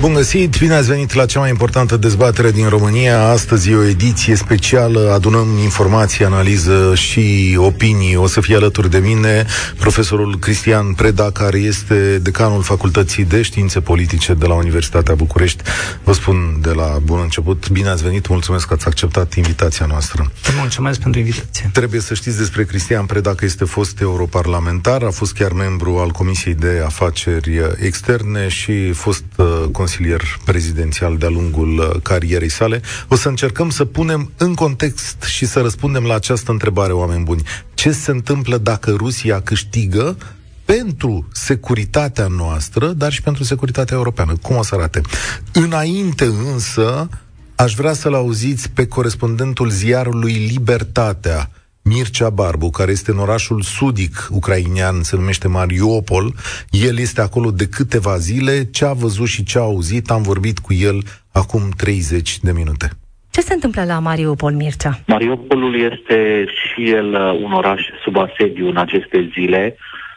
Bun 0.00 0.14
găsit, 0.14 0.58
bine 0.58 0.74
ați 0.74 0.88
venit 0.88 1.12
la 1.12 1.26
cea 1.26 1.38
mai 1.40 1.48
importantă 1.48 1.96
dezbatere 1.96 2.50
din 2.50 2.68
România. 2.68 3.28
Astăzi 3.28 3.70
e 3.70 3.74
o 3.74 3.82
ediție 3.84 4.34
specială, 4.34 5.12
adunăm 5.14 5.46
informații, 5.62 6.24
analiză 6.24 6.94
și 6.94 7.54
opinii. 7.58 8.16
O 8.16 8.26
să 8.26 8.40
fie 8.40 8.56
alături 8.56 8.90
de 8.90 8.98
mine 8.98 9.46
profesorul 9.78 10.38
Cristian 10.38 10.92
Preda, 10.92 11.30
care 11.30 11.58
este 11.58 12.18
decanul 12.18 12.62
Facultății 12.62 13.24
de 13.24 13.42
Științe 13.42 13.80
Politice 13.80 14.34
de 14.34 14.46
la 14.46 14.54
Universitatea 14.54 15.14
București. 15.14 15.62
Vă 16.04 16.12
spun 16.12 16.58
de 16.60 16.70
la 16.70 16.98
bun 17.02 17.20
început, 17.22 17.68
bine 17.70 17.88
ați 17.88 18.02
venit, 18.02 18.28
mulțumesc 18.28 18.66
că 18.66 18.74
ați 18.74 18.86
acceptat 18.86 19.34
invitația 19.34 19.86
noastră. 19.86 20.32
Mulțumesc 20.58 21.00
pentru 21.00 21.20
invitație. 21.20 21.70
Trebuie 21.72 22.00
să 22.00 22.14
știți 22.14 22.38
despre 22.38 22.64
Cristian 22.64 23.04
Preda 23.06 23.34
că 23.34 23.44
este 23.44 23.64
fost 23.64 24.00
europarlamentar, 24.00 25.02
a 25.02 25.10
fost 25.10 25.34
chiar 25.34 25.52
membru 25.52 25.96
al 25.96 26.10
Comisiei 26.10 26.54
de 26.54 26.82
Afaceri 26.84 27.60
Externe 27.80 28.48
și 28.48 28.92
fost 28.92 29.24
uh, 29.36 29.46
consilier 29.86 30.22
prezidențial 30.44 31.16
de-a 31.16 31.28
lungul 31.28 31.78
uh, 31.78 32.02
carierei 32.02 32.48
sale. 32.48 32.80
O 33.08 33.16
să 33.16 33.28
încercăm 33.28 33.70
să 33.70 33.84
punem 33.84 34.30
în 34.36 34.54
context 34.54 35.22
și 35.22 35.46
să 35.46 35.60
răspundem 35.60 36.04
la 36.04 36.14
această 36.14 36.50
întrebare, 36.50 36.92
oameni 36.92 37.24
buni. 37.24 37.42
Ce 37.74 37.90
se 37.90 38.10
întâmplă 38.10 38.58
dacă 38.58 38.90
Rusia 38.90 39.40
câștigă 39.40 40.16
pentru 40.64 41.28
securitatea 41.32 42.26
noastră, 42.26 42.88
dar 42.92 43.12
și 43.12 43.22
pentru 43.22 43.44
securitatea 43.44 43.96
europeană. 43.96 44.32
Cum 44.42 44.56
o 44.56 44.62
să 44.62 44.74
arate? 44.74 45.00
Înainte 45.52 46.24
însă, 46.24 47.08
aș 47.54 47.74
vrea 47.74 47.92
să-l 47.92 48.14
auziți 48.14 48.70
pe 48.70 48.86
corespondentul 48.86 49.70
ziarului 49.70 50.32
Libertatea, 50.32 51.50
Mircea 51.88 52.30
Barbu, 52.30 52.70
care 52.70 52.90
este 52.90 53.10
în 53.10 53.18
orașul 53.18 53.60
sudic 53.60 54.28
ucrainian, 54.30 55.02
se 55.02 55.16
numește 55.16 55.48
Mariupol. 55.48 56.32
El 56.70 56.98
este 56.98 57.20
acolo 57.20 57.50
de 57.50 57.66
câteva 57.68 58.16
zile. 58.16 58.64
Ce 58.72 58.84
a 58.84 58.92
văzut 58.92 59.26
și 59.26 59.44
ce 59.44 59.58
a 59.58 59.60
auzit, 59.60 60.10
am 60.10 60.22
vorbit 60.22 60.58
cu 60.58 60.72
el 60.74 60.98
acum 61.32 61.60
30 61.76 62.38
de 62.38 62.52
minute. 62.52 62.88
Ce 63.30 63.40
se 63.40 63.54
întâmplă 63.54 63.84
la 63.84 63.98
Mariupol, 63.98 64.52
Mircea? 64.52 65.00
Mariupolul 65.06 65.92
este 65.92 66.44
și 66.46 66.90
el 66.90 67.08
uh, 67.12 67.40
un 67.44 67.52
oraș 67.52 67.80
sub 68.02 68.16
asediu 68.16 68.68
în 68.68 68.76
aceste 68.76 69.30
zile. 69.32 69.76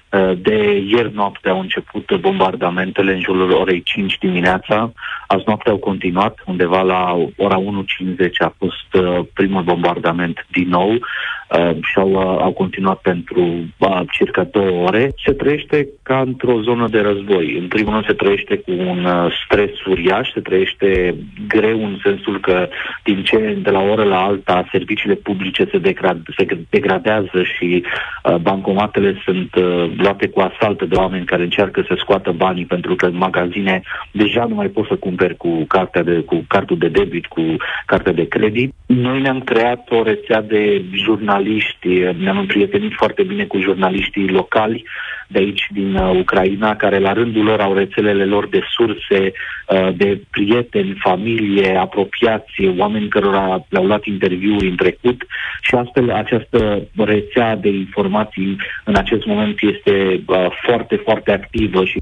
Uh, 0.09 0.31
de 0.41 0.83
ieri 0.87 1.13
noapte 1.13 1.49
au 1.49 1.59
început 1.59 2.15
bombardamentele 2.19 3.13
în 3.13 3.21
jurul 3.21 3.51
orei 3.51 3.81
5 3.83 4.17
dimineața. 4.19 4.91
Azi 5.31 5.43
noapte 5.45 5.69
au 5.69 5.77
continuat, 5.77 6.39
undeva 6.45 6.81
la 6.81 7.27
ora 7.37 7.57
1.50 7.61 8.29
a 8.37 8.53
fost 8.57 8.93
uh, 8.93 9.25
primul 9.33 9.63
bombardament 9.63 10.45
din 10.51 10.67
nou 10.69 10.89
uh, 10.91 11.71
și 11.81 11.97
au, 11.97 12.11
uh, 12.11 12.41
au 12.41 12.51
continuat 12.51 12.97
pentru 12.97 13.41
uh, 13.77 14.01
circa 14.11 14.43
două 14.43 14.87
ore. 14.87 15.11
Se 15.25 15.31
trăiește 15.31 15.87
ca 16.03 16.19
într-o 16.19 16.61
zonă 16.61 16.87
de 16.87 16.99
război. 16.99 17.57
În 17.61 17.67
primul 17.67 17.91
rând 17.91 18.05
se 18.05 18.13
trăiește 18.13 18.57
cu 18.57 18.71
un 18.71 19.05
uh, 19.05 19.41
stres 19.45 19.85
uriaș, 19.85 20.31
se 20.33 20.39
trăiește 20.39 21.15
greu 21.47 21.85
în 21.85 21.97
sensul 22.03 22.39
că 22.39 22.67
din 23.03 23.23
ce 23.23 23.57
de 23.61 23.69
la 23.69 23.79
o 23.79 23.89
oră 23.89 24.03
la 24.03 24.21
alta 24.21 24.67
serviciile 24.71 25.15
publice 25.15 25.67
se, 25.71 25.77
degrad, 25.77 26.21
se 26.37 26.45
degradează 26.69 27.43
și 27.57 27.83
uh, 28.23 28.35
bancomatele 28.35 29.21
sunt 29.23 29.55
uh, 29.55 29.91
luate 29.97 30.27
cu 30.27 30.39
asalt 30.39 30.83
de 30.83 30.95
oameni 30.95 31.25
care 31.25 31.43
încearcă 31.43 31.83
să 31.87 31.95
scoată 31.97 32.31
banii 32.31 32.65
pentru 32.65 32.95
că 32.95 33.05
în 33.05 33.17
magazine 33.17 33.81
deja 34.11 34.45
nu 34.45 34.55
mai 34.55 34.67
poți 34.67 34.87
să 34.87 34.95
cumperi 35.19 35.37
cu, 35.37 35.65
cartea 35.67 36.03
de, 36.03 36.19
cu 36.19 36.43
cartul 36.47 36.77
de 36.77 36.87
debit, 36.87 37.25
cu 37.25 37.41
cartea 37.85 38.11
de 38.11 38.27
credit. 38.27 38.73
Noi 38.85 39.21
ne-am 39.21 39.41
creat 39.41 39.91
o 39.91 40.03
rețea 40.03 40.41
de 40.41 40.83
jurnaliști, 40.91 41.87
ne-am 42.17 42.37
împrietenit 42.37 42.93
foarte 42.93 43.23
bine 43.23 43.45
cu 43.45 43.59
jurnaliștii 43.59 44.29
locali 44.29 44.83
de 45.27 45.39
aici 45.39 45.67
din 45.71 45.95
uh, 45.95 46.17
Ucraina, 46.19 46.75
care 46.75 46.99
la 46.99 47.13
rândul 47.13 47.43
lor 47.43 47.59
au 47.59 47.73
rețelele 47.73 48.25
lor 48.25 48.47
de 48.47 48.61
surse, 48.69 49.31
uh, 49.67 49.89
de 49.95 50.21
prieteni, 50.31 50.97
familie, 50.99 51.77
apropiați, 51.77 52.67
oameni 52.77 53.07
cărora 53.07 53.65
le-au 53.69 53.85
luat 53.85 54.05
interviuri 54.05 54.67
în 54.67 54.75
trecut 54.75 55.25
și 55.61 55.75
astfel 55.75 56.11
această 56.11 56.87
rețea 56.97 57.55
de 57.55 57.69
informații 57.69 58.57
în 58.83 58.95
acest 58.95 59.25
moment 59.25 59.57
este 59.61 60.23
uh, 60.27 60.47
foarte, 60.65 60.95
foarte 60.95 61.31
activă 61.31 61.85
și 61.85 62.01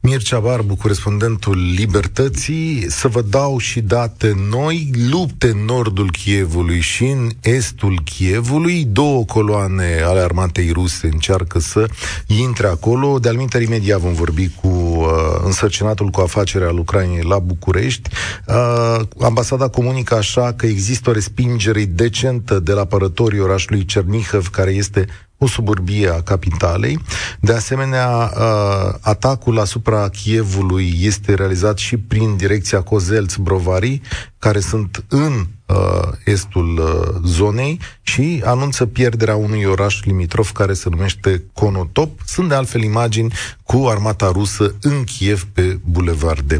Mircea 0.00 0.38
Barbu, 0.38 0.76
corespondentul 0.76 1.72
Libertății, 1.74 2.86
să 2.88 3.08
vă 3.08 3.22
dau 3.22 3.58
și 3.58 3.80
date 3.80 4.34
noi, 4.50 4.90
lupte 5.10 5.48
în 5.48 5.64
nordul 5.64 6.10
Chievului 6.10 6.80
și 6.80 7.04
în 7.04 7.28
estul 7.42 8.00
Chievului, 8.04 8.84
două 8.84 9.24
coloane 9.24 10.02
ale 10.04 10.20
armatei 10.20 10.70
ruse 10.70 11.08
încearcă 11.12 11.58
să 11.58 11.88
intre 12.26 12.66
acolo, 12.66 13.18
de-al 13.18 13.48
imediat 13.60 14.00
vom 14.00 14.12
vorbi 14.12 14.48
cu 14.48 14.68
uh, 14.68 15.06
însărcinatul 15.44 16.08
cu 16.08 16.20
afacere 16.20 16.64
al 16.64 16.78
Ucrainei 16.78 17.22
la 17.22 17.38
București. 17.38 18.10
Uh, 18.46 19.00
ambasada 19.20 19.68
comunică 19.68 20.14
așa 20.14 20.52
că 20.52 20.66
există 20.66 21.10
o 21.10 21.12
respingere 21.12 21.84
decentă 21.84 22.58
de 22.58 22.72
la 22.72 22.80
apărătorii 22.80 23.40
orașului 23.40 23.84
Cernihăv, 23.84 24.48
care 24.48 24.70
este 24.70 25.06
o 25.38 25.46
suburbie 25.46 26.08
a 26.08 26.22
capitalei. 26.22 26.98
De 27.40 27.52
asemenea, 27.52 28.08
uh, 28.08 28.94
atacul 29.00 29.58
asupra 29.58 30.08
Chievului 30.08 30.94
este 31.00 31.34
realizat 31.34 31.78
și 31.78 31.96
prin 31.96 32.36
direcția 32.36 32.82
Cozelț-Brovari, 32.82 34.00
care 34.38 34.60
sunt 34.60 35.04
în 35.08 35.46
uh, 35.66 36.08
estul 36.24 36.78
uh, 36.78 37.20
zonei 37.24 37.80
și 38.02 38.42
anunță 38.44 38.86
pierderea 38.86 39.36
unui 39.36 39.64
oraș 39.64 40.02
limitrof 40.04 40.52
care 40.52 40.72
se 40.72 40.88
numește 40.88 41.44
Konotop. 41.52 42.20
Sunt 42.26 42.48
de 42.48 42.54
altfel 42.54 42.82
imagini 42.82 43.32
cu 43.62 43.86
armata 43.86 44.30
rusă 44.32 44.74
în 44.80 45.04
Kiev 45.04 45.46
pe 45.52 45.78
bulevarde. 45.84 46.58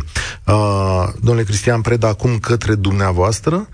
Domnule 1.21 1.45
Cristian 1.45 1.81
Preda, 1.81 2.09
acum 2.09 2.39
către 2.39 2.75
dumneavoastră, 2.75 3.69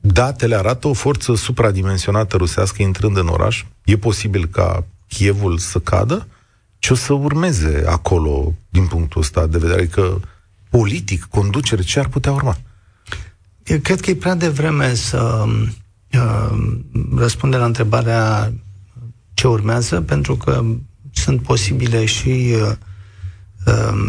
datele 0.00 0.54
arată 0.54 0.88
o 0.88 0.92
forță 0.92 1.34
supradimensionată 1.34 2.36
rusească 2.36 2.82
intrând 2.82 3.16
în 3.16 3.28
oraș. 3.28 3.64
E 3.84 3.96
posibil 3.96 4.46
ca 4.46 4.84
Kievul 5.08 5.58
să 5.58 5.78
cadă? 5.78 6.26
Ce 6.78 6.92
o 6.92 6.96
să 6.96 7.12
urmeze 7.12 7.84
acolo 7.86 8.54
din 8.68 8.86
punctul 8.86 9.20
ăsta 9.20 9.46
de 9.46 9.58
vedere? 9.58 9.86
Că 9.86 10.16
politic, 10.70 11.24
conducere, 11.24 11.82
ce 11.82 11.98
ar 11.98 12.08
putea 12.08 12.32
urma? 12.32 12.56
Eu 13.64 13.78
cred 13.78 14.00
că 14.00 14.10
e 14.10 14.14
prea 14.14 14.34
devreme 14.34 14.94
să 14.94 15.44
uh, 16.12 16.78
răspunde 17.16 17.56
la 17.56 17.64
întrebarea 17.64 18.52
ce 19.34 19.46
urmează, 19.46 20.00
pentru 20.00 20.36
că 20.36 20.64
sunt 21.12 21.42
posibile 21.42 22.04
și 22.04 22.54
uh, 22.54 22.72
Um, 22.72 22.89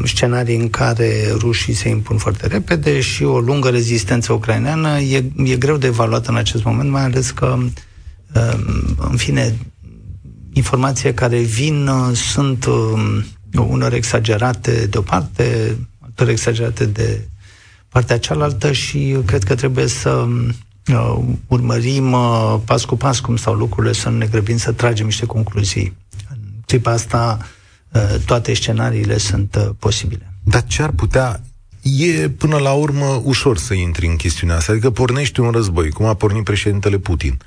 scenarii 0.03 0.56
în 0.56 0.69
care 0.69 1.31
rușii 1.38 1.73
se 1.73 1.89
impun 1.89 2.17
foarte 2.17 2.47
repede 2.47 3.00
și 3.00 3.23
o 3.23 3.39
lungă 3.39 3.69
rezistență 3.69 4.34
ucraineană 4.34 5.00
e, 5.00 5.23
e 5.44 5.56
greu 5.56 5.78
de 5.78 5.88
evaluat 5.88 6.28
în 6.28 6.35
acest 6.35 6.63
moment, 6.63 6.89
mai 6.89 7.03
ales 7.03 7.31
că, 7.31 7.45
um, 7.45 7.73
în 8.97 9.17
fine, 9.17 9.57
informații 10.53 11.13
care 11.13 11.40
vin 11.40 11.88
uh, 11.88 12.16
sunt 12.16 12.66
um, 12.66 13.23
unor 13.67 13.94
exagerate 13.94 14.85
de 14.85 14.97
o 14.97 15.01
parte, 15.01 15.78
altor 16.00 16.29
exagerate 16.29 16.85
de 16.85 17.28
partea 17.90 18.19
cealaltă 18.19 18.72
și 18.72 19.17
cred 19.25 19.44
că 19.44 19.56
trebuie 19.56 19.88
să 19.88 20.28
uh, 20.94 21.17
urmărim 21.47 22.11
uh, 22.11 22.56
pas 22.66 22.85
cu 22.85 22.95
pas 22.95 23.19
cum 23.19 23.35
stau 23.35 23.53
lucrurile, 23.53 23.94
să 23.94 24.09
nu 24.09 24.17
ne 24.17 24.25
grăbim 24.25 24.57
să 24.57 24.72
tragem 24.72 25.06
niște 25.06 25.25
concluzii. 25.25 25.94
În 26.29 26.38
clipa 26.66 26.91
asta, 26.91 27.38
Uh, 27.41 27.45
toate 28.25 28.53
scenariile 28.53 29.18
sunt 29.18 29.56
uh, 29.56 29.69
posibile. 29.79 30.34
Dar 30.44 30.63
ce 30.63 30.81
ar 30.81 30.91
putea 30.91 31.41
e 31.81 32.29
până 32.29 32.57
la 32.57 32.72
urmă 32.72 33.22
ușor 33.24 33.57
să 33.57 33.74
intri 33.74 34.06
în 34.06 34.16
chestiunea 34.16 34.56
asta. 34.56 34.72
Adică 34.72 34.90
pornești 34.90 35.40
un 35.40 35.50
război, 35.50 35.90
cum 35.90 36.06
a 36.06 36.13
pornit 36.13 36.44
președintele 36.44 36.97
Putin. 36.97 37.40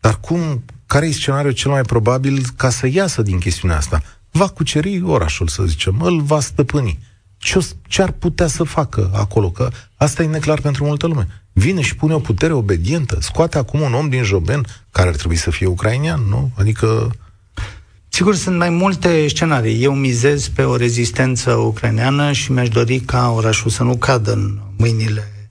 Dar 0.00 0.20
cum, 0.20 0.64
care 0.86 1.06
e 1.06 1.10
scenariul 1.10 1.52
cel 1.52 1.70
mai 1.70 1.82
probabil 1.82 2.42
ca 2.56 2.70
să 2.70 2.86
iasă 2.86 3.22
din 3.22 3.38
chestiunea 3.38 3.76
asta? 3.76 4.02
Va 4.30 4.48
cuceri 4.48 5.02
orașul, 5.02 5.48
să 5.48 5.62
zicem, 5.64 6.00
îl 6.00 6.20
va 6.20 6.40
stăpâni. 6.40 6.98
Ce, 7.38 7.66
ce 7.86 8.02
ar 8.02 8.10
putea 8.10 8.46
să 8.46 8.62
facă 8.62 9.10
acolo? 9.14 9.50
Că 9.50 9.70
asta 9.96 10.22
e 10.22 10.26
neclar 10.26 10.60
pentru 10.60 10.84
multă 10.84 11.06
lume. 11.06 11.26
Vine 11.52 11.80
și 11.80 11.96
pune 11.96 12.14
o 12.14 12.18
putere 12.18 12.52
obedientă, 12.52 13.18
scoate 13.20 13.58
acum 13.58 13.80
un 13.80 13.94
om 13.94 14.08
din 14.08 14.22
Joben, 14.22 14.66
care 14.90 15.08
ar 15.08 15.16
trebui 15.16 15.36
să 15.36 15.50
fie 15.50 15.66
ucrainian, 15.66 16.20
nu? 16.28 16.50
Adică 16.54 17.10
Sigur, 18.18 18.34
sunt 18.34 18.56
mai 18.56 18.70
multe 18.70 19.28
scenarii. 19.28 19.82
Eu 19.82 19.94
mizez 19.94 20.48
pe 20.48 20.62
o 20.62 20.76
rezistență 20.76 21.52
ucraineană 21.52 22.32
și 22.32 22.52
mi-aș 22.52 22.68
dori 22.68 22.98
ca 22.98 23.32
orașul 23.36 23.70
să 23.70 23.82
nu 23.82 23.96
cadă 23.96 24.32
în 24.32 24.58
mâinile 24.76 25.50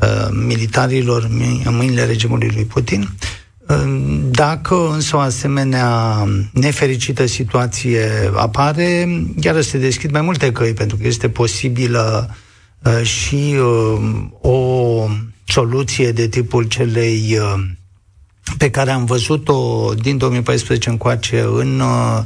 uh, 0.00 0.28
militarilor, 0.46 1.28
în 1.64 1.76
mâinile 1.76 2.04
regimului 2.04 2.50
lui 2.54 2.64
Putin. 2.64 3.08
Uh, 3.68 4.20
dacă 4.30 4.90
însă 4.92 5.16
o 5.16 5.18
asemenea 5.18 6.24
nefericită 6.52 7.26
situație 7.26 8.08
apare, 8.34 9.08
iar 9.40 9.60
se 9.60 9.78
deschid 9.78 10.10
mai 10.10 10.22
multe 10.22 10.52
căi, 10.52 10.72
pentru 10.72 10.96
că 10.96 11.06
este 11.06 11.28
posibilă 11.28 12.36
uh, 12.82 13.02
și 13.02 13.54
uh, 13.56 14.00
o 14.40 15.06
soluție 15.44 16.12
de 16.12 16.28
tipul 16.28 16.64
celei 16.64 17.38
uh, 17.40 17.64
pe 18.58 18.70
care 18.70 18.90
am 18.90 19.04
văzut-o 19.04 19.90
din 19.94 20.16
2014 20.16 20.88
încoace 20.88 21.40
în 21.40 21.80
uh, 21.80 22.18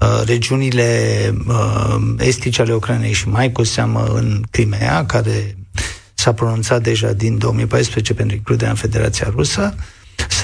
uh, 0.00 0.22
regiunile 0.26 0.88
uh, 1.48 1.96
estice 2.18 2.62
ale 2.62 2.72
Ucrainei 2.72 3.12
și 3.12 3.28
mai 3.28 3.52
cu 3.52 3.62
seamă 3.62 4.04
în 4.14 4.42
Crimea, 4.50 5.06
care 5.06 5.56
s-a 6.14 6.32
pronunțat 6.32 6.82
deja 6.82 7.12
din 7.12 7.38
2014 7.38 8.14
pentru 8.14 8.36
includerea 8.36 8.70
în 8.70 8.76
Federația 8.76 9.32
Rusă, 9.34 9.74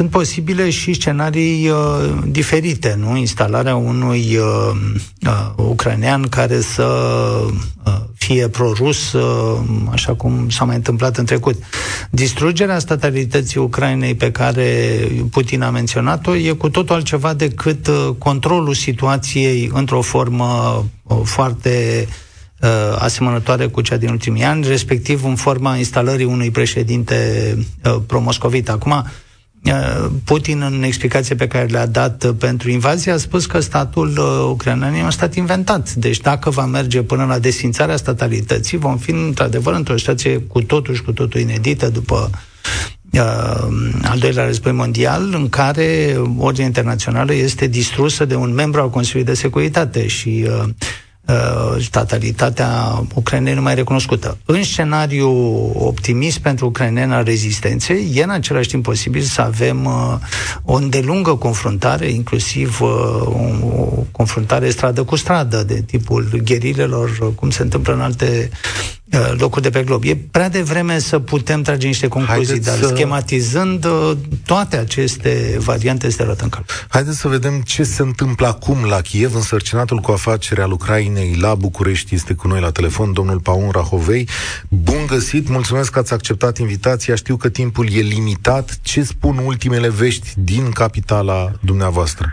sunt 0.00 0.10
posibile 0.10 0.70
și 0.70 0.92
scenarii 0.92 1.68
uh, 1.68 1.76
diferite, 2.26 2.96
nu? 2.98 3.16
Instalarea 3.16 3.76
unui 3.76 4.36
uh, 4.36 4.70
uh, 5.26 5.52
ucrainean 5.56 6.22
care 6.28 6.60
să 6.60 6.84
uh, 7.84 7.94
fie 8.14 8.48
prorus, 8.48 9.12
uh, 9.12 9.58
așa 9.90 10.14
cum 10.14 10.48
s-a 10.48 10.64
mai 10.64 10.76
întâmplat 10.76 11.16
în 11.16 11.24
trecut. 11.24 11.62
Distrugerea 12.10 12.78
statalității 12.78 13.60
Ucrainei 13.60 14.14
pe 14.14 14.30
care 14.30 14.98
Putin 15.30 15.62
a 15.62 15.70
menționat-o 15.70 16.36
e 16.36 16.52
cu 16.52 16.68
totul 16.68 16.94
altceva 16.94 17.34
decât 17.34 17.86
uh, 17.86 18.08
controlul 18.18 18.74
situației 18.74 19.70
într-o 19.72 20.00
formă 20.00 20.84
uh, 21.02 21.16
foarte 21.24 22.06
uh, 22.60 22.68
asemănătoare 22.98 23.66
cu 23.66 23.80
cea 23.80 23.96
din 23.96 24.08
ultimii 24.08 24.44
ani, 24.44 24.66
respectiv 24.66 25.24
în 25.24 25.34
forma 25.34 25.76
instalării 25.76 26.24
unui 26.26 26.50
președinte 26.50 27.16
uh, 27.84 27.96
promoscovit. 28.06 28.68
Acum, 28.68 28.92
Uh, 28.92 29.29
Putin, 30.24 30.62
în 30.62 30.82
explicație 30.82 31.34
pe 31.34 31.46
care 31.46 31.64
le-a 31.64 31.86
dat 31.86 32.24
uh, 32.24 32.34
pentru 32.38 32.70
invazie, 32.70 33.12
a 33.12 33.16
spus 33.16 33.46
că 33.46 33.60
statul 33.60 34.08
uh, 34.08 34.48
ucrainean 34.50 34.94
e 34.94 35.02
un 35.02 35.10
stat 35.10 35.34
inventat. 35.34 35.94
Deci 35.94 36.20
dacă 36.20 36.50
va 36.50 36.64
merge 36.64 37.02
până 37.02 37.24
la 37.24 37.38
desfințarea 37.38 37.96
statalității, 37.96 38.78
vom 38.78 38.96
fi 38.96 39.10
într-adevăr 39.10 39.74
într-o 39.74 39.96
situație 39.96 40.38
cu 40.38 40.62
totul 40.62 40.94
și 40.94 41.02
cu 41.02 41.12
totul 41.12 41.40
inedită 41.40 41.88
după 41.88 42.30
uh, 43.12 43.20
al 44.02 44.18
doilea 44.18 44.44
război 44.44 44.72
mondial, 44.72 45.34
în 45.34 45.48
care 45.48 46.16
ordinea 46.38 46.66
internațională 46.66 47.34
este 47.34 47.66
distrusă 47.66 48.24
de 48.24 48.34
un 48.34 48.54
membru 48.54 48.80
al 48.80 48.90
Consiliului 48.90 49.32
de 49.32 49.38
Securitate 49.40 50.06
și 50.06 50.46
uh, 50.48 50.64
Uh, 50.64 51.09
statalitatea 51.80 53.02
ucrainei 53.14 53.54
nu 53.54 53.62
mai 53.62 53.74
recunoscută. 53.74 54.38
În 54.44 54.62
scenariu 54.62 55.30
optimist 55.74 56.38
pentru 56.38 56.66
ucraineni 56.66 57.12
al 57.12 57.24
rezistenței, 57.24 58.10
e 58.14 58.22
în 58.22 58.30
același 58.30 58.68
timp 58.68 58.82
posibil 58.84 59.22
să 59.22 59.40
avem 59.40 59.84
uh, 59.84 60.14
o 60.64 60.74
îndelungă 60.74 61.34
confruntare, 61.34 62.08
inclusiv 62.08 62.80
uh, 62.80 62.88
o, 63.24 63.66
o 63.80 64.04
confruntare 64.12 64.70
stradă 64.70 65.02
cu 65.02 65.16
stradă, 65.16 65.62
de 65.62 65.82
tipul 65.86 66.40
gherilelor, 66.44 67.34
cum 67.34 67.50
se 67.50 67.62
întâmplă 67.62 67.92
în 67.92 68.00
alte 68.00 68.50
Uh, 68.50 68.99
locuri 69.38 69.62
de 69.62 69.70
pe 69.70 69.82
glob. 69.82 70.04
E 70.04 70.16
prea 70.30 70.48
devreme 70.48 70.98
să 70.98 71.18
putem 71.18 71.62
trage 71.62 71.86
niște 71.86 72.08
concluzii, 72.08 72.46
Haideți 72.46 72.66
dar 72.68 72.88
să... 72.88 72.94
schematizând 72.94 73.84
uh, 73.84 74.12
toate 74.46 74.76
aceste 74.76 75.56
variante 75.58 76.06
este 76.06 76.22
arată 76.22 76.42
în 76.42 76.48
cal. 76.48 76.64
Haideți 76.88 77.18
să 77.18 77.28
vedem 77.28 77.60
ce 77.60 77.82
se 77.82 78.02
întâmplă 78.02 78.46
acum 78.46 78.84
la 78.84 79.00
Kiev. 79.00 79.34
Însărcinatul 79.34 79.98
cu 79.98 80.10
afaceri 80.10 80.60
al 80.60 80.72
Ucrainei 80.72 81.36
la 81.40 81.54
București 81.54 82.14
este 82.14 82.34
cu 82.34 82.48
noi 82.48 82.60
la 82.60 82.70
telefon, 82.70 83.12
domnul 83.12 83.40
Paun 83.40 83.70
Rahovei. 83.70 84.28
Bun 84.68 85.06
găsit, 85.06 85.48
mulțumesc 85.48 85.90
că 85.90 85.98
ați 85.98 86.12
acceptat 86.12 86.58
invitația. 86.58 87.14
Știu 87.14 87.36
că 87.36 87.48
timpul 87.48 87.92
e 87.92 88.00
limitat. 88.00 88.78
Ce 88.82 89.02
spun 89.02 89.36
ultimele 89.44 89.88
vești 89.88 90.28
din 90.36 90.70
capitala 90.70 91.52
dumneavoastră? 91.60 92.30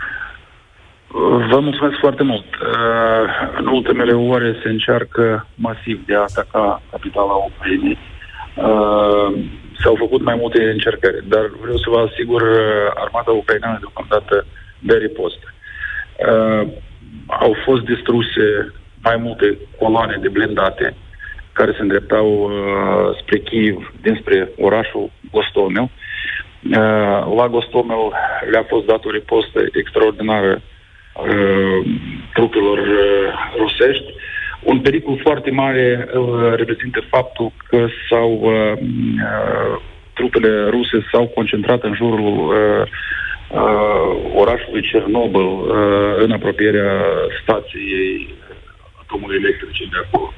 Vă 1.50 1.60
mulțumesc 1.60 1.98
foarte 1.98 2.22
mult. 2.22 2.44
Uh, 2.44 3.58
în 3.58 3.66
ultimele 3.66 4.12
ore 4.12 4.56
se 4.62 4.68
încearcă 4.68 5.46
masiv 5.54 6.06
de 6.06 6.14
a 6.14 6.20
ataca 6.20 6.82
capitala 6.90 7.34
Ucrainei. 7.34 7.98
Uh, 8.54 9.44
s-au 9.82 9.94
făcut 9.98 10.22
mai 10.22 10.34
multe 10.34 10.70
încercări, 10.70 11.28
dar 11.28 11.50
vreau 11.60 11.76
să 11.76 11.90
vă 11.90 12.08
asigur, 12.10 12.42
uh, 12.42 12.90
armata 12.94 13.30
ucraineană 13.30 13.78
deocamdată 13.80 14.46
de 14.78 14.96
ripostă. 14.96 15.52
Au 17.26 17.56
fost 17.64 17.82
distruse 17.82 18.72
mai 19.02 19.16
multe 19.16 19.58
coloane 19.78 20.18
de 20.20 20.28
blindate 20.28 20.94
care 21.52 21.72
se 21.72 21.82
îndreptau 21.82 22.50
spre 23.20 23.38
Kiev, 23.38 23.92
dinspre 24.02 24.50
orașul 24.58 25.10
Gostomel. 25.32 25.90
La 27.36 27.48
Gostomel 27.48 28.12
le-a 28.50 28.64
fost 28.68 28.86
dat 28.86 29.04
o 29.04 29.10
ripostă 29.10 29.60
extraordinară 29.72 30.52
Uh, 30.52 30.77
trupelor 32.32 32.78
uh, 32.78 33.56
rusești. 33.56 34.12
Un 34.62 34.80
pericol 34.80 35.20
foarte 35.22 35.50
mare 35.50 36.08
uh, 36.14 36.54
reprezintă 36.54 37.00
faptul 37.10 37.52
că 37.68 37.86
s-au 38.08 38.52
trupele 40.12 40.68
ruse 40.68 41.06
s-au 41.12 41.26
concentrat 41.26 41.82
în 41.82 41.94
jurul 41.94 42.54
orașului 44.34 44.82
Cernobâl, 44.82 45.48
în 46.18 46.30
apropierea 46.30 47.02
stației 47.42 48.34
atomului 49.02 49.36
electrice 49.36 49.84
de 49.84 49.96
acolo. 50.06 50.32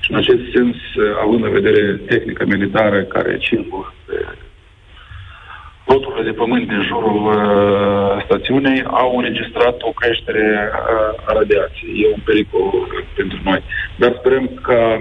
Și 0.00 0.10
în 0.10 0.16
acest 0.16 0.42
sens, 0.54 0.76
având 1.22 1.44
în 1.44 1.50
vedere 1.50 2.00
tehnica 2.06 2.44
militară 2.44 3.02
care 3.02 3.38
circulă 3.38 3.94
pe 4.06 4.14
loturile 5.86 6.22
de 6.30 6.36
pământ 6.36 6.68
din 6.68 6.82
jurul 6.82 7.20
uh, 7.26 8.24
stațiunii 8.24 8.84
au 8.84 9.16
înregistrat 9.16 9.82
o 9.82 9.90
creștere 9.90 10.70
uh, 10.72 11.28
a 11.28 11.32
radiației. 11.32 12.02
E 12.02 12.14
un 12.14 12.20
pericol 12.24 13.04
pentru 13.16 13.38
noi. 13.44 13.62
Dar 13.96 14.14
sperăm 14.18 14.46
că 14.62 14.98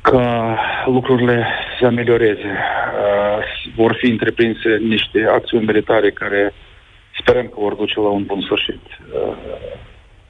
ca 0.00 0.58
lucrurile 0.86 1.46
se 1.78 1.86
amelioreze. 1.86 2.52
Uh, 2.52 3.38
vor 3.74 3.96
fi 4.00 4.06
întreprinse 4.06 4.76
niște 4.76 5.26
acțiuni 5.30 5.64
militare 5.64 6.10
care 6.10 6.52
sperăm 7.18 7.46
că 7.46 7.54
vor 7.56 7.74
duce 7.74 8.00
la 8.00 8.08
un 8.08 8.24
bun 8.24 8.40
sfârșit 8.40 8.80
uh, 9.14 9.36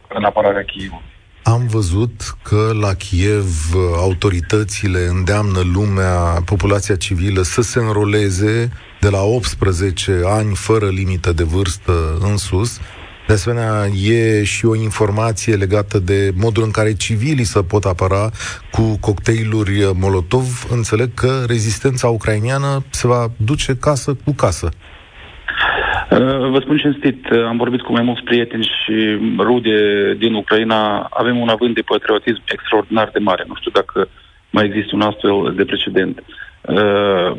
în 0.08 0.24
apărarea 0.24 0.62
Chievului. 0.62 1.15
Am 1.48 1.66
văzut 1.66 2.36
că 2.42 2.72
la 2.80 2.94
Kiev 2.94 3.74
autoritățile 3.96 5.06
îndeamnă 5.06 5.60
lumea, 5.72 6.42
populația 6.44 6.96
civilă 6.96 7.42
să 7.42 7.62
se 7.62 7.78
înroleze 7.78 8.72
de 9.00 9.08
la 9.08 9.22
18 9.22 10.20
ani 10.24 10.54
fără 10.54 10.88
limită 10.88 11.32
de 11.32 11.42
vârstă 11.42 12.18
în 12.20 12.36
sus. 12.36 12.78
De 13.26 13.32
asemenea, 13.32 13.86
e 13.86 14.44
și 14.44 14.66
o 14.66 14.74
informație 14.74 15.54
legată 15.54 15.98
de 15.98 16.32
modul 16.34 16.62
în 16.62 16.70
care 16.70 16.94
civilii 16.94 17.44
să 17.44 17.62
pot 17.62 17.84
apăra 17.84 18.30
cu 18.70 18.96
cocktailuri 19.00 19.90
Molotov. 19.94 20.66
Înțeleg 20.70 21.14
că 21.14 21.44
rezistența 21.46 22.08
ucrainiană 22.08 22.84
se 22.90 23.06
va 23.06 23.30
duce 23.36 23.76
casă 23.76 24.16
cu 24.24 24.32
casă. 24.32 24.68
Uh, 26.10 26.48
vă 26.50 26.58
spun 26.60 26.76
cinstit, 26.76 27.30
uh, 27.30 27.44
am 27.44 27.56
vorbit 27.56 27.82
cu 27.82 27.92
mai 27.92 28.02
mulți 28.02 28.22
prieteni 28.22 28.72
și 28.84 29.18
rude 29.38 30.14
din 30.14 30.34
Ucraina. 30.34 30.98
Avem 31.10 31.38
un 31.38 31.48
avânt 31.48 31.74
de 31.74 31.80
patriotism 31.80 32.42
extraordinar 32.48 33.10
de 33.12 33.18
mare. 33.18 33.44
Nu 33.46 33.54
știu 33.54 33.70
dacă 33.70 34.08
mai 34.50 34.64
există 34.64 34.94
un 34.94 35.00
astfel 35.00 35.52
de 35.56 35.64
precedent. 35.64 36.22
Uh, 36.60 37.36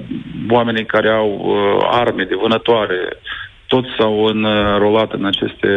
oamenii 0.50 0.86
care 0.86 1.10
au 1.10 1.56
arme 1.92 2.24
de 2.24 2.36
vânătoare, 2.36 3.00
toți 3.68 3.88
s-au 3.98 4.26
înrolat 4.26 5.14
în 5.14 5.26
aceste 5.26 5.70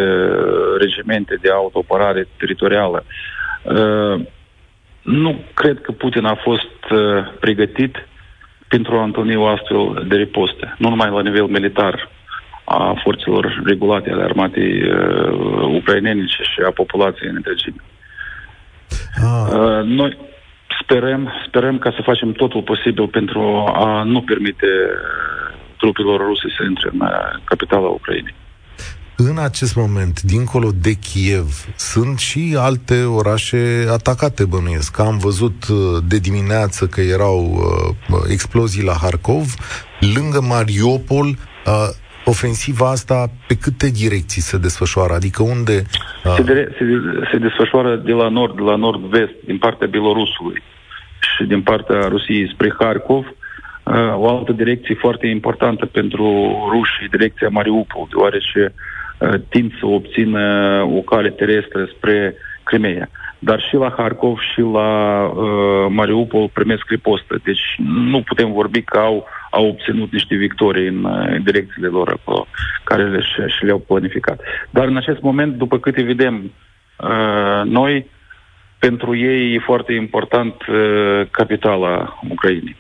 regimente 0.79 1.39
de 1.41 1.51
autoapărare 1.51 2.29
teritorială. 2.37 3.05
Nu 5.03 5.41
cred 5.55 5.81
că 5.81 5.93
Putin 5.93 6.25
a 6.25 6.35
fost 6.35 7.03
pregătit 7.41 8.09
pentru 8.69 8.97
a 8.97 9.03
întâlni 9.03 9.37
o 9.37 9.47
astfel 9.47 10.05
de 10.09 10.17
riposte, 10.17 10.75
nu 10.79 10.89
numai 10.89 11.11
la 11.11 11.23
nivel 11.23 11.47
militar, 11.47 12.09
a 12.79 13.01
forțelor 13.03 13.63
regulate 13.65 14.11
ale 14.11 14.23
armatei 14.23 14.83
uh, 14.83 15.77
ucrainene 15.79 16.27
și 16.27 16.61
a 16.67 16.71
populației 16.71 17.29
în 17.29 17.35
întregime. 17.37 17.83
Ah. 19.23 19.53
Uh, 19.53 19.83
noi 19.85 20.17
sperăm, 20.83 21.33
sperăm 21.47 21.79
ca 21.79 21.91
să 21.91 22.03
facem 22.03 22.33
totul 22.33 22.63
posibil 22.63 23.09
pentru 23.09 23.41
a 23.75 24.03
nu 24.03 24.21
permite 24.21 24.67
trupilor 25.79 26.21
ruse 26.21 26.49
să 26.57 26.63
intre 26.69 26.89
în 26.93 27.01
uh, 27.01 27.09
capitala 27.45 27.89
Ucrainei. 27.89 28.35
În 29.17 29.39
acest 29.39 29.75
moment, 29.77 30.23
dincolo 30.23 30.71
de 30.75 30.93
Kiev, 30.93 31.65
sunt 31.77 32.19
și 32.19 32.57
alte 32.59 33.03
orașe 33.03 33.87
atacate, 33.91 34.45
bănuiesc. 34.45 34.99
Am 34.99 35.19
văzut 35.19 35.69
uh, 35.69 36.03
de 36.09 36.19
dimineață 36.19 36.87
că 36.87 37.01
erau 37.01 37.39
uh, 38.11 38.21
explozii 38.29 38.83
la 38.83 38.93
Harkov, 38.93 39.55
lângă 40.15 40.41
Mariupol. 40.41 41.27
Uh, 41.27 41.89
ofensiva 42.25 42.91
asta 42.91 43.31
pe 43.47 43.55
câte 43.55 43.91
direcții 43.91 44.43
se 44.43 44.59
desfășoară? 44.59 45.13
Adică 45.13 45.43
unde... 45.43 45.83
Uh... 46.25 46.35
Se, 46.37 46.43
de, 46.43 46.75
se, 46.79 46.85
se 47.31 47.39
desfășoară 47.39 47.97
de 47.97 48.13
la 48.13 48.29
nord, 48.29 48.55
de 48.57 48.63
la 48.63 48.77
nord-vest, 48.77 49.35
din 49.45 49.59
partea 49.59 49.87
Belorusului 49.87 50.63
și 51.37 51.45
din 51.45 51.63
partea 51.63 52.01
Rusiei 52.09 52.51
spre 52.53 52.75
Harkov. 52.79 53.25
Uh, 53.83 54.15
o 54.17 54.29
altă 54.37 54.53
direcție 54.53 54.95
foarte 54.95 55.27
importantă 55.27 55.87
pentru 55.87 56.25
ruși, 56.71 57.11
direcția 57.11 57.49
Mariupol, 57.49 58.07
deoarece 58.11 58.73
uh, 59.19 59.35
tind 59.49 59.73
să 59.79 59.87
obțină 59.87 60.43
o 60.97 61.01
cale 61.01 61.31
terestră 61.31 61.89
spre 61.97 62.35
Crimea. 62.63 63.09
Dar 63.43 63.61
și 63.61 63.75
la 63.75 63.95
Harkov 63.97 64.39
și 64.53 64.61
la 64.61 65.23
uh, 65.25 65.87
Mariupol 65.89 66.49
primesc 66.53 66.89
ripostă. 66.89 67.41
Deci 67.45 67.75
nu 67.79 68.23
putem 68.23 68.53
vorbi 68.53 68.83
că 68.83 68.99
au, 68.99 69.27
au 69.51 69.67
obținut 69.67 70.13
niște 70.13 70.35
victorii 70.35 70.87
în, 70.87 71.05
în 71.05 71.43
direcțiile 71.43 71.89
lor 71.89 72.09
acolo, 72.09 72.47
care 72.85 73.09
le, 73.09 73.21
și 73.59 73.65
le-au 73.65 73.79
planificat. 73.79 74.41
Dar 74.71 74.87
în 74.87 74.97
acest 74.97 75.21
moment, 75.21 75.55
după 75.55 75.79
câte 75.79 76.03
vedem 76.03 76.53
uh, 76.99 77.63
noi, 77.65 78.07
pentru 78.79 79.17
ei 79.17 79.55
e 79.55 79.59
foarte 79.59 79.93
important 79.93 80.55
uh, 80.67 81.27
capitala 81.31 82.19
Ucrainei. 82.29 82.77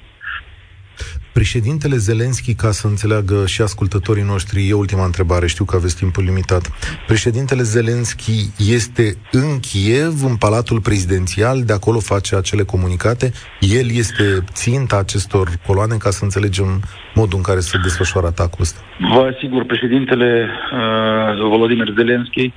Președintele 1.32 1.96
Zelenski, 1.96 2.54
ca 2.54 2.70
să 2.70 2.86
înțeleagă 2.86 3.46
și 3.46 3.62
ascultătorii 3.62 4.22
noștri, 4.22 4.68
e 4.68 4.72
ultima 4.72 5.04
întrebare, 5.04 5.46
știu 5.46 5.64
că 5.64 5.76
aveți 5.76 5.96
timpul 5.96 6.24
limitat. 6.24 6.64
Președintele 7.06 7.62
Zelenski 7.62 8.36
este 8.76 9.16
în 9.32 9.60
Kiev, 9.60 10.14
în 10.30 10.36
Palatul 10.36 10.80
Prezidențial, 10.80 11.62
de 11.62 11.72
acolo 11.72 11.98
face 11.98 12.36
acele 12.36 12.62
comunicate. 12.62 13.32
El 13.60 13.86
este 14.02 14.24
ținta 14.52 14.96
acestor 14.96 15.48
coloane, 15.66 15.96
ca 15.96 16.10
să 16.10 16.24
înțelegem 16.24 16.82
modul 17.14 17.36
în 17.36 17.42
care 17.42 17.60
se 17.60 17.78
desfășoară 17.82 18.26
atacul 18.26 18.60
ăsta. 18.60 18.80
Vă 19.14 19.32
asigur, 19.34 19.64
președintele 19.64 20.48
uh, 20.72 21.48
Volodymyr 21.48 21.92
Zelenski, 21.96 22.44
uh, 22.46 22.52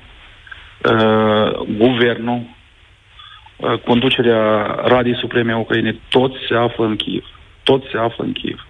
guvernul, 1.77 2.41
uh, 2.41 3.79
conducerea 3.85 4.41
Radii 4.85 5.17
Supreme 5.19 5.51
a 5.51 5.57
Ucrainei, 5.57 5.99
toți 6.09 6.35
se 6.47 6.55
află 6.55 6.85
în 6.85 6.95
Kiev 6.95 7.23
tot 7.63 7.81
se 7.91 7.97
află 7.97 8.23
în 8.23 8.33
Kiev. 8.33 8.67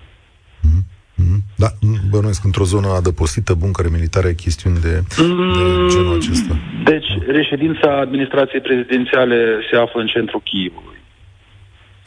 Mm-hmm. 0.67 1.41
Da, 1.55 1.67
bănuiesc 2.09 2.43
într-o 2.43 2.63
zonă 2.63 2.87
adăpostită, 2.87 3.53
buncăre 3.53 3.89
militare, 3.91 4.33
chestiuni 4.33 4.77
de, 4.79 5.03
de 5.17 5.23
mm, 5.23 5.89
genul 5.89 6.15
acesta. 6.15 6.57
Deci, 6.83 7.09
reședința 7.27 7.99
administrației 7.99 8.61
prezidențiale 8.61 9.37
se 9.71 9.77
află 9.77 10.01
în 10.01 10.07
centrul 10.07 10.41
Kievului. 10.43 10.97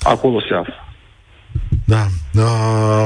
Acolo 0.00 0.40
se 0.40 0.54
află. 0.54 0.86
Da. 1.84 2.02
da. 2.32 2.50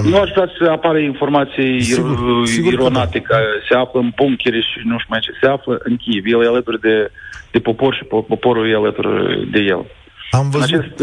Nu 0.05 0.17
aș 0.21 0.31
vrea 0.31 0.49
să 0.59 0.71
apară 0.71 0.99
informații 0.99 1.83
sigur, 1.83 2.47
sigur 2.47 2.73
ironate 2.73 3.21
că, 3.21 3.35
da. 3.35 3.67
se 3.69 3.75
află 3.75 4.01
în 4.01 4.13
bunkere 4.17 4.61
și 4.61 4.79
nu 4.85 4.99
știu 4.99 5.09
mai 5.09 5.21
ce. 5.21 5.31
Se 5.41 5.47
află 5.49 5.81
în 5.83 5.97
Kiev. 5.97 6.25
El 6.27 6.45
e 6.45 6.47
alături 6.47 6.81
de, 6.81 7.11
de 7.51 7.59
popor 7.59 7.95
și 7.95 8.05
poporul 8.05 8.71
e 8.71 8.75
alături 8.75 9.51
de 9.51 9.61
el. 9.61 9.87
Am 10.31 10.51
văzut... 10.51 10.73
În 10.73 10.79
acest, 10.79 11.03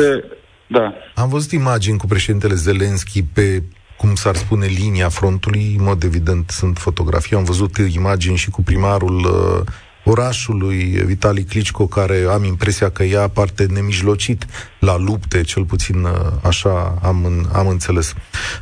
da. 0.68 0.94
Am 1.16 1.30
văzut 1.30 1.52
imagini 1.52 1.98
cu 1.98 2.06
președintele 2.06 2.54
Zelenski 2.54 3.24
pe 3.24 3.64
cum 3.98 4.16
s-ar 4.16 4.36
spune, 4.36 4.66
linia 4.66 5.10
frontului, 5.10 5.76
în 5.78 5.84
mod 5.84 6.04
evident 6.04 6.50
sunt 6.50 6.78
fotografii, 6.78 7.36
am 7.36 7.44
văzut 7.44 7.78
imagini 7.78 8.38
și 8.38 8.50
cu 8.50 8.62
primarul 8.62 9.18
uh, 9.18 9.72
orașului, 10.04 10.84
Vitali 10.84 11.44
Klitschko, 11.44 11.88
care 11.88 12.26
am 12.32 12.44
impresia 12.44 12.90
că 12.90 13.04
ia 13.04 13.28
parte 13.28 13.66
nemijlocit 13.66 14.46
la 14.80 14.98
lupte, 14.98 15.42
cel 15.42 15.66
puțin 15.66 16.04
uh, 16.04 16.12
așa 16.44 17.00
am, 17.02 17.26
în, 17.26 17.46
am 17.54 17.68
înțeles. 17.68 18.14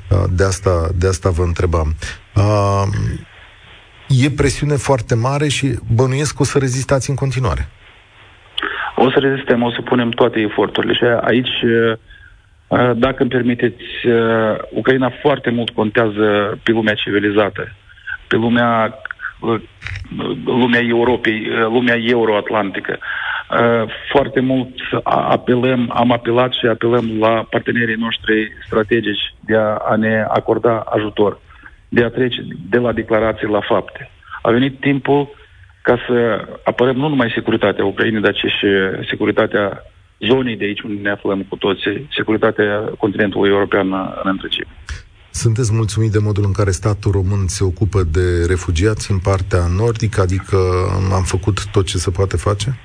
Uh, 0.09 0.23
de, 0.29 0.43
asta, 0.43 0.89
de 0.95 1.07
asta 1.07 1.29
vă 1.29 1.43
întrebam. 1.43 1.95
Uh, 2.35 2.83
e 4.07 4.31
presiune 4.31 4.75
foarte 4.75 5.15
mare 5.15 5.47
și 5.47 5.79
bănuiesc 5.93 6.35
că 6.35 6.41
o 6.41 6.45
să 6.45 6.57
rezistați 6.57 7.09
în 7.09 7.15
continuare. 7.15 7.69
O 8.95 9.09
să 9.11 9.19
rezistăm, 9.19 9.61
o 9.61 9.71
să 9.71 9.81
punem 9.81 10.09
toate 10.09 10.39
eforturile 10.39 10.93
și 10.93 11.03
aici, 11.21 11.61
uh, 11.61 12.91
dacă 12.95 13.15
îmi 13.21 13.29
permiteți, 13.29 13.83
uh, 14.07 14.57
Ucraina 14.69 15.11
foarte 15.21 15.49
mult 15.49 15.69
contează 15.69 16.57
pe 16.63 16.71
lumea 16.71 16.93
civilizată, 16.93 17.71
pe 18.27 18.35
lumea 18.35 18.99
uh, 19.39 19.61
lumea 20.45 20.81
Europei, 20.81 21.47
lumea 21.61 21.95
euroatlantică. 21.95 22.97
Foarte 24.11 24.39
mult 24.39 24.69
apelăm, 25.03 25.91
am 25.95 26.11
apelat 26.11 26.53
și 26.53 26.65
apelăm 26.65 27.19
la 27.19 27.47
partenerii 27.49 27.95
noștri 27.95 28.51
strategici 28.65 29.33
de 29.39 29.55
a, 29.55 29.75
a 29.75 29.95
ne 29.95 30.25
acorda 30.27 30.83
ajutor, 30.85 31.39
de 31.89 32.03
a 32.03 32.09
trece 32.09 32.41
de 32.69 32.77
la 32.77 32.91
declarații 32.91 33.47
la 33.47 33.59
fapte. 33.61 34.09
A 34.41 34.51
venit 34.51 34.79
timpul 34.79 35.29
ca 35.87 35.95
să 36.07 36.15
apărăm 36.63 36.95
nu 36.95 37.07
numai 37.07 37.31
securitatea 37.35 37.85
Ucrainei, 37.85 38.21
dar 38.21 38.35
și 38.35 38.47
securitatea 39.09 39.65
zonei 40.19 40.57
de 40.57 40.65
aici 40.65 40.81
unde 40.81 41.01
ne 41.01 41.09
aflăm 41.09 41.45
cu 41.49 41.55
toții, 41.55 42.07
securitatea 42.15 42.69
continentului 42.97 43.49
european 43.49 43.87
în 44.23 44.29
întregime. 44.35 44.73
Sunteți 45.29 45.73
mulțumit 45.73 46.11
de 46.11 46.19
modul 46.27 46.43
în 46.45 46.51
care 46.51 46.71
statul 46.71 47.11
român 47.11 47.47
se 47.47 47.63
ocupă 47.63 47.99
de 48.11 48.45
refugiați 48.47 49.11
în 49.11 49.19
partea 49.19 49.63
nordică, 49.77 50.21
adică 50.21 50.57
am 51.13 51.23
făcut 51.23 51.57
tot 51.71 51.85
ce 51.85 51.97
se 51.97 52.11
poate 52.11 52.37
face? 52.37 52.77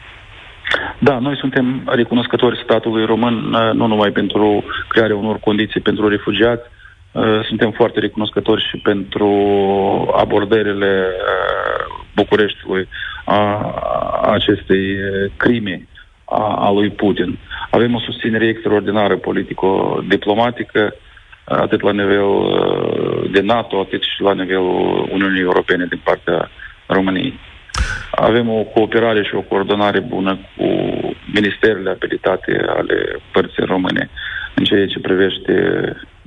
Da, 0.99 1.19
noi 1.19 1.37
suntem 1.37 1.83
recunoscători 1.87 2.61
statului 2.65 3.05
român, 3.05 3.35
nu 3.75 3.87
numai 3.87 4.11
pentru 4.11 4.65
crearea 4.89 5.17
unor 5.17 5.39
condiții 5.39 5.81
pentru 5.81 6.09
refugiați, 6.09 6.63
suntem 7.49 7.71
foarte 7.71 8.01
recunoscători 8.01 8.67
și 8.69 8.77
pentru 8.77 9.31
abordările 10.17 11.07
Bucureștiului 12.23 12.89
a, 13.25 13.39
a 14.23 14.33
acestei 14.39 14.87
crime 15.37 15.77
a, 16.25 16.43
a 16.67 16.71
lui 16.71 16.91
Putin. 16.91 17.39
Avem 17.71 17.95
o 17.95 18.01
susținere 18.01 18.47
extraordinară 18.47 19.17
politico-diplomatică, 19.17 20.95
atât 21.45 21.81
la 21.83 21.93
nivel 21.93 22.31
de 23.33 23.41
NATO, 23.41 23.81
atât 23.81 24.03
și 24.03 24.21
la 24.23 24.33
nivelul 24.35 25.09
Uniunii 25.13 25.41
Europene 25.41 25.85
din 25.93 26.01
partea 26.05 26.51
României. 26.87 27.39
Avem 28.11 28.49
o 28.49 28.63
cooperare 28.63 29.23
și 29.23 29.35
o 29.35 29.41
coordonare 29.41 30.01
bună 30.01 30.39
cu 30.57 30.67
ministerele 31.35 31.91
abilitate 31.91 32.65
ale 32.69 32.97
părții 33.33 33.65
române 33.65 34.11
în 34.55 34.65
ceea 34.65 34.87
ce 34.87 34.99
privește 34.99 35.55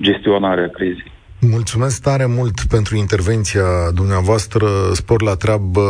gestionarea 0.02 0.68
crizei. 0.68 1.13
Mulțumesc 1.50 2.02
tare 2.02 2.26
mult 2.26 2.62
pentru 2.62 2.96
intervenția 2.96 3.92
dumneavoastră. 3.94 4.68
Spor 4.94 5.22
la 5.22 5.36
treabă 5.36 5.82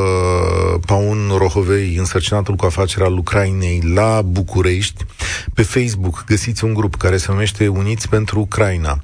Paun 0.85 1.31
Rohovei, 1.37 1.95
însărcinatul 1.95 2.55
cu 2.55 2.65
afacerea 2.65 3.05
al 3.05 3.17
Ucrainei 3.17 3.81
la 3.93 4.21
București. 4.21 5.05
Pe 5.53 5.63
Facebook 5.63 6.23
găsiți 6.25 6.63
un 6.63 6.73
grup 6.73 6.95
care 6.95 7.17
se 7.17 7.25
numește 7.29 7.67
Uniți 7.67 8.09
pentru 8.09 8.39
Ucraina. 8.39 9.01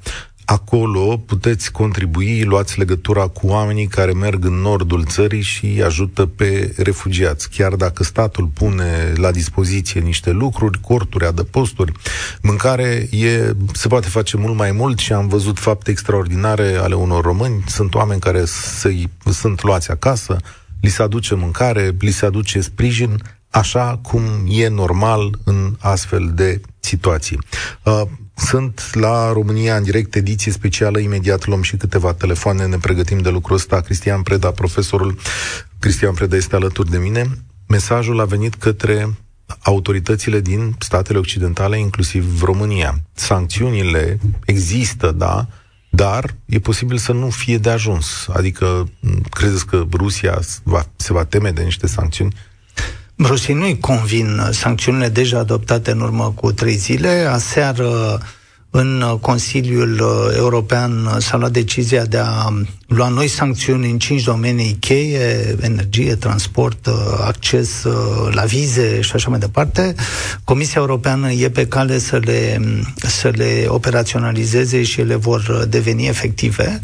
Acolo 0.50 1.16
puteți 1.16 1.72
contribui, 1.72 2.42
luați 2.42 2.78
legătura 2.78 3.26
cu 3.26 3.46
oamenii 3.46 3.86
care 3.86 4.12
merg 4.12 4.44
în 4.44 4.52
nordul 4.52 5.04
țării 5.04 5.42
și 5.42 5.82
ajută 5.84 6.26
pe 6.26 6.74
refugiați. 6.76 7.50
Chiar 7.50 7.74
dacă 7.74 8.02
statul 8.02 8.46
pune 8.46 9.12
la 9.16 9.30
dispoziție 9.30 10.00
niște 10.00 10.30
lucruri, 10.30 10.80
corturi, 10.80 11.26
adăposturi, 11.26 11.92
mâncare, 12.42 13.08
e, 13.10 13.52
se 13.72 13.88
poate 13.88 14.08
face 14.08 14.36
mult 14.36 14.56
mai 14.56 14.72
mult 14.72 14.98
și 14.98 15.12
am 15.12 15.28
văzut 15.28 15.58
fapte 15.58 15.90
extraordinare 15.90 16.76
ale 16.76 16.94
unor 16.94 17.24
români. 17.24 17.64
Sunt 17.66 17.94
oameni 17.94 18.20
care 18.20 18.44
sunt 19.24 19.62
luați 19.62 19.90
acasă, 19.90 20.36
li 20.80 20.88
se 20.88 21.02
aduce 21.02 21.34
mâncare, 21.34 21.96
li 21.98 22.10
se 22.10 22.26
aduce 22.26 22.60
sprijin, 22.60 23.22
așa 23.50 23.98
cum 24.02 24.22
e 24.48 24.68
normal 24.68 25.38
în 25.44 25.76
astfel 25.78 26.32
de 26.34 26.60
situații. 26.80 27.38
Uh, 27.82 28.02
sunt 28.40 28.94
la 28.94 29.32
România 29.32 29.76
în 29.76 29.82
direct, 29.82 30.14
ediție 30.14 30.52
specială, 30.52 30.98
imediat 30.98 31.46
luăm 31.46 31.62
și 31.62 31.76
câteva 31.76 32.12
telefoane, 32.12 32.66
ne 32.66 32.76
pregătim 32.76 33.18
de 33.18 33.28
lucrul 33.28 33.56
ăsta. 33.56 33.80
Cristian 33.80 34.22
Preda, 34.22 34.50
profesorul 34.50 35.18
Cristian 35.78 36.14
Preda 36.14 36.36
este 36.36 36.56
alături 36.56 36.90
de 36.90 36.98
mine. 36.98 37.30
Mesajul 37.66 38.20
a 38.20 38.24
venit 38.24 38.54
către 38.54 39.14
autoritățile 39.62 40.40
din 40.40 40.74
statele 40.78 41.18
occidentale, 41.18 41.78
inclusiv 41.78 42.42
România. 42.42 43.00
Sancțiunile 43.12 44.18
există, 44.44 45.10
da, 45.10 45.46
dar 45.90 46.34
e 46.46 46.58
posibil 46.58 46.96
să 46.96 47.12
nu 47.12 47.30
fie 47.30 47.58
de 47.58 47.70
ajuns. 47.70 48.28
Adică, 48.32 48.88
credeți 49.30 49.66
că 49.66 49.86
Rusia 49.92 50.38
va, 50.62 50.84
se 50.96 51.12
va 51.12 51.24
teme 51.24 51.50
de 51.50 51.62
niște 51.62 51.86
sancțiuni 51.86 52.34
Rusiei 53.22 53.56
nu-i 53.56 53.78
convin 53.78 54.40
sancțiunile 54.50 55.08
deja 55.08 55.38
adoptate 55.38 55.90
în 55.90 56.00
urmă 56.00 56.32
cu 56.36 56.52
trei 56.52 56.74
zile. 56.76 57.08
Aseară, 57.30 58.18
în 58.70 59.04
Consiliul 59.20 60.02
European 60.36 61.16
s-a 61.18 61.36
luat 61.36 61.50
decizia 61.50 62.04
de 62.04 62.18
a 62.18 62.48
lua 62.86 63.08
noi 63.08 63.28
sancțiuni 63.28 63.90
în 63.90 63.98
cinci 63.98 64.22
domenii 64.22 64.76
cheie, 64.80 65.56
energie, 65.60 66.14
transport, 66.14 66.88
acces 67.26 67.86
la 68.30 68.42
vize 68.44 69.00
și 69.00 69.10
așa 69.14 69.30
mai 69.30 69.38
departe. 69.38 69.94
Comisia 70.44 70.80
Europeană 70.80 71.30
e 71.32 71.50
pe 71.50 71.66
cale 71.66 71.98
să 71.98 72.16
le, 72.16 72.60
să 72.96 73.28
le 73.34 73.64
operaționalizeze 73.68 74.82
și 74.82 75.00
ele 75.00 75.14
vor 75.14 75.66
deveni 75.68 76.06
efective. 76.06 76.80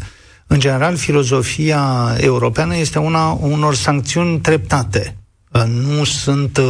În 0.47 0.59
general, 0.59 0.95
filozofia 0.95 2.15
europeană 2.17 2.75
este 2.77 2.99
una 2.99 3.37
unor 3.41 3.75
sancțiuni 3.75 4.39
treptate 4.39 5.15
nu 5.51 6.03
sunt 6.03 6.57
uh, 6.57 6.65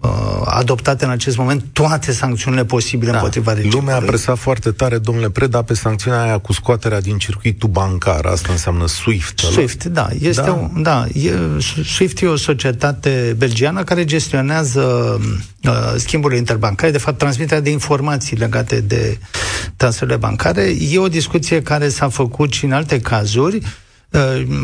uh, 0.00 0.10
adoptate 0.44 1.04
în 1.04 1.10
acest 1.10 1.36
moment 1.36 1.64
toate 1.72 2.12
sancțiunile 2.12 2.64
posibile 2.64 3.10
da. 3.10 3.16
împotriva 3.16 3.52
regimului. 3.52 3.80
Lumea 3.80 3.96
a 3.96 4.00
presat 4.00 4.38
foarte 4.38 4.70
tare, 4.70 4.98
domnule 4.98 5.30
Preda, 5.30 5.62
pe 5.62 5.74
sancțiunea 5.74 6.22
aia 6.22 6.38
cu 6.38 6.52
scoaterea 6.52 7.00
din 7.00 7.18
circuitul 7.18 7.68
bancar. 7.68 8.24
Asta 8.24 8.52
înseamnă 8.52 8.86
SWIFT. 8.86 9.38
SWIFT, 9.38 9.84
da. 9.84 10.08
Este 10.20 10.42
da? 10.42 10.52
O, 10.52 10.80
da 10.80 11.06
e, 11.14 11.32
SWIFT 11.84 12.20
e 12.20 12.26
o 12.26 12.36
societate 12.36 13.34
belgiană 13.38 13.84
care 13.84 14.04
gestionează 14.04 14.80
uh, 15.62 15.94
schimburile 15.96 16.38
interbancare, 16.38 16.92
de 16.92 16.98
fapt 16.98 17.18
transmiterea 17.18 17.62
de 17.62 17.70
informații 17.70 18.36
legate 18.36 18.80
de 18.80 19.18
transferurile 19.76 20.26
bancare. 20.26 20.74
E 20.90 20.98
o 20.98 21.08
discuție 21.08 21.62
care 21.62 21.88
s-a 21.88 22.08
făcut 22.08 22.52
și 22.52 22.64
în 22.64 22.72
alte 22.72 23.00
cazuri 23.00 23.60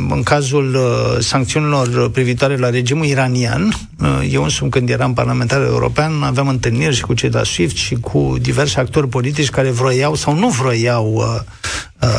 în 0.08 0.22
cazul 0.24 0.74
uh, 0.74 1.18
sancțiunilor 1.20 2.10
privitoare 2.10 2.56
la 2.56 2.70
regimul 2.70 3.04
iranian, 3.04 3.72
uh, 4.00 4.28
eu 4.30 4.42
însumi 4.42 4.70
când 4.70 4.88
eram 4.90 5.14
parlamentar 5.14 5.60
european 5.62 6.22
aveam 6.22 6.48
întâlniri 6.48 6.94
și 6.94 7.02
cu 7.02 7.14
cei 7.14 7.30
de 7.30 7.36
la 7.36 7.44
SWIFT 7.44 7.76
și 7.76 7.94
cu 7.94 8.36
diversi 8.40 8.78
actori 8.78 9.08
politici 9.08 9.50
care 9.50 9.70
vroiau 9.70 10.14
sau 10.14 10.34
nu 10.34 10.48
vroiau 10.48 11.12
uh, 11.14 11.40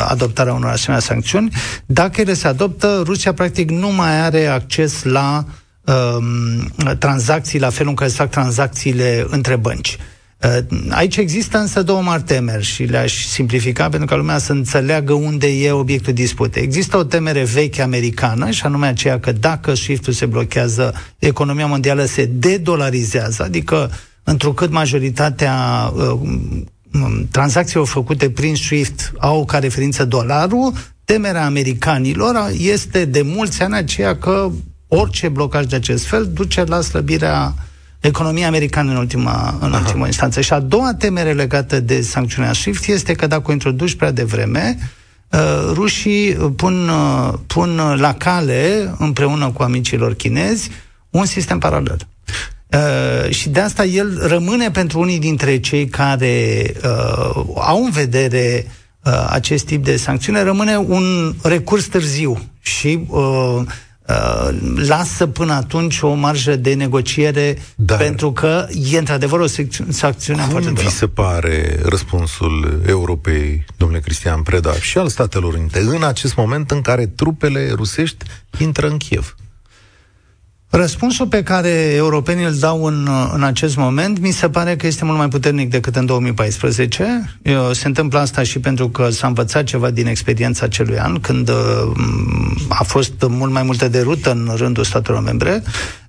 adoptarea 0.07 0.53
unor 0.53 0.69
asemenea 0.69 1.05
sancțiuni. 1.05 1.49
Dacă 1.85 2.21
ele 2.21 2.33
se 2.33 2.47
adoptă, 2.47 3.01
Rusia 3.05 3.33
practic 3.33 3.69
nu 3.69 3.91
mai 3.91 4.21
are 4.21 4.45
acces 4.45 5.03
la 5.03 5.45
um, 5.83 6.95
tranzacții, 6.99 7.59
la 7.59 7.69
felul 7.69 7.89
în 7.89 7.95
care 7.95 8.09
se 8.09 8.15
fac 8.15 8.29
tranzacțiile 8.29 9.25
între 9.29 9.55
bănci. 9.55 9.97
Uh, 9.99 10.12
aici 10.89 11.17
există 11.17 11.57
însă 11.57 11.83
două 11.83 12.01
mari 12.01 12.23
temeri 12.23 12.63
și 12.63 12.83
le-aș 12.83 13.25
simplifica 13.25 13.89
pentru 13.89 14.07
ca 14.07 14.15
lumea 14.15 14.37
să 14.37 14.51
înțeleagă 14.51 15.13
unde 15.13 15.47
e 15.47 15.71
obiectul 15.71 16.13
dispute. 16.13 16.59
Există 16.59 16.97
o 16.97 17.03
temere 17.03 17.43
veche 17.43 17.81
americană 17.81 18.49
și 18.49 18.65
anume 18.65 18.87
aceea 18.87 19.19
că 19.19 19.31
dacă 19.31 19.73
SWIFT-ul 19.73 20.13
se 20.13 20.25
blochează, 20.25 20.93
economia 21.19 21.65
mondială 21.65 22.05
se 22.05 22.25
dedolarizează, 22.25 23.43
adică 23.43 23.91
întrucât 24.23 24.71
majoritatea 24.71 25.55
uh, 25.95 26.03
um, 26.93 27.27
tranzacțiilor 27.31 27.87
făcute 27.87 28.29
prin 28.29 28.55
SWIFT 28.55 29.11
au 29.19 29.45
ca 29.45 29.59
referință 29.59 30.05
dolarul, 30.05 30.73
temerea 31.05 31.45
americanilor 31.45 32.51
este 32.57 33.05
de 33.05 33.21
mulți 33.21 33.61
ani 33.61 33.75
aceea 33.75 34.15
că 34.17 34.51
orice 34.87 35.29
blocaj 35.29 35.65
de 35.65 35.75
acest 35.75 36.05
fel 36.05 36.29
duce 36.33 36.63
la 36.63 36.81
slăbirea 36.81 37.53
economia 38.03 38.47
americană 38.47 38.91
în 38.91 38.97
ultima, 38.97 39.57
în 39.59 39.71
ultima 39.71 40.05
instanță. 40.05 40.41
Și 40.41 40.53
a 40.53 40.59
doua 40.59 40.93
temere 40.93 41.33
legată 41.33 41.79
de 41.79 42.01
sancțiunea 42.01 42.53
SWIFT 42.53 42.87
este 42.87 43.13
că 43.13 43.27
dacă 43.27 43.43
o 43.45 43.51
introduci 43.51 43.95
prea 43.95 44.11
devreme, 44.11 44.77
uh, 45.29 45.39
rușii 45.73 46.33
pun, 46.33 46.89
uh, 46.89 47.33
pun 47.47 47.95
la 47.97 48.13
cale, 48.13 48.93
împreună 48.97 49.51
cu 49.51 49.63
amicilor 49.63 50.13
chinezi, 50.13 50.69
un 51.09 51.25
sistem 51.25 51.59
paralel. 51.59 52.07
Uh, 52.67 53.29
și 53.29 53.49
de 53.49 53.59
asta 53.59 53.85
el 53.85 54.27
rămâne 54.27 54.71
pentru 54.71 54.99
unii 54.99 55.19
dintre 55.19 55.59
cei 55.59 55.87
care 55.87 56.63
uh, 56.75 57.43
au 57.55 57.83
în 57.83 57.89
vedere 57.91 58.65
uh, 59.03 59.27
acest 59.29 59.65
tip 59.65 59.83
de 59.83 59.97
sancțiune, 59.97 60.43
rămâne 60.43 60.77
un 60.77 61.33
recurs 61.43 61.85
târziu 61.85 62.41
și 62.61 63.05
uh, 63.07 63.21
Uh, 63.57 63.69
lasă 64.75 65.27
până 65.27 65.53
atunci 65.53 66.01
o 66.01 66.13
marjă 66.13 66.55
de 66.55 66.73
negociere 66.73 67.57
Dar 67.75 67.97
pentru 67.97 68.31
că 68.31 68.67
e 68.91 68.97
într-adevăr 68.97 69.39
o 69.39 69.45
sancțiune 69.89 70.41
cum 70.41 70.49
foarte 70.49 70.71
vi 70.71 70.89
se 70.89 71.07
pare 71.07 71.79
răspunsul 71.83 72.81
Europei, 72.87 73.65
domnule 73.77 74.01
Cristian 74.01 74.41
Preda, 74.41 74.73
și 74.73 74.97
al 74.97 75.07
Statelor 75.07 75.53
Unite, 75.53 75.79
în 75.79 76.03
acest 76.03 76.35
moment 76.35 76.71
în 76.71 76.81
care 76.81 77.05
trupele 77.05 77.71
rusești 77.75 78.25
intră 78.59 78.87
în 78.87 78.97
Kiev? 78.97 79.35
Răspunsul 80.75 81.27
pe 81.27 81.43
care 81.43 81.69
europenii 81.95 82.45
îl 82.45 82.53
dau 82.59 82.83
în, 82.83 83.07
în 83.33 83.43
acest 83.43 83.75
moment 83.75 84.19
mi 84.19 84.31
se 84.31 84.49
pare 84.49 84.75
că 84.75 84.87
este 84.87 85.05
mult 85.05 85.17
mai 85.17 85.27
puternic 85.27 85.69
decât 85.69 85.95
în 85.95 86.05
2014. 86.05 87.35
Se 87.71 87.87
întâmplă 87.87 88.19
asta 88.19 88.43
și 88.43 88.59
pentru 88.59 88.89
că 88.89 89.09
s-a 89.09 89.27
învățat 89.27 89.63
ceva 89.63 89.89
din 89.89 90.07
experiența 90.07 90.65
acelui 90.65 90.99
an, 90.99 91.19
când 91.19 91.51
a 92.67 92.83
fost 92.83 93.13
mult 93.27 93.51
mai 93.51 93.63
multe 93.63 93.87
de 93.87 94.01
rută 94.01 94.31
în 94.31 94.53
rândul 94.55 94.83
statelor 94.83 95.21
membre. 95.21 95.63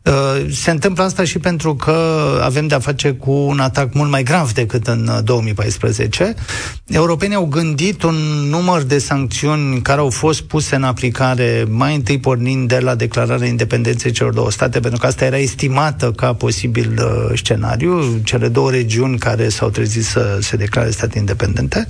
Uh, 0.04 0.46
se 0.50 0.70
întâmplă 0.70 1.02
asta 1.02 1.24
și 1.24 1.38
pentru 1.38 1.74
că 1.74 1.96
avem 2.42 2.66
de-a 2.66 2.78
face 2.78 3.12
cu 3.12 3.30
un 3.30 3.58
atac 3.58 3.94
mult 3.94 4.10
mai 4.10 4.22
grav 4.22 4.52
decât 4.52 4.86
în 4.86 5.10
2014. 5.24 6.34
Uh, 6.36 6.42
Europenii 6.86 7.36
au 7.36 7.46
gândit 7.46 8.02
un 8.02 8.14
număr 8.48 8.82
de 8.82 8.98
sancțiuni 8.98 9.82
care 9.82 10.00
au 10.00 10.10
fost 10.10 10.42
puse 10.42 10.74
în 10.74 10.82
aplicare 10.82 11.66
mai 11.68 11.94
întâi 11.94 12.18
pornind 12.18 12.68
de 12.68 12.78
la 12.78 12.94
declararea 12.94 13.48
independenței 13.48 14.10
celor 14.10 14.32
două 14.32 14.50
state, 14.50 14.80
pentru 14.80 15.00
că 15.00 15.06
asta 15.06 15.24
era 15.24 15.38
estimată 15.38 16.10
ca 16.10 16.32
posibil 16.32 16.98
uh, 16.98 17.38
scenariu, 17.38 18.20
cele 18.24 18.48
două 18.48 18.70
regiuni 18.70 19.18
care 19.18 19.48
s-au 19.48 19.70
trezit 19.70 20.04
să 20.04 20.38
se 20.40 20.56
declare 20.56 20.90
state 20.90 21.18
independente. 21.18 21.86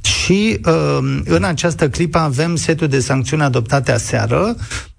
Și 0.00 0.60
în 1.24 1.44
această 1.44 1.88
clipă 1.88 2.18
avem 2.18 2.56
setul 2.56 2.88
de 2.88 3.00
sancțiuni 3.00 3.42
adoptate 3.42 3.92
aseară, 3.92 4.56
Uh, 4.56 4.89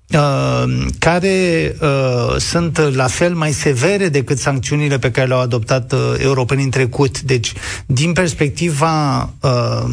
care 0.99 1.75
uh, 1.81 2.35
sunt 2.37 2.77
la 2.77 3.07
fel 3.07 3.33
mai 3.35 3.51
severe 3.51 4.09
decât 4.09 4.37
sancțiunile 4.37 4.99
pe 4.99 5.11
care 5.11 5.27
le-au 5.27 5.39
adoptat 5.39 5.91
uh, 5.91 5.99
europenii 6.17 6.63
în 6.63 6.69
trecut. 6.69 7.21
Deci, 7.21 7.53
din 7.85 8.13
perspectiva 8.13 9.21
uh, 9.41 9.83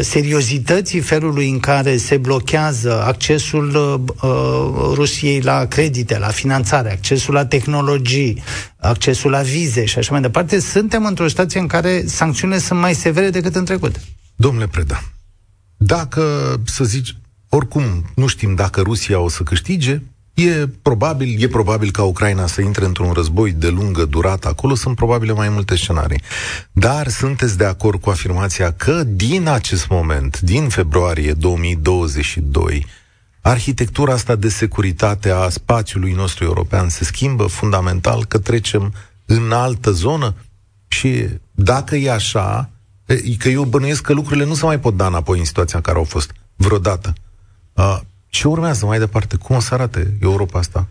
seriozității 0.00 1.00
felului 1.00 1.50
în 1.50 1.58
care 1.58 1.96
se 1.96 2.16
blochează 2.16 3.02
accesul 3.02 3.74
uh, 4.22 4.94
Rusiei 4.94 5.40
la 5.40 5.64
credite, 5.64 6.18
la 6.18 6.28
finanțare, 6.28 6.92
accesul 6.92 7.34
la 7.34 7.46
tehnologii, 7.46 8.42
accesul 8.76 9.30
la 9.30 9.40
vize 9.40 9.84
și 9.84 9.98
așa 9.98 10.12
mai 10.12 10.20
departe, 10.20 10.60
suntem 10.60 11.04
într-o 11.04 11.28
situație 11.28 11.60
în 11.60 11.66
care 11.66 12.02
sancțiunile 12.06 12.58
sunt 12.58 12.80
mai 12.80 12.94
severe 12.94 13.30
decât 13.30 13.54
în 13.54 13.64
trecut. 13.64 14.00
Domnule 14.36 14.66
Preda, 14.66 15.02
dacă, 15.76 16.22
să 16.64 16.84
zici, 16.84 17.16
oricum, 17.50 18.04
nu 18.14 18.26
știm 18.26 18.54
dacă 18.54 18.80
Rusia 18.80 19.20
o 19.20 19.28
să 19.28 19.42
câștige, 19.42 20.02
E 20.34 20.68
probabil, 20.82 21.42
e 21.42 21.48
probabil 21.48 21.90
ca 21.90 22.02
Ucraina 22.02 22.46
să 22.46 22.60
intre 22.60 22.84
într-un 22.84 23.12
război 23.12 23.52
de 23.52 23.68
lungă 23.68 24.04
durată 24.04 24.48
acolo, 24.48 24.74
sunt 24.74 24.96
probabile 24.96 25.32
mai 25.32 25.48
multe 25.48 25.76
scenarii. 25.76 26.22
Dar 26.72 27.08
sunteți 27.08 27.56
de 27.56 27.64
acord 27.64 28.00
cu 28.00 28.10
afirmația 28.10 28.72
că 28.72 29.04
din 29.04 29.48
acest 29.48 29.88
moment, 29.88 30.40
din 30.40 30.68
februarie 30.68 31.32
2022, 31.32 32.86
arhitectura 33.40 34.12
asta 34.12 34.34
de 34.34 34.48
securitate 34.48 35.30
a 35.30 35.48
spațiului 35.48 36.12
nostru 36.12 36.44
european 36.44 36.88
se 36.88 37.04
schimbă 37.04 37.46
fundamental, 37.46 38.24
că 38.24 38.38
trecem 38.38 38.92
în 39.26 39.52
altă 39.52 39.90
zonă? 39.90 40.34
Și 40.88 41.28
dacă 41.50 41.96
e 41.96 42.10
așa, 42.10 42.70
că 43.38 43.48
eu 43.48 43.64
bănuiesc 43.64 44.02
că 44.02 44.12
lucrurile 44.12 44.44
nu 44.44 44.54
se 44.54 44.64
mai 44.64 44.80
pot 44.80 44.96
da 44.96 45.06
înapoi 45.06 45.38
în 45.38 45.44
situația 45.44 45.78
în 45.78 45.84
care 45.84 45.98
au 45.98 46.04
fost 46.04 46.32
vreodată. 46.56 47.12
Uh, 47.80 47.98
ce 48.28 48.48
urmează 48.48 48.86
mai 48.86 48.98
departe? 48.98 49.36
Cum 49.36 49.56
o 49.56 49.60
să 49.60 49.74
arate 49.74 50.16
Europa 50.20 50.58
asta? 50.58 50.86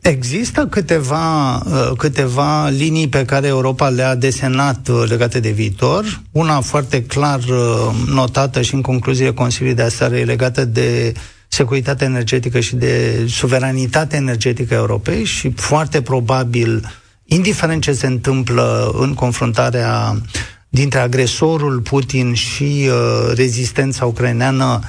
Există 0.00 0.66
câteva, 0.66 1.56
uh, 1.56 1.90
câteva 1.96 2.68
linii 2.68 3.08
pe 3.08 3.24
care 3.24 3.46
Europa 3.46 3.88
le-a 3.88 4.14
desenat 4.14 4.88
uh, 4.88 5.04
legate 5.08 5.40
de 5.40 5.50
viitor. 5.50 6.20
Una 6.30 6.60
foarte 6.60 7.02
clar 7.02 7.38
uh, 7.38 8.06
notată 8.06 8.62
și 8.62 8.74
în 8.74 8.80
concluzie 8.80 9.32
Consiliului 9.32 9.76
de 9.76 9.82
aseară 9.82 10.16
e 10.16 10.24
legată 10.24 10.64
de 10.64 11.12
securitatea 11.48 12.06
energetică 12.06 12.60
și 12.60 12.76
de 12.76 13.24
suveranitatea 13.28 14.18
energetică 14.18 14.74
a 14.74 14.76
Europei 14.76 15.24
și 15.24 15.50
foarte 15.50 16.02
probabil, 16.02 17.00
indiferent 17.24 17.82
ce 17.82 17.92
se 17.92 18.06
întâmplă 18.06 18.94
în 18.98 19.14
confruntarea 19.14 20.20
dintre 20.68 20.98
agresorul 20.98 21.80
Putin 21.80 22.34
și 22.34 22.88
uh, 22.88 23.32
rezistența 23.34 24.04
ucraineană, 24.04 24.80
Uh, 24.82 24.88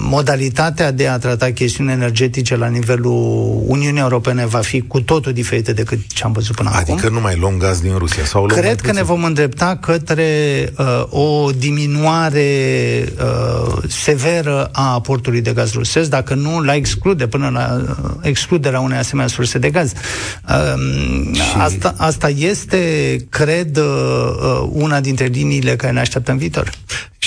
modalitatea 0.00 0.90
de 0.90 1.08
a 1.08 1.18
trata 1.18 1.52
chestiuni 1.52 1.92
energetice 1.92 2.56
la 2.56 2.66
nivelul 2.66 3.62
Uniunii 3.66 4.00
Europene 4.00 4.46
va 4.46 4.58
fi 4.58 4.80
cu 4.80 5.00
totul 5.00 5.32
diferită 5.32 5.72
decât 5.72 5.98
ce 6.06 6.24
am 6.24 6.32
văzut 6.32 6.56
până 6.56 6.68
adică 6.68 6.82
acum. 6.82 6.94
Adică 6.94 7.12
nu 7.12 7.20
mai 7.20 7.36
luăm 7.36 7.56
gaz 7.58 7.80
din 7.80 7.94
Rusia? 7.98 8.24
Sau 8.24 8.46
Cred 8.46 8.80
că 8.80 8.92
ne 8.92 9.02
vom 9.02 9.24
îndrepta 9.24 9.76
către 9.76 10.24
uh, 10.78 11.04
o 11.08 11.50
diminuare 11.50 12.48
uh, 13.18 13.82
severă 13.88 14.68
a 14.72 14.92
aportului 14.92 15.40
de 15.40 15.52
gaz 15.52 15.72
rusesc, 15.72 16.10
dacă 16.10 16.34
nu 16.34 16.60
la 16.60 16.74
exclude, 16.74 17.26
până 17.26 17.48
la 17.48 17.82
uh, 17.88 18.10
excluderea 18.20 18.80
unei 18.80 18.98
asemenea 18.98 19.30
surse 19.30 19.58
de 19.58 19.70
gaz. 19.70 19.92
Uh, 20.48 21.34
Și... 21.34 21.42
asta, 21.56 21.94
asta 21.96 22.28
este, 22.28 22.78
cred, 23.28 23.76
uh, 23.76 23.84
uh, 23.84 24.68
una 24.72 25.00
dintre 25.00 25.26
liniile 25.26 25.76
care 25.76 25.92
ne 25.92 26.00
așteaptă 26.00 26.30
în 26.30 26.38
viitor 26.38 26.70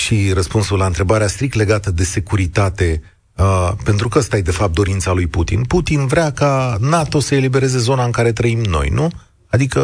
și 0.04 0.32
răspunsul 0.34 0.78
la 0.78 0.86
întrebarea 0.86 1.28
strict 1.28 1.54
legată 1.54 1.92
de 1.92 2.04
securitate, 2.04 3.02
uh, 3.36 3.72
pentru 3.84 4.08
că 4.08 4.18
ăsta 4.18 4.38
e 4.38 4.42
de 4.42 4.52
fapt 4.52 4.74
dorința 4.74 5.12
lui 5.12 5.28
Putin. 5.28 5.64
Putin 5.64 6.08
vrea 6.08 6.32
ca 6.32 6.78
NATO 6.80 7.20
să 7.20 7.36
elibereze 7.36 7.78
zona 7.78 8.06
în 8.06 8.12
care 8.12 8.32
trăim 8.32 8.60
noi, 8.60 8.90
nu? 8.90 9.10
Adică 9.48 9.82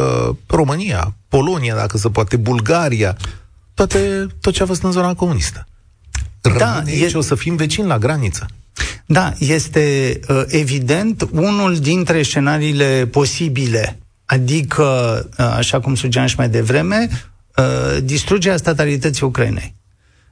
România, 0.47 1.15
Polonia, 1.27 1.75
dacă 1.75 1.97
se 1.97 2.09
poate, 2.09 2.37
Bulgaria, 2.37 3.17
toate, 3.73 4.27
tot 4.41 4.53
ce 4.53 4.63
a 4.63 4.65
fost 4.65 4.83
în 4.83 4.91
zona 4.91 5.13
comunistă. 5.13 5.67
da, 6.57 6.81
e... 6.85 7.11
o 7.13 7.21
să 7.21 7.35
fim 7.35 7.55
vecini 7.55 7.87
la 7.87 7.97
graniță. 7.97 8.45
Da, 9.05 9.33
este 9.39 10.19
uh, 10.27 10.43
evident 10.47 11.27
unul 11.31 11.77
dintre 11.77 12.23
scenariile 12.23 13.07
posibile. 13.11 13.99
Adică, 14.25 14.83
uh, 15.37 15.45
așa 15.45 15.79
cum 15.79 15.95
sugeam 15.95 16.25
și 16.25 16.35
mai 16.37 16.49
devreme, 16.49 17.09
uh, 17.55 17.97
distrugerea 18.03 18.57
statalității 18.57 19.25
Ucrainei. 19.25 19.77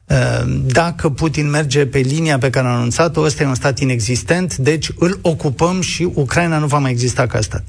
Uh, 0.07 0.61
dacă 0.65 1.09
Putin 1.09 1.49
merge 1.49 1.85
pe 1.85 1.97
linia 1.97 2.37
pe 2.37 2.49
care 2.49 2.67
a 2.67 2.69
anunțat-o, 2.69 3.21
ăsta 3.21 3.43
e 3.43 3.47
un 3.47 3.55
stat 3.55 3.79
inexistent, 3.79 4.57
deci 4.57 4.89
îl 4.99 5.19
ocupăm 5.21 5.81
și 5.81 6.09
Ucraina 6.13 6.57
nu 6.57 6.67
va 6.67 6.77
mai 6.77 6.91
exista 6.91 7.27
ca 7.27 7.41
stat. 7.41 7.63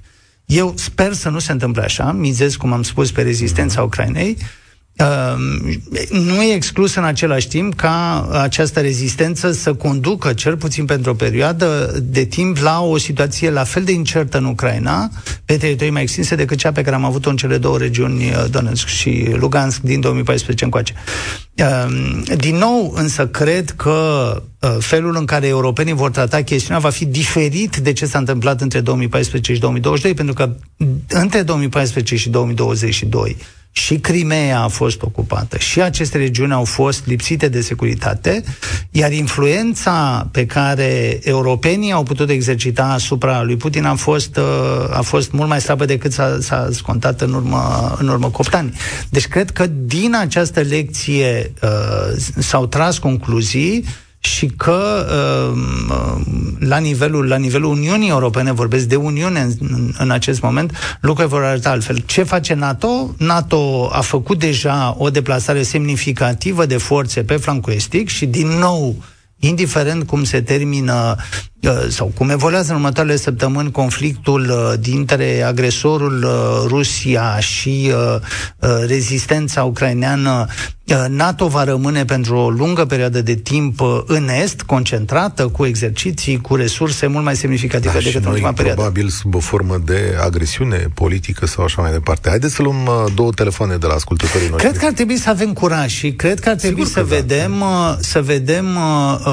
Eu 0.47 0.75
sper 0.77 1.13
să 1.13 1.29
nu 1.29 1.39
se 1.39 1.53
întâmple 1.53 1.83
așa, 1.83 2.13
mizez, 2.13 2.57
cum 2.57 2.73
am 2.73 2.83
spus, 2.83 3.13
pe 3.13 3.23
rezistența 3.23 3.83
Ucrainei, 3.83 4.37
Ehm, 4.37 4.47
nu 6.11 6.43
e 6.43 6.55
exclus 6.55 6.95
în 6.95 7.05
același 7.05 7.49
timp 7.49 7.75
ca 7.75 8.29
această 8.33 8.81
rezistență 8.81 9.53
să 9.53 9.75
conducă, 9.75 10.33
cel 10.33 10.57
puțin 10.57 10.85
pentru 10.85 11.11
o 11.11 11.15
perioadă 11.15 11.99
de 12.03 12.25
timp, 12.25 12.57
la 12.57 12.81
o 12.81 12.99
situație 12.99 13.51
la 13.51 13.65
fel 13.65 13.85
de 13.85 13.93
incertă 13.93 14.39
în 14.39 14.45
Ucraina, 14.45 15.11
pe 15.45 15.57
teritorii 15.57 15.93
mai 15.93 16.03
extinse 16.03 16.35
decât 16.35 16.59
cea 16.59 16.73
pe 16.73 16.83
care 16.83 16.97
am 16.97 17.05
avut-o 17.05 17.31
în 17.31 17.37
cele 17.37 17.59
două 17.59 17.79
regiuni, 17.79 18.25
uh, 18.25 18.45
Donetsk 18.51 18.87
și 18.87 19.29
Lugansk, 19.35 19.81
din 19.81 20.01
2014 20.01 20.65
încoace. 20.65 20.95
Ehm, 21.55 22.25
din 22.37 22.57
nou, 22.57 22.93
însă, 22.97 23.27
cred 23.27 23.71
că 23.71 23.93
uh, 24.61 24.77
felul 24.79 25.17
în 25.17 25.25
care 25.25 25.47
europenii 25.47 25.93
vor 25.93 26.11
trata 26.11 26.43
chestiunea 26.43 26.81
va 26.81 26.91
fi 26.91 27.05
diferit 27.05 27.77
de 27.77 27.93
ce 27.93 28.07
s-a 28.07 28.19
întâmplat 28.19 28.61
între 28.61 28.81
2014 28.81 29.53
și 29.53 29.61
2022, 29.61 30.15
pentru 30.15 30.35
că 30.35 30.51
între 31.09 31.43
2014 31.43 32.17
și 32.17 32.29
2022 32.29 33.37
și 33.79 33.99
Crimea 33.99 34.61
a 34.61 34.69
fost 34.69 35.03
ocupată 35.03 35.59
și 35.59 35.83
aceste 35.83 36.19
regiuni 36.19 36.53
au 36.53 36.65
fost 36.65 37.07
lipsite 37.07 37.49
de 37.49 37.61
securitate, 37.61 38.45
iar 38.91 39.13
influența 39.13 40.29
pe 40.33 40.47
care 40.47 41.19
europenii 41.23 41.93
au 41.93 42.03
putut 42.03 42.31
exercita 42.31 42.85
asupra 42.85 43.43
lui 43.43 43.57
Putin 43.57 43.85
a 43.85 43.95
fost, 43.95 44.37
uh, 44.37 44.97
a 44.97 45.01
fost 45.01 45.33
mult 45.33 45.49
mai 45.49 45.61
slabă 45.61 45.85
decât 45.85 46.13
s-a, 46.13 46.39
s-a 46.41 46.69
scontat 46.73 47.21
în 47.21 47.33
urmă, 47.33 47.95
în 47.99 48.09
urmă 48.09 48.31
cu 48.31 48.43
ani. 48.51 48.75
Deci 49.11 49.29
cred 49.29 49.51
că 49.51 49.67
din 49.67 50.15
această 50.21 50.61
lecție 50.61 51.53
uh, 51.63 52.17
s-au 52.39 52.67
tras 52.67 52.99
concluzii 52.99 53.85
și 54.19 54.47
că 54.47 55.07
um, 55.53 56.57
la 56.59 56.79
nivelul, 56.79 57.27
la 57.29 57.37
nivelul 57.37 57.71
Uniunii 57.71 58.09
Europene, 58.09 58.53
vorbesc 58.53 58.85
de 58.85 58.97
Uniune 58.97 59.41
în, 59.61 59.93
în 59.99 60.11
acest 60.11 60.43
moment, 60.43 60.73
lucrurile 61.01 61.35
vor 61.35 61.45
arăta 61.45 61.71
altfel. 61.71 62.03
Ce 62.07 62.23
face 62.23 62.55
NATO? 62.55 63.15
NATO 63.19 63.89
a 63.93 64.01
făcut 64.01 64.39
deja 64.39 64.95
o 64.99 65.11
deplasare 65.11 65.63
semnificativă 65.63 66.67
de 66.67 66.77
forțe 66.77 67.23
pe 67.23 67.37
flancul 67.37 67.73
estic 67.73 68.09
și 68.09 68.27
din 68.27 68.47
nou 68.47 68.97
indiferent 69.39 70.07
cum 70.07 70.25
se 70.25 70.41
termină 70.41 71.17
uh, 71.61 71.87
sau 71.89 72.13
cum 72.15 72.31
evoluează 72.31 72.71
în 72.71 72.77
următoarele 72.77 73.17
săptămâni 73.17 73.71
conflictul 73.71 74.51
uh, 74.51 74.81
dintre 74.81 75.43
agresorul 75.43 76.23
uh, 76.25 76.31
Rusia 76.67 77.39
și 77.39 77.93
rezistența 78.87 79.65
ucraineană, 79.65 80.47
NATO 81.09 81.47
va 81.47 81.65
rămâne 81.65 82.05
pentru 82.05 82.37
o 82.37 82.51
lungă 82.51 82.85
perioadă 82.85 83.23
de 83.23 83.35
timp 83.35 83.81
în 84.07 84.29
Est, 84.43 84.63
concentrată, 84.63 85.47
cu 85.47 85.67
exerciții, 85.67 86.41
cu 86.41 86.55
resurse 86.55 87.07
mult 87.07 87.25
mai 87.25 87.37
semnificative 87.37 87.93
da, 87.93 87.99
decât 87.99 88.25
în 88.25 88.31
ultima 88.31 88.53
perioadă. 88.53 88.81
probabil 88.81 89.09
sub 89.09 89.35
o 89.35 89.39
formă 89.39 89.79
de 89.85 90.17
agresiune 90.21 90.87
politică 90.95 91.47
sau 91.47 91.65
așa 91.65 91.83
mai 91.83 91.93
departe. 91.93 92.29
Haideți 92.29 92.55
să 92.55 92.63
luăm 92.63 93.11
două 93.15 93.31
telefoane 93.31 93.77
de 93.77 93.87
la 93.87 93.95
ascultătorii 93.95 94.49
noștri. 94.49 94.69
Cred 94.69 94.81
că 94.81 94.87
ar 94.87 94.93
trebui 94.93 95.17
să 95.17 95.31
avem 95.31 95.53
curaj 95.53 95.91
și 95.93 96.13
cred 96.13 96.41
că 96.41 96.49
ar 96.49 96.55
trebui 96.55 96.85
Sigur 96.85 97.03
să, 97.03 97.09
da. 97.09 97.15
vedem, 97.17 97.59
da. 97.59 97.97
să 98.01 98.23
vedem 98.23 98.79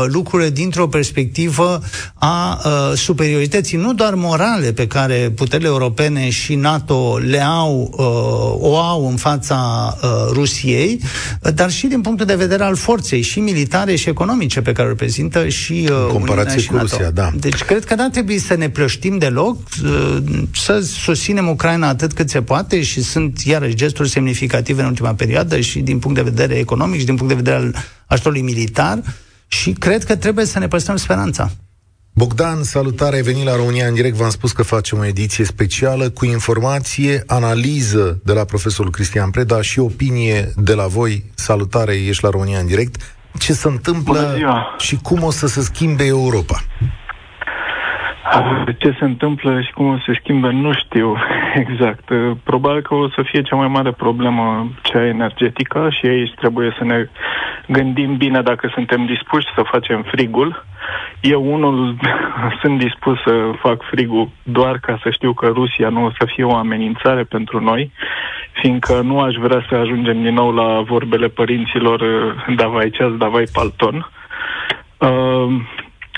lucrurile 0.08 0.50
dintr-o 0.50 0.88
perspectivă 0.88 1.82
a 2.14 2.62
uh, 2.66 2.98
superiorității, 2.98 3.78
nu 3.78 3.94
doar 3.94 4.14
morale 4.14 4.72
pe 4.74 4.88
care 4.88 5.32
puterile 5.36 5.68
europene 5.68 6.30
și 6.30 6.56
NATO 6.56 7.18
le 7.18 7.44
au, 7.44 7.94
uh, 7.98 8.72
o 8.72 8.78
au 8.78 9.10
în 9.10 9.16
fața 9.16 9.94
uh, 10.02 10.10
Rusiei, 10.32 11.02
dar 11.54 11.72
și 11.72 11.88
din 11.88 12.02
punctul 12.02 12.26
de 12.26 12.36
vedere 12.36 12.64
al 12.64 12.76
forței, 12.76 13.22
și 13.22 13.40
militare 13.40 13.96
și 13.96 14.10
economice 14.10 14.62
pe 14.62 14.72
care 14.72 14.88
o 14.88 14.90
reprezintă 14.90 15.48
și 15.48 15.88
uh, 15.90 15.98
În 16.06 16.12
comparație 16.12 16.60
și 16.60 16.68
cu 16.68 16.74
NATO. 16.74 16.88
Rusia, 16.88 17.12
da. 17.12 17.32
Deci 17.40 17.64
cred 17.64 17.86
că 17.86 17.96
n-ar 17.96 18.10
trebui 18.10 18.38
să 18.38 18.56
ne 18.56 18.70
plăștim 18.70 19.18
deloc, 19.18 19.58
uh, 19.84 20.18
să 20.54 20.80
susținem 20.80 21.48
Ucraina 21.48 21.88
atât 21.88 22.14
cât 22.14 22.30
se 22.30 22.42
poate 22.42 22.82
și 22.82 23.02
sunt 23.02 23.42
iarăși 23.42 23.76
gesturi 23.76 24.10
semnificative 24.10 24.82
în 24.82 24.88
ultima 24.88 25.14
perioadă 25.14 25.60
și 25.60 25.80
din 25.80 26.00
punct 26.00 26.18
de 26.18 26.24
vedere 26.24 26.54
economic 26.54 27.00
și 27.00 27.06
din 27.06 27.16
punct 27.16 27.30
de 27.30 27.42
vedere 27.42 27.56
al 27.56 27.76
ajutorului 28.08 28.44
militar 28.44 29.02
și 29.48 29.72
cred 29.72 30.04
că 30.04 30.16
trebuie 30.16 30.46
să 30.46 30.60
ne 30.60 30.68
păstrăm 30.68 30.96
speranța. 30.96 31.52
Bogdan, 32.14 32.64
salutare, 32.64 33.16
ai 33.16 33.22
venit 33.22 33.46
la 33.46 33.56
România 33.56 33.88
în 33.88 33.94
direct, 33.94 34.16
v-am 34.16 34.30
spus 34.30 34.52
că 34.52 34.64
facem 34.64 34.98
o 34.98 35.06
ediție 35.06 35.46
specială 35.46 36.10
cu 36.10 36.26
informație, 36.26 37.24
analiză 37.28 38.22
de 38.24 38.34
la 38.34 38.44
profesorul 38.44 38.92
Cristian 38.92 39.30
Preda 39.30 39.62
și 39.62 39.80
opinie 39.80 40.54
de 40.56 40.74
la 40.74 40.88
voi. 40.88 41.32
Salutare, 41.34 41.96
ești 41.96 42.24
la 42.24 42.30
România 42.30 42.60
în 42.60 42.66
direct. 42.66 43.18
Ce 43.40 43.54
se 43.54 43.68
întâmplă 43.68 44.38
și 44.78 44.96
cum 44.96 45.24
o 45.24 45.32
să 45.32 45.48
se 45.48 45.62
schimbe 45.62 46.06
Europa? 46.06 46.64
Ce 48.78 48.96
se 49.00 49.06
întâmplă 49.06 49.62
și 49.62 49.72
cum 49.72 50.02
se 50.06 50.18
schimbă, 50.20 50.52
nu 50.52 50.74
știu 50.74 51.18
exact. 51.64 52.10
Probabil 52.44 52.82
că 52.82 52.94
o 52.94 53.10
să 53.10 53.22
fie 53.22 53.42
cea 53.42 53.56
mai 53.56 53.68
mare 53.68 53.92
problemă 53.92 54.68
cea 54.82 55.06
energetică 55.06 55.90
și 55.92 56.06
aici 56.06 56.34
trebuie 56.36 56.76
să 56.78 56.84
ne 56.84 57.10
gândim 57.68 58.18
bine 58.18 58.42
dacă 58.42 58.72
suntem 58.74 59.06
dispuși 59.06 59.48
să 59.56 59.62
facem 59.72 60.02
frigul. 60.02 60.66
Eu 61.22 61.54
unul 61.54 61.96
sunt 62.62 62.78
dispus 62.80 63.22
să 63.22 63.52
fac 63.60 63.84
frigul 63.92 64.30
doar 64.44 64.78
ca 64.80 65.00
să 65.04 65.10
știu 65.10 65.34
că 65.34 65.48
Rusia 65.48 65.90
nu 65.90 66.06
o 66.06 66.12
să 66.20 66.26
fie 66.36 66.44
o 66.44 66.56
amenințare 66.56 67.24
pentru 67.24 67.60
noi, 67.60 67.92
fiindcă 68.52 69.02
nu 69.02 69.20
aș 69.20 69.36
vrea 69.36 69.66
să 69.70 69.76
ajungem 69.76 70.22
din 70.22 70.34
nou 70.34 70.52
la 70.52 70.82
vorbele 70.82 71.28
părinților 71.28 72.02
davai 72.56 72.90
ceas, 72.90 73.12
davai 73.12 73.44
palton. 73.54 74.10
Uh, 74.98 75.62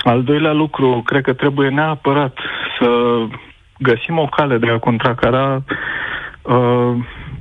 al 0.08 0.22
doilea 0.22 0.52
lucru, 0.52 1.02
cred 1.04 1.22
că 1.22 1.32
trebuie 1.32 1.68
neapărat 1.68 2.38
să 2.80 2.88
găsim 3.78 4.18
o 4.18 4.26
cale 4.26 4.58
de 4.58 4.70
a 4.70 4.78
contracara 4.78 5.62
uh, 6.42 6.94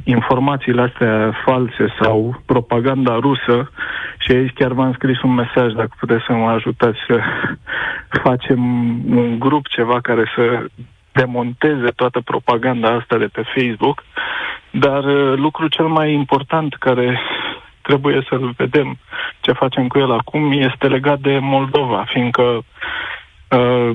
informațiile 0.03 0.82
astea 0.82 1.34
false 1.45 1.86
sau 2.01 2.41
propaganda 2.45 3.19
rusă. 3.19 3.71
Și 4.17 4.32
aici 4.32 4.53
chiar 4.53 4.71
v-am 4.71 4.93
scris 4.93 5.21
un 5.21 5.34
mesaj 5.34 5.73
dacă 5.73 5.91
puteți 5.99 6.23
să 6.27 6.34
mă 6.34 6.49
ajutați 6.49 6.97
să 7.08 7.19
facem 8.23 8.60
un 9.15 9.39
grup, 9.39 9.67
ceva 9.67 9.99
care 10.01 10.32
să 10.36 10.65
demonteze 11.12 11.89
toată 11.95 12.19
propaganda 12.19 12.88
asta 12.88 13.17
de 13.17 13.25
pe 13.25 13.43
Facebook, 13.56 14.03
dar 14.71 15.03
uh, 15.03 15.34
lucrul 15.36 15.67
cel 15.67 15.88
mai 15.88 16.13
important 16.13 16.73
care 16.73 17.19
trebuie 17.88 18.26
să 18.30 18.39
vedem 18.58 18.97
ce 19.39 19.52
facem 19.52 19.88
cu 19.88 20.00
el 20.00 20.12
acum 20.12 20.52
este 20.52 20.88
legat 20.88 21.19
de 21.19 21.38
Moldova, 21.41 22.06
fiindcă 22.08 22.43
uh, 23.50 23.89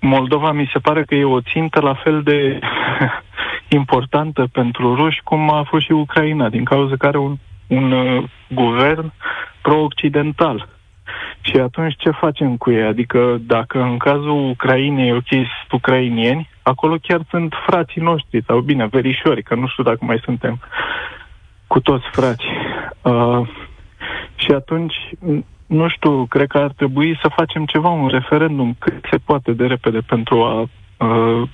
Moldova 0.00 0.52
mi 0.52 0.70
se 0.72 0.78
pare 0.78 1.02
că 1.04 1.14
e 1.14 1.24
o 1.24 1.40
țintă 1.40 1.80
la 1.80 1.94
fel 1.94 2.22
de 2.22 2.58
importantă 3.80 4.48
pentru 4.52 4.94
ruși 4.94 5.20
cum 5.24 5.50
a 5.50 5.62
fost 5.62 5.84
și 5.84 5.92
Ucraina, 5.92 6.48
din 6.48 6.64
cauza 6.64 6.96
că 6.96 7.06
are 7.06 7.18
un, 7.18 7.36
un 7.66 7.92
uh, 7.92 8.24
guvern 8.48 9.12
pro-occidental. 9.62 10.68
Și 11.40 11.56
atunci 11.56 11.94
ce 11.96 12.10
facem 12.10 12.56
cu 12.56 12.70
ei? 12.70 12.82
Adică 12.82 13.36
dacă 13.40 13.80
în 13.80 13.96
cazul 13.96 14.48
Ucrainei, 14.48 15.12
ok, 15.12 15.28
sunt 15.28 15.70
ucrainieni, 15.70 16.48
acolo 16.62 16.96
chiar 17.02 17.20
sunt 17.30 17.54
frații 17.66 18.02
noștri, 18.02 18.44
sau 18.46 18.60
bine, 18.60 18.86
verișori, 18.86 19.42
că 19.42 19.54
nu 19.54 19.66
știu 19.66 19.82
dacă 19.82 19.98
mai 20.00 20.20
suntem 20.24 20.60
cu 21.66 21.80
toți 21.80 22.04
frați. 22.12 22.44
Uh, 23.02 23.48
și 24.34 24.50
atunci, 24.50 24.94
nu 25.66 25.88
știu, 25.88 26.26
cred 26.26 26.46
că 26.46 26.58
ar 26.58 26.72
trebui 26.76 27.18
să 27.22 27.32
facem 27.36 27.64
ceva, 27.64 27.88
un 27.88 28.08
referendum 28.08 28.76
cât 28.78 28.94
se 29.10 29.16
poate 29.16 29.52
de 29.52 29.66
repede 29.66 29.98
pentru 29.98 30.42
a 30.42 30.60
uh, 31.06 31.48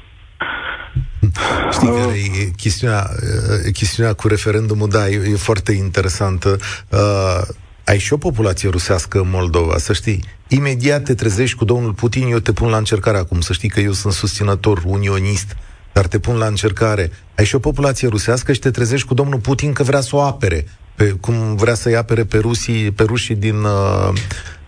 Știi 1.73 1.89
uh, 1.89 1.95
care 1.95 2.19
e 2.19 2.51
chestiunea, 2.57 3.07
uh, 3.11 3.73
chestiunea 3.73 4.13
cu 4.13 4.29
referendumul, 4.29 4.89
da, 4.89 5.09
e, 5.09 5.31
e 5.33 5.37
foarte 5.37 5.73
interesantă. 5.73 6.59
Uh, 6.89 7.43
ai 7.85 7.99
și 7.99 8.13
o 8.13 8.17
populație 8.17 8.69
rusească 8.69 9.19
în 9.19 9.31
Moldova, 9.31 9.79
să 9.79 9.93
știi. 9.93 10.25
Imediat 10.49 11.03
te 11.03 11.15
trezești 11.15 11.57
cu 11.57 11.65
domnul 11.65 11.93
Putin, 11.93 12.31
eu 12.31 12.39
te 12.39 12.53
pun 12.53 12.69
la 12.69 12.77
încercare 12.77 13.19
acum, 13.19 13.41
să 13.41 13.53
știi 13.53 13.69
că 13.69 13.81
eu 13.81 13.93
sunt 13.93 14.13
susținător 14.13 14.83
unionist, 14.87 15.57
dar 15.93 16.07
te 16.07 16.19
pun 16.19 16.37
la 16.37 16.47
încercare. 16.47 17.11
Ai 17.37 17.45
și 17.45 17.55
o 17.55 17.59
populație 17.59 18.09
rusească 18.09 18.53
și 18.53 18.59
te 18.59 18.71
trezești 18.71 19.07
cu 19.07 19.15
domnul 19.15 19.39
Putin 19.39 19.73
că 19.73 19.83
vrea 19.83 20.01
să 20.01 20.17
o 20.17 20.21
apere, 20.21 20.67
pe, 20.95 21.05
cum 21.05 21.57
vrea 21.57 21.75
să-i 21.75 21.97
apere 21.97 22.25
pe, 22.25 22.39
rusii, 22.39 22.91
pe 22.91 23.03
rușii 23.03 23.35
din, 23.35 23.63
uh, 23.63 24.13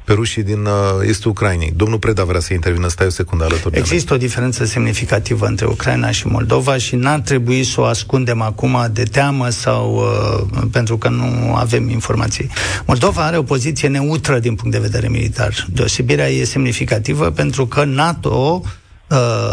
pe 0.05 0.13
rușii 0.13 0.43
din 0.43 0.65
uh, 0.65 1.09
estul 1.09 1.31
Ucrainei. 1.31 1.73
Domnul 1.77 1.99
Preda 1.99 2.25
vrea 2.25 2.41
să 2.41 2.53
intervină, 2.53 2.89
stai 2.89 3.07
o 3.07 3.11
secundă 3.11 3.45
alături 3.45 3.79
Există 3.79 4.15
o 4.15 4.17
diferență 4.17 4.65
semnificativă 4.65 5.47
între 5.47 5.67
Ucraina 5.67 6.11
și 6.11 6.27
Moldova 6.27 6.77
și 6.77 6.97
n-ar 6.97 7.21
trebui 7.21 7.65
să 7.65 7.81
o 7.81 7.85
ascundem 7.85 8.41
acum 8.41 8.89
de 8.93 9.03
teamă 9.03 9.49
sau 9.49 9.95
uh, 9.95 10.63
pentru 10.73 10.99
că 10.99 11.09
nu 11.09 11.55
avem 11.55 11.89
informații. 11.89 12.51
Moldova 12.87 13.25
are 13.25 13.37
o 13.37 13.43
poziție 13.43 13.89
neutră 13.89 14.39
din 14.39 14.55
punct 14.55 14.73
de 14.73 14.83
vedere 14.83 15.09
militar. 15.09 15.67
Deosebirea 15.73 16.31
e 16.31 16.45
semnificativă 16.45 17.31
pentru 17.31 17.67
că 17.67 17.85
NATO 17.85 18.61
uh, 18.65 18.71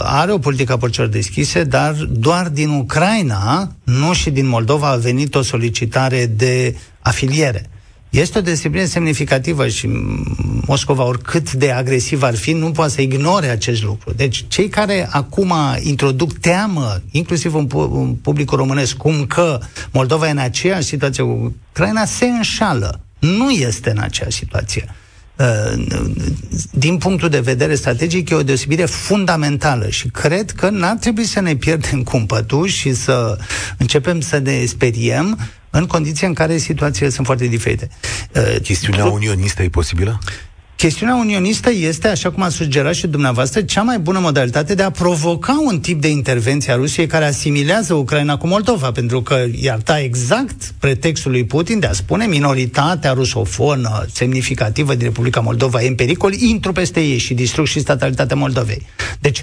are 0.03 0.31
o 0.31 0.37
politică 0.37 0.73
a 0.73 0.77
porților 0.77 1.07
deschise, 1.07 1.63
dar 1.63 1.93
doar 1.93 2.49
din 2.49 2.69
Ucraina, 2.69 3.71
nu 3.83 4.13
și 4.13 4.29
din 4.29 4.47
Moldova, 4.47 4.89
a 4.89 4.95
venit 4.95 5.35
o 5.35 5.41
solicitare 5.41 6.25
de 6.25 6.75
afiliere. 6.99 7.69
Este 8.09 8.37
o 8.37 8.41
disciplină 8.41 8.85
semnificativă 8.85 9.67
și 9.67 9.89
Moscova, 10.65 11.03
oricât 11.03 11.53
de 11.53 11.71
agresiv 11.71 12.23
ar 12.23 12.35
fi, 12.35 12.51
nu 12.51 12.71
poate 12.71 12.91
să 12.91 13.01
ignore 13.01 13.47
acest 13.47 13.83
lucru. 13.83 14.13
Deci, 14.13 14.45
cei 14.47 14.69
care 14.69 15.07
acum 15.11 15.53
introduc 15.79 16.33
teamă, 16.33 17.01
inclusiv 17.11 17.55
în, 17.55 17.67
în 17.73 18.13
publicul 18.13 18.57
românesc, 18.57 18.95
cum 18.95 19.25
că 19.25 19.59
Moldova 19.91 20.27
e 20.27 20.31
în 20.31 20.37
aceeași 20.37 20.87
situație 20.87 21.23
cu 21.23 21.53
Ucraina, 21.69 22.05
se 22.05 22.25
înșală. 22.25 22.99
Nu 23.19 23.49
este 23.49 23.89
în 23.89 23.97
aceeași 23.97 24.37
situație. 24.37 24.95
Uh, 25.41 25.83
din 26.71 26.97
punctul 26.97 27.29
de 27.29 27.39
vedere 27.39 27.75
strategic, 27.75 28.29
e 28.29 28.35
o 28.35 28.43
deosebire 28.43 28.85
fundamentală 28.85 29.89
și 29.89 30.07
cred 30.07 30.51
că 30.51 30.69
n-ar 30.69 30.95
trebui 30.95 31.23
să 31.23 31.39
ne 31.39 31.55
pierdem 31.55 32.03
cumpătul 32.13 32.67
și 32.67 32.93
să 32.93 33.37
începem 33.77 34.19
să 34.19 34.37
ne 34.37 34.65
speriem 34.65 35.39
în 35.69 35.85
condiții 35.85 36.27
în 36.27 36.33
care 36.33 36.57
situațiile 36.57 37.09
sunt 37.09 37.25
foarte 37.25 37.45
diferite. 37.45 37.89
Uh, 38.35 38.61
Chestiunea 38.61 39.05
unionistă 39.05 39.63
e 39.63 39.69
posibilă? 39.69 40.19
Chestiunea 40.81 41.15
unionistă 41.15 41.69
este, 41.71 42.07
așa 42.07 42.31
cum 42.31 42.43
a 42.43 42.49
sugerat 42.49 42.93
și 42.93 43.07
dumneavoastră, 43.07 43.61
cea 43.61 43.81
mai 43.81 43.99
bună 43.99 44.19
modalitate 44.19 44.75
de 44.75 44.83
a 44.83 44.89
provoca 44.89 45.63
un 45.65 45.79
tip 45.79 46.01
de 46.01 46.07
intervenție 46.07 46.73
a 46.73 46.75
Rusiei 46.75 47.07
care 47.07 47.25
asimilează 47.25 47.93
Ucraina 47.93 48.37
cu 48.37 48.47
Moldova, 48.47 48.91
pentru 48.91 49.21
că 49.21 49.45
i-ar 49.61 49.77
da 49.77 49.99
exact 49.99 50.73
pretextul 50.79 51.31
lui 51.31 51.45
Putin 51.45 51.79
de 51.79 51.87
a 51.87 51.91
spune 51.91 52.25
minoritatea 52.25 53.11
rusofonă 53.11 54.05
semnificativă 54.13 54.95
din 54.95 55.05
Republica 55.05 55.39
Moldova 55.39 55.81
e 55.83 55.87
în 55.87 55.95
pericol, 55.95 56.33
intru 56.33 56.71
peste 56.71 56.99
ei 56.99 57.17
și 57.17 57.33
distrug 57.33 57.65
și 57.65 57.79
statalitatea 57.79 58.35
Moldovei. 58.35 58.85
Deci, 59.19 59.41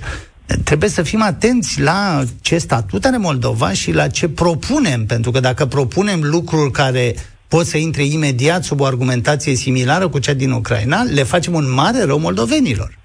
trebuie 0.64 0.90
să 0.90 1.02
fim 1.02 1.22
atenți 1.22 1.80
la 1.80 2.24
ce 2.40 2.58
statut 2.58 3.04
are 3.04 3.16
Moldova 3.16 3.72
și 3.72 3.92
la 3.92 4.08
ce 4.08 4.28
propunem, 4.28 5.06
pentru 5.06 5.30
că 5.30 5.40
dacă 5.40 5.66
propunem 5.66 6.20
lucruri 6.22 6.70
care 6.70 7.14
pot 7.48 7.66
să 7.66 7.76
intre 7.76 8.04
imediat 8.04 8.64
sub 8.64 8.80
o 8.80 8.84
argumentație 8.84 9.54
similară 9.54 10.08
cu 10.08 10.18
cea 10.18 10.34
din 10.34 10.50
Ucraina, 10.50 11.02
le 11.02 11.22
facem 11.22 11.54
un 11.54 11.72
mare 11.72 12.04
rău 12.04 12.18
moldovenilor. 12.18 12.98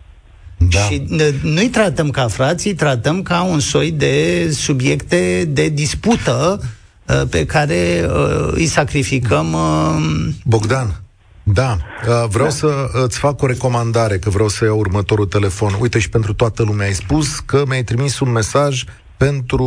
Da. 0.58 0.79
Și 0.79 1.06
nu-i 1.41 1.69
tratăm 1.69 2.10
ca 2.10 2.27
frații, 2.27 2.69
îi 2.69 2.75
tratăm 2.75 3.21
ca 3.21 3.41
un 3.43 3.60
soi 3.60 3.91
de 3.91 4.47
subiecte 4.51 5.45
de 5.49 5.69
dispută 5.69 6.62
uh, 7.08 7.21
pe 7.29 7.45
care 7.45 8.06
uh, 8.08 8.47
îi 8.51 8.65
sacrificăm. 8.65 9.53
Uh... 9.53 10.34
Bogdan, 10.45 11.03
da, 11.43 11.77
uh, 12.08 12.27
vreau 12.29 12.47
da. 12.47 12.53
să 12.53 12.89
îți 12.91 13.17
fac 13.17 13.41
o 13.41 13.45
recomandare, 13.45 14.17
că 14.17 14.29
vreau 14.29 14.47
să 14.47 14.65
iau 14.65 14.77
următorul 14.77 15.25
telefon. 15.25 15.75
Uite, 15.79 15.99
și 15.99 16.10
pentru 16.10 16.34
toată 16.34 16.63
lumea 16.63 16.88
ai 16.88 16.93
spus 16.93 17.39
că 17.39 17.63
mi-ai 17.67 17.84
trimis 17.84 18.19
un 18.19 18.32
mesaj 18.32 18.84
pentru 19.25 19.65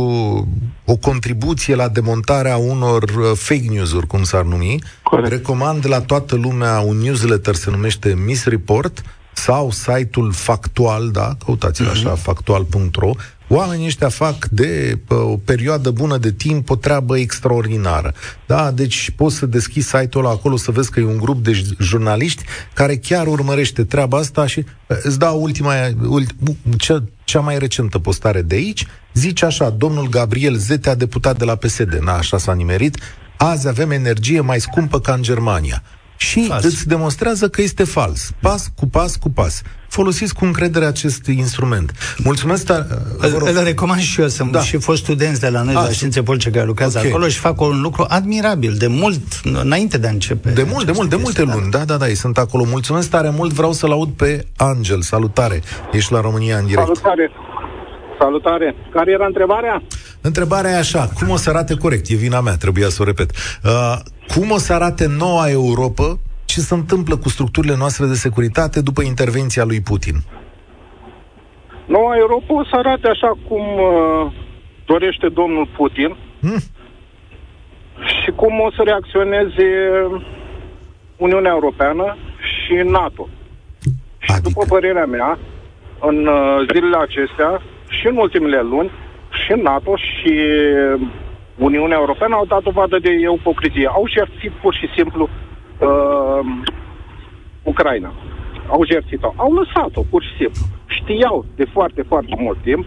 o 0.85 0.95
contribuție 0.95 1.75
la 1.75 1.87
demontarea 1.87 2.57
unor 2.57 3.03
uh, 3.03 3.31
fake 3.33 3.65
news-uri, 3.69 4.07
cum 4.07 4.23
s-ar 4.23 4.43
numi. 4.43 4.79
Corect. 5.03 5.29
Recomand 5.29 5.87
la 5.87 6.01
toată 6.01 6.35
lumea 6.35 6.79
un 6.79 6.97
newsletter, 6.97 7.55
se 7.55 7.69
numește 7.69 8.13
Miss 8.25 8.45
Report, 8.45 9.01
sau 9.33 9.71
site-ul 9.71 10.31
Factual, 10.31 11.09
da, 11.09 11.35
căutați-l 11.45 11.89
așa, 11.89 12.13
uh-huh. 12.13 12.21
factual.ro, 12.21 13.11
Oamenii 13.49 13.85
ăștia 13.85 14.09
fac 14.09 14.45
de 14.45 14.99
o 15.09 15.37
perioadă 15.37 15.91
bună 15.91 16.17
de 16.17 16.31
timp 16.31 16.69
o 16.69 16.75
treabă 16.75 17.17
extraordinară. 17.17 18.13
Da? 18.45 18.71
Deci 18.71 19.11
poți 19.15 19.35
să 19.35 19.45
deschizi 19.45 19.87
site-ul 19.87 20.25
ăla 20.25 20.33
acolo 20.33 20.55
să 20.55 20.71
vezi 20.71 20.91
că 20.91 20.99
e 20.99 21.03
un 21.03 21.17
grup 21.17 21.43
de 21.43 21.63
jurnaliști 21.79 22.43
care 22.73 22.95
chiar 22.97 23.27
urmărește 23.27 23.83
treaba 23.83 24.17
asta 24.17 24.47
și 24.47 24.65
îți 24.87 25.19
dau 25.19 25.41
ultima, 25.41 25.73
ulti, 26.07 26.33
cea, 26.77 27.03
cea 27.23 27.39
mai 27.39 27.59
recentă 27.59 27.99
postare 27.99 28.41
de 28.41 28.55
aici. 28.55 28.87
Zice 29.13 29.45
așa, 29.45 29.69
domnul 29.69 30.09
Gabriel 30.09 30.55
Zetea, 30.55 30.95
deputat 30.95 31.37
de 31.37 31.45
la 31.45 31.55
PSD, 31.55 31.93
na, 31.93 32.13
așa 32.13 32.37
s-a 32.37 32.53
nimerit, 32.53 32.97
azi 33.37 33.67
avem 33.67 33.91
energie 33.91 34.41
mai 34.41 34.59
scumpă 34.59 34.99
ca 34.99 35.13
în 35.13 35.21
Germania 35.21 35.83
și 36.17 36.45
fals. 36.47 36.63
îți 36.63 36.87
demonstrează 36.87 37.49
că 37.49 37.61
este 37.61 37.83
fals. 37.83 38.31
Pas 38.41 38.71
cu 38.75 38.87
pas 38.87 39.15
cu 39.15 39.29
pas. 39.29 39.61
Folosiți 39.87 40.33
cu 40.33 40.45
încredere 40.45 40.85
acest 40.85 41.25
instrument. 41.25 41.91
Mulțumesc 42.17 42.65
tare. 42.65 42.85
Îl, 43.17 43.41
îl 43.45 43.63
recomand 43.63 44.01
și 44.01 44.21
eu, 44.21 44.27
sunt 44.27 44.51
da. 44.51 44.61
și 44.61 44.77
fost 44.77 45.03
studenți 45.03 45.39
de 45.39 45.49
la 45.49 45.61
noi, 45.61 45.73
la 45.73 45.89
Științe 45.89 46.23
Politice, 46.23 46.49
care 46.49 46.65
lucrează 46.65 46.97
okay. 46.97 47.09
acolo 47.09 47.27
și 47.27 47.39
fac 47.39 47.61
un 47.61 47.81
lucru 47.81 48.05
admirabil, 48.07 48.75
de 48.77 48.87
mult, 48.87 49.21
înainte 49.43 49.97
de 49.97 50.07
a 50.07 50.09
începe. 50.09 50.49
De 50.49 50.63
mult, 50.71 50.85
de 50.85 50.91
mult, 50.91 51.09
de 51.09 51.15
multe 51.15 51.43
da. 51.43 51.53
luni. 51.53 51.71
Da, 51.71 51.85
da, 51.85 51.97
da, 51.97 52.07
ei 52.07 52.15
sunt 52.15 52.37
acolo. 52.37 52.63
Mulțumesc 52.63 53.09
tare 53.09 53.29
mult, 53.29 53.53
vreau 53.53 53.73
să-l 53.73 53.91
aud 53.91 54.09
pe 54.09 54.45
Angel. 54.55 55.01
Salutare, 55.01 55.61
ești 55.91 56.11
la 56.11 56.21
România 56.21 56.57
în 56.57 56.65
direct. 56.65 56.85
Salutare. 56.85 57.31
Salutare. 58.19 58.75
Care 58.91 59.11
era 59.11 59.25
întrebarea? 59.25 59.81
Întrebarea 60.21 60.71
e 60.71 60.77
așa, 60.77 61.09
cum 61.19 61.29
o 61.29 61.35
să 61.35 61.49
arate 61.49 61.75
corect? 61.75 62.09
E 62.09 62.15
vina 62.15 62.41
mea, 62.41 62.55
trebuia 62.55 62.87
să 62.87 63.01
o 63.01 63.05
repet. 63.05 63.29
Uh, 63.63 63.95
cum 64.33 64.51
o 64.51 64.57
să 64.57 64.73
arate 64.73 65.07
noua 65.17 65.49
Europa? 65.49 66.17
Ce 66.45 66.59
se 66.59 66.73
întâmplă 66.73 67.17
cu 67.17 67.29
structurile 67.29 67.75
noastre 67.77 68.05
de 68.05 68.13
securitate 68.13 68.81
după 68.81 69.01
intervenția 69.01 69.63
lui 69.63 69.81
Putin? 69.81 70.15
Noua 71.85 72.17
Europa 72.17 72.53
o 72.53 72.63
să 72.63 72.75
arate 72.75 73.07
așa 73.07 73.31
cum 73.47 73.61
uh, 73.61 74.31
dorește 74.85 75.27
domnul 75.29 75.67
Putin 75.77 76.15
hmm. 76.41 76.59
și 78.21 78.31
cum 78.35 78.59
o 78.59 78.71
să 78.71 78.81
reacționeze 78.85 79.67
Uniunea 81.17 81.51
Europeană 81.51 82.17
și 82.51 82.73
NATO. 82.73 83.29
Adică? 84.27 84.33
Și 84.33 84.41
după 84.41 84.65
părerea 84.67 85.05
mea, 85.05 85.39
în 85.99 86.27
uh, 86.27 86.65
zilele 86.73 86.97
acestea 86.97 87.61
și 87.87 88.07
în 88.07 88.17
ultimele 88.17 88.61
luni, 88.61 88.91
și 89.45 89.53
NATO 89.53 89.95
și 89.95 90.33
Uniunea 91.57 91.97
Europeană 91.97 92.35
au 92.35 92.45
dat 92.45 92.63
dovadă 92.63 92.99
de 92.99 93.09
ipocrizie. 93.33 93.87
Au 93.87 94.07
jertfit 94.07 94.51
pur 94.51 94.73
și 94.73 94.87
simplu 94.95 95.29
uh, 95.79 96.39
Ucraina. 97.63 98.11
Au 98.67 98.85
jertfit-o. 98.85 99.33
Au 99.35 99.53
lăsat-o, 99.53 100.01
pur 100.09 100.23
și 100.23 100.35
simplu. 100.37 100.61
Știau 100.85 101.45
de 101.55 101.65
foarte, 101.65 102.01
foarte 102.01 102.35
mult 102.37 102.57
timp. 102.61 102.85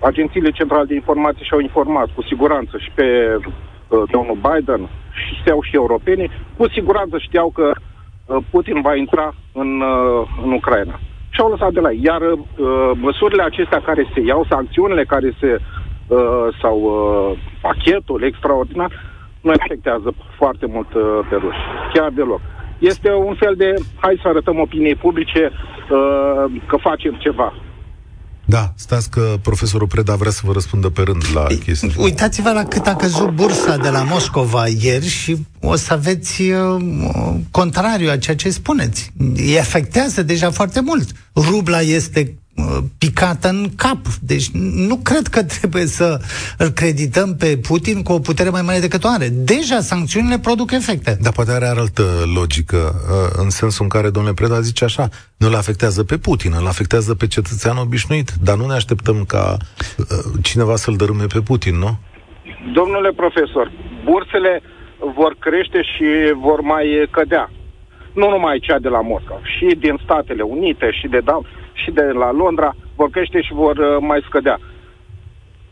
Agențiile 0.00 0.50
centrale 0.50 0.84
de 0.84 0.94
informații 0.94 1.44
și-au 1.44 1.60
informat 1.60 2.08
cu 2.14 2.22
siguranță 2.22 2.78
și 2.78 2.90
pe 2.94 3.36
uh, 3.36 4.02
domnul 4.10 4.38
Biden 4.48 4.88
și 5.12 5.34
știau 5.34 5.62
și 5.62 5.74
europenii. 5.74 6.30
Cu 6.56 6.68
siguranță 6.68 7.18
știau 7.18 7.50
că 7.50 7.72
uh, 7.72 8.36
Putin 8.50 8.80
va 8.80 8.96
intra 8.96 9.34
în, 9.52 9.80
uh, 9.80 10.28
în 10.44 10.52
Ucraina 10.52 10.98
și 11.34 11.40
au 11.40 11.50
lăsat 11.50 11.72
de 11.72 11.80
la 11.80 11.90
ei. 11.90 12.00
Iar 12.02 12.22
uh, 12.22 12.38
măsurile 12.94 13.42
acestea 13.42 13.80
care 13.80 14.06
se 14.14 14.20
iau, 14.20 14.46
sancțiunile 14.48 15.04
care 15.04 15.36
se 15.40 15.50
uh, 15.58 16.46
sau 16.60 16.76
uh, 16.82 17.38
pachetul 17.60 18.22
extraordinar, 18.22 18.90
nu 19.40 19.50
afectează 19.50 20.14
foarte 20.36 20.66
mult 20.66 20.94
uh, 20.94 21.02
pe 21.28 21.36
ruși. 21.36 21.62
Chiar 21.92 22.10
deloc. 22.10 22.40
Este 22.78 23.12
un 23.12 23.34
fel 23.34 23.54
de 23.56 23.74
hai 24.00 24.18
să 24.22 24.28
arătăm 24.28 24.58
opiniei 24.58 24.94
publice 24.94 25.50
uh, 25.50 26.44
că 26.66 26.76
facem 26.76 27.14
ceva. 27.14 27.52
Da, 28.52 28.72
stați 28.76 29.10
că 29.10 29.38
profesorul 29.42 29.86
Preda 29.86 30.14
vrea 30.14 30.30
să 30.30 30.40
vă 30.44 30.52
răspundă 30.52 30.88
pe 30.88 31.02
rând 31.02 31.24
la 31.34 31.46
chestii. 31.64 31.94
Uitați-vă 31.96 32.50
la 32.52 32.64
cât 32.64 32.86
a 32.86 32.94
căzut 32.96 33.30
bursa 33.30 33.76
de 33.76 33.88
la 33.88 34.02
Moscova 34.02 34.66
ieri 34.66 35.08
și 35.08 35.36
o 35.60 35.76
să 35.76 35.92
aveți 35.92 36.42
uh, 36.42 36.82
contrariu 37.50 38.10
a 38.10 38.16
ceea 38.18 38.36
ce 38.36 38.50
spuneți. 38.50 39.12
Îi 39.34 39.58
afectează 39.58 40.22
deja 40.22 40.50
foarte 40.50 40.80
mult. 40.80 41.12
Rubla 41.34 41.80
este 41.80 42.20
Uh, 42.20 42.41
picată 42.98 43.48
în 43.48 43.66
cap. 43.76 43.98
Deci 44.20 44.50
nu 44.88 44.96
cred 44.96 45.26
că 45.26 45.44
trebuie 45.44 45.86
să 45.86 46.20
îl 46.58 46.68
credităm 46.68 47.36
pe 47.36 47.58
Putin 47.68 48.02
cu 48.02 48.12
o 48.12 48.18
putere 48.18 48.48
mai 48.48 48.62
mare 48.62 48.78
decât 48.78 49.04
o 49.04 49.08
are. 49.08 49.28
Deja 49.28 49.80
sancțiunile 49.80 50.38
produc 50.38 50.70
efecte. 50.72 51.18
Dar 51.20 51.32
poate 51.32 51.50
are 51.50 51.66
altă 51.66 52.02
logică, 52.34 52.76
uh, 52.76 53.42
în 53.42 53.50
sensul 53.50 53.82
în 53.82 53.88
care 53.88 54.10
domnule 54.10 54.34
Preda 54.34 54.60
zice 54.60 54.84
așa, 54.84 55.08
nu 55.36 55.46
îl 55.46 55.54
afectează 55.54 56.04
pe 56.04 56.16
Putin, 56.18 56.52
îl 56.60 56.66
afectează 56.66 57.14
pe 57.14 57.26
cetățeanul 57.26 57.82
obișnuit, 57.82 58.30
dar 58.42 58.56
nu 58.56 58.66
ne 58.66 58.74
așteptăm 58.74 59.24
ca 59.24 59.56
uh, 59.56 60.06
cineva 60.42 60.76
să-l 60.76 60.96
dărâme 60.96 61.26
pe 61.26 61.40
Putin, 61.40 61.76
nu? 61.78 61.98
Domnule 62.72 63.10
profesor, 63.12 63.72
bursele 64.04 64.62
vor 65.16 65.36
crește 65.38 65.82
și 65.82 66.06
vor 66.46 66.60
mai 66.60 67.08
cădea. 67.10 67.50
Nu 68.14 68.28
numai 68.28 68.58
cea 68.58 68.78
de 68.78 68.88
la 68.88 69.00
Moscova, 69.00 69.40
și 69.56 69.76
din 69.78 70.00
Statele 70.04 70.42
Unite, 70.42 70.90
și 71.00 71.06
de 71.08 71.20
da, 71.24 71.40
și 71.72 71.90
de 71.90 72.02
la 72.02 72.32
Londra 72.32 72.74
vor 72.96 73.10
crește 73.10 73.40
și 73.40 73.52
vor 73.52 73.76
uh, 73.76 73.96
mai 74.00 74.20
scădea. 74.26 74.58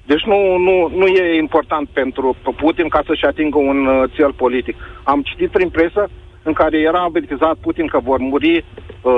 Deci 0.07 0.25
nu, 0.25 0.57
nu, 0.57 0.91
nu 0.95 1.07
e 1.07 1.39
important 1.39 1.89
pentru 1.89 2.37
Putin 2.57 2.89
ca 2.89 3.03
să-și 3.07 3.25
atingă 3.25 3.59
un 3.59 3.87
uh, 3.87 4.11
cel 4.13 4.33
politic. 4.33 4.77
Am 5.03 5.23
citit 5.23 5.51
prin 5.51 5.69
presă 5.69 6.11
în 6.43 6.53
care 6.53 6.79
era 6.79 7.01
avertizat 7.01 7.57
Putin 7.61 7.87
că 7.87 7.99
vor 8.03 8.19
muri 8.19 8.57
uh, 8.57 9.13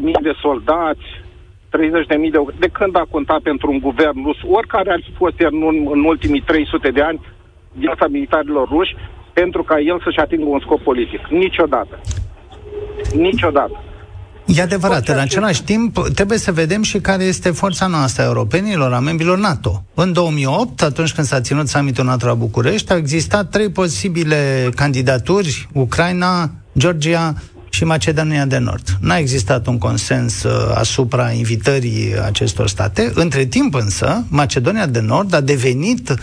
15.000 0.00 0.22
de 0.22 0.32
soldați, 0.40 1.06
30.000 1.76 2.30
de... 2.30 2.40
De 2.58 2.68
când 2.72 2.96
a 2.96 3.06
contat 3.10 3.40
pentru 3.40 3.70
un 3.70 3.78
guvern 3.78 4.24
rus, 4.24 4.36
oricare 4.50 4.90
ar 4.90 5.00
fi 5.04 5.12
fost 5.12 5.40
el 5.40 5.52
în, 5.52 5.88
în 5.90 6.04
ultimii 6.04 6.40
300 6.40 6.90
de 6.90 7.02
ani, 7.02 7.20
viața 7.72 8.06
militarilor 8.06 8.68
ruși, 8.68 8.96
pentru 9.32 9.62
ca 9.62 9.80
el 9.80 10.00
să-și 10.04 10.18
atingă 10.18 10.44
un 10.48 10.60
scop 10.60 10.80
politic. 10.80 11.26
Niciodată. 11.26 12.00
Niciodată. 13.14 13.82
E 14.48 14.62
adevărat, 14.62 15.08
în 15.08 15.18
același 15.18 15.62
timp 15.62 16.08
trebuie 16.14 16.38
să 16.38 16.52
vedem 16.52 16.82
și 16.82 16.98
care 16.98 17.24
este 17.24 17.50
forța 17.50 17.86
noastră 17.86 18.22
a 18.22 18.26
europenilor, 18.26 18.92
a 18.92 19.00
membrilor 19.00 19.38
NATO. 19.38 19.84
În 19.94 20.12
2008, 20.12 20.82
atunci 20.82 21.12
când 21.12 21.26
s-a 21.26 21.40
ținut 21.40 21.68
summitul 21.68 22.04
NATO 22.04 22.26
la 22.26 22.34
București, 22.34 22.92
au 22.92 22.98
existat 22.98 23.50
trei 23.50 23.70
posibile 23.70 24.70
candidaturi, 24.74 25.68
Ucraina, 25.72 26.50
Georgia 26.78 27.34
și 27.70 27.84
Macedonia 27.84 28.44
de 28.44 28.58
Nord. 28.58 28.96
N-a 29.00 29.16
existat 29.16 29.66
un 29.66 29.78
consens 29.78 30.42
uh, 30.42 30.52
asupra 30.74 31.30
invitării 31.30 32.20
acestor 32.24 32.68
state. 32.68 33.10
Între 33.14 33.44
timp 33.44 33.74
însă, 33.74 34.24
Macedonia 34.28 34.86
de 34.86 35.00
Nord 35.00 35.34
a 35.34 35.40
devenit 35.40 36.14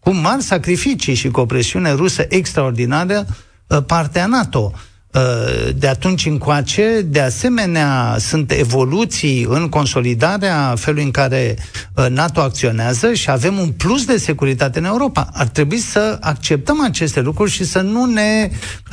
cu 0.00 0.14
mari 0.14 0.42
sacrificii 0.42 1.14
și 1.14 1.28
cu 1.28 1.40
o 1.40 1.46
presiune 1.46 1.92
rusă 1.92 2.24
extraordinară 2.28 3.26
uh, 3.66 3.78
partea 3.86 4.26
NATO. 4.26 4.72
Uh, 5.14 5.68
de 5.76 5.86
atunci 5.88 6.26
încoace, 6.26 7.00
de 7.06 7.20
asemenea, 7.20 8.16
sunt 8.18 8.50
evoluții 8.52 9.46
în 9.48 9.68
consolidarea 9.68 10.74
felului 10.76 11.04
în 11.04 11.10
care 11.10 11.56
uh, 11.94 12.06
NATO 12.08 12.40
acționează 12.40 13.12
și 13.12 13.30
avem 13.30 13.58
un 13.58 13.68
plus 13.68 14.04
de 14.04 14.16
securitate 14.16 14.78
în 14.78 14.84
Europa. 14.84 15.28
Ar 15.32 15.46
trebui 15.48 15.78
să 15.78 16.18
acceptăm 16.20 16.82
aceste 16.84 17.20
lucruri 17.20 17.50
și 17.50 17.64
să 17.64 17.80
nu 17.80 18.04
ne 18.04 18.50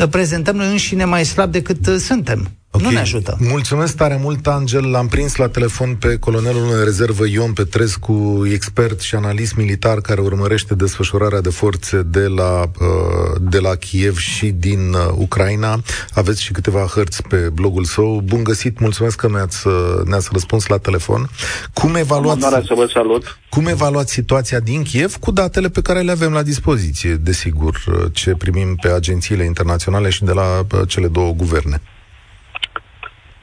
prezentăm 0.09 0.55
noi 0.55 0.67
înșine 0.71 1.05
mai 1.05 1.25
slab 1.25 1.51
decât 1.51 1.99
suntem. 1.99 2.51
Okay. 2.73 2.87
Nu 2.87 2.93
ne 2.93 2.99
ajută. 2.99 3.37
Mulțumesc 3.39 3.95
tare 3.95 4.19
mult, 4.21 4.47
Angel. 4.47 4.89
L-am 4.89 5.07
prins 5.07 5.35
la 5.35 5.49
telefon 5.49 5.95
pe 5.95 6.17
colonelul 6.17 6.69
în 6.71 6.83
rezervă 6.83 7.25
Ion 7.27 7.53
Petrescu, 7.53 8.47
expert 8.51 8.99
și 8.99 9.15
analist 9.15 9.55
militar 9.55 10.01
care 10.01 10.21
urmărește 10.21 10.75
desfășurarea 10.75 11.41
de 11.41 11.49
forțe 11.49 12.01
de 12.01 12.27
la, 12.27 12.61
uh, 12.61 13.41
de 13.41 13.59
la 13.59 13.75
Kiev 13.75 14.17
și 14.17 14.45
din 14.45 14.93
uh, 14.93 14.99
Ucraina. 15.15 15.81
Aveți 16.13 16.41
și 16.41 16.51
câteva 16.51 16.79
hărți 16.79 17.23
pe 17.23 17.35
blogul 17.35 17.83
său. 17.83 18.21
Bun 18.23 18.43
găsit, 18.43 18.79
mulțumesc 18.79 19.15
că 19.15 19.29
mi-ați, 19.29 19.67
uh, 19.67 19.73
ne-ați 20.05 20.29
răspuns 20.31 20.67
la 20.67 20.77
telefon. 20.77 21.29
Cum 21.73 21.95
evaluați, 21.95 22.41
să 22.41 22.73
vă 22.75 22.89
salut. 22.93 23.39
cum 23.49 23.67
evaluați 23.67 24.13
situația 24.13 24.59
din 24.59 24.83
Kiev 24.83 25.15
cu 25.15 25.31
datele 25.31 25.69
pe 25.69 25.81
care 25.81 26.01
le 26.01 26.11
avem 26.11 26.31
la 26.31 26.43
dispoziție, 26.43 27.15
desigur, 27.15 27.83
ce 28.11 28.31
primim 28.31 28.75
pe 28.75 28.89
agențiile 28.89 29.43
internaționale 29.43 30.09
și 30.09 30.23
de 30.23 30.31
la 30.31 30.65
cele 30.87 31.07
două 31.07 31.31
guverne? 31.31 31.81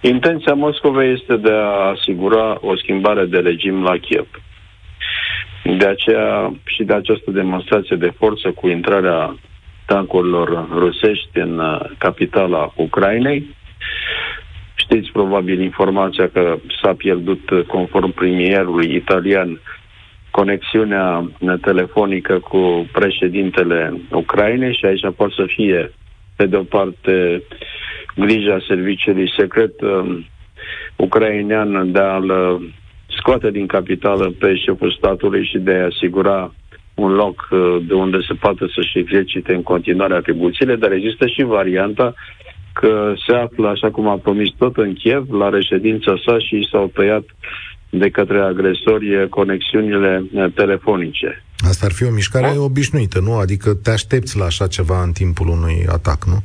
Intenția 0.00 0.54
Moscovei 0.54 1.12
este 1.12 1.37
de 1.37 1.52
a 1.52 1.94
asigura 1.96 2.58
o 2.61 2.76
schimbare 2.76 3.24
de 3.24 3.38
regim 3.38 3.82
la 3.82 3.96
Kiev. 3.96 4.26
De 5.78 5.87
aceea 5.87 6.52
și 6.64 6.82
de 6.82 6.94
această 6.94 7.30
demonstrație 7.30 7.96
de 7.96 8.12
forță 8.18 8.50
cu 8.50 8.68
intrarea 8.68 9.37
tancurilor 9.87 10.68
rusești 10.72 11.38
în 11.38 11.58
uh, 11.58 11.80
capitala 11.98 12.72
Ucrainei. 12.76 13.56
Știți 14.74 15.11
probabil 15.12 15.61
informația 15.61 16.28
că 16.28 16.56
s-a 16.82 16.94
pierdut, 16.94 17.50
uh, 17.50 17.64
conform 17.64 18.11
premierului 18.11 18.94
italian, 18.94 19.61
conexiunea 20.30 21.30
telefonică 21.61 22.38
cu 22.38 22.88
președintele 22.92 24.00
Ucrainei 24.11 24.76
și 24.76 24.84
aici 24.84 25.14
poate 25.16 25.34
să 25.37 25.44
fie, 25.46 25.92
pe 26.37 26.46
de 26.46 26.56
o 26.56 26.62
parte, 26.62 27.42
grija 28.18 28.59
serviciului 28.68 29.33
secret 29.38 29.81
uh, 29.81 30.24
ucrainean 30.96 31.92
de 31.92 31.98
a-l 31.98 32.31
uh, 32.31 32.68
scoate 33.18 33.50
din 33.50 33.66
capitală 33.66 34.35
pe 34.38 34.57
șeful 34.57 34.94
statului 34.98 35.44
și 35.50 35.59
de 35.59 35.74
a 35.74 35.85
asigura 35.85 36.54
un 36.94 37.12
loc 37.12 37.48
uh, 37.50 37.76
de 37.87 37.94
unde 37.94 38.18
se 38.28 38.35
poate 38.35 38.64
să-și 38.74 38.98
exercite 38.98 39.54
în 39.54 39.62
continuare 39.62 40.14
atribuțiile, 40.14 40.76
dar 40.76 40.92
există 40.92 41.26
și 41.26 41.42
varianta 41.42 42.14
că 42.72 43.12
se 43.26 43.35
află, 43.35 43.68
așa 43.68 43.90
cum 43.90 44.09
a 44.09 44.16
promis 44.16 44.48
tot 44.59 44.76
în 44.76 44.92
Kiev, 44.92 45.31
la 45.31 45.48
reședința 45.48 46.14
sa 46.26 46.38
și 46.38 46.68
s-au 46.70 46.90
tăiat 46.94 47.24
de 47.90 48.11
către 48.11 48.38
agresori 48.40 49.28
conexiunile 49.28 50.24
uh, 50.33 50.46
telefonice. 50.54 51.44
Asta 51.59 51.87
ar 51.87 51.92
fi 51.92 52.04
o 52.04 52.11
mișcare 52.11 52.52
da? 52.54 52.61
obișnuită, 52.61 53.20
nu? 53.20 53.37
Adică 53.37 53.74
te 53.74 53.90
aștepți 53.90 54.37
la 54.38 54.44
așa 54.44 54.66
ceva 54.66 55.02
în 55.02 55.12
timpul 55.12 55.48
unui 55.48 55.85
atac, 55.88 56.24
nu? 56.24 56.42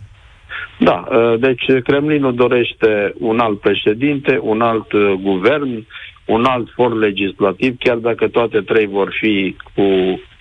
Da, 0.84 1.04
uh, 1.10 1.40
deci 1.40 1.66
Kremlinul 1.84 2.36
dorește 2.36 3.14
un 3.20 3.40
alt 3.40 3.60
președinte, 3.60 4.40
un 4.42 4.62
alt 4.62 4.92
uh, 4.92 5.14
guvern, 5.22 5.86
un 6.26 6.46
alt 6.46 6.70
for 6.76 6.98
legislativ, 6.98 7.76
chiar 7.80 7.98
dacă 7.98 8.28
toate 8.28 8.62
trei 8.62 8.86
vor 8.88 9.14
fi 9.20 9.56
cu 9.74 9.84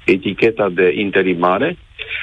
eticheta 0.05 0.69
de 0.69 0.93
interimare, 0.97 1.77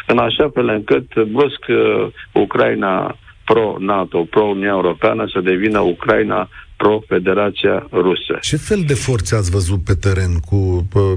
în 0.08 0.18
așa 0.18 0.50
fel 0.54 0.68
încât 0.68 1.24
brusc 1.24 1.66
uh, 1.68 2.08
Ucraina 2.34 3.18
pro-NATO, 3.46 4.24
pro-Uniunea 4.30 4.72
Europeană 4.72 5.26
să 5.34 5.40
devină 5.40 5.80
Ucraina 5.80 6.50
pro-Federația 6.82 7.88
Rusă. 7.92 8.34
Ce 8.42 8.58
fel 8.58 8.82
de 8.88 8.94
forțe 8.94 9.36
ați 9.36 9.52
văzut 9.52 9.82
pe 9.90 9.96
teren 10.06 10.34
cu 10.50 10.60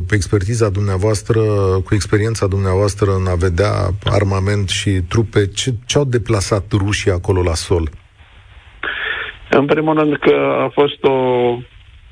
pe 0.09 0.15
expertiza 0.15 0.69
dumneavoastră, 0.79 1.41
cu 1.87 1.95
experiența 1.99 2.47
dumneavoastră 2.47 3.09
în 3.21 3.27
a 3.35 3.37
vedea 3.47 3.75
armament 4.19 4.69
și 4.69 4.91
trupe? 5.13 5.41
Ce, 5.59 5.71
ce 5.87 5.99
au 5.99 6.05
deplasat 6.05 6.65
rușii 6.83 7.11
acolo 7.11 7.41
la 7.43 7.55
sol? 7.55 7.85
În 9.51 9.67
primul 9.67 9.95
rând 9.99 10.17
că 10.17 10.35
a 10.67 10.69
fost 10.69 11.05
o 11.05 11.19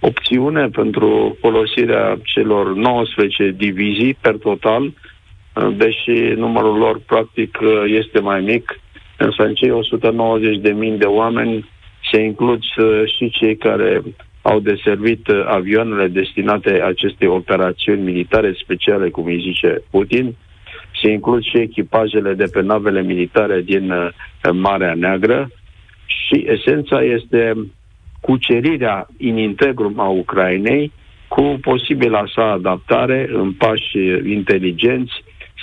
opțiune 0.00 0.68
pentru 0.68 1.36
folosirea 1.40 2.18
celor 2.22 2.74
19 2.74 3.54
divizii 3.56 4.14
per 4.20 4.36
total, 4.36 4.92
deși 5.76 6.14
numărul 6.36 6.76
lor 6.78 7.00
practic 7.06 7.58
este 7.86 8.18
mai 8.18 8.40
mic, 8.40 8.80
însă 9.16 9.42
în 9.42 9.54
cei 9.54 9.72
190.000 10.92 10.98
de 10.98 11.06
oameni 11.06 11.68
se 12.10 12.20
includ 12.20 12.62
și 13.16 13.30
cei 13.30 13.56
care 13.56 14.02
au 14.42 14.60
deservit 14.60 15.28
uh, 15.28 15.44
avioanele 15.46 16.08
destinate 16.08 16.82
acestei 16.82 17.28
operațiuni 17.28 18.02
militare 18.02 18.52
speciale, 18.52 19.10
cum 19.10 19.24
îi 19.24 19.40
zice 19.40 19.82
Putin, 19.90 20.36
se 21.02 21.10
includ 21.10 21.42
și 21.42 21.58
echipajele 21.58 22.34
de 22.34 22.44
pe 22.52 22.62
navele 22.62 23.02
militare 23.02 23.60
din 23.60 23.90
uh, 23.90 24.08
Marea 24.52 24.94
Neagră. 24.94 25.50
Și 26.06 26.44
esența 26.46 27.02
este 27.02 27.52
cucerirea 28.20 29.06
in 29.18 29.36
integrum 29.36 30.00
a 30.00 30.08
Ucrainei 30.08 30.92
cu 31.28 31.58
posibila 31.60 32.24
sa 32.34 32.50
adaptare 32.50 33.28
în 33.32 33.52
pași 33.52 33.98
inteligenți 34.24 35.12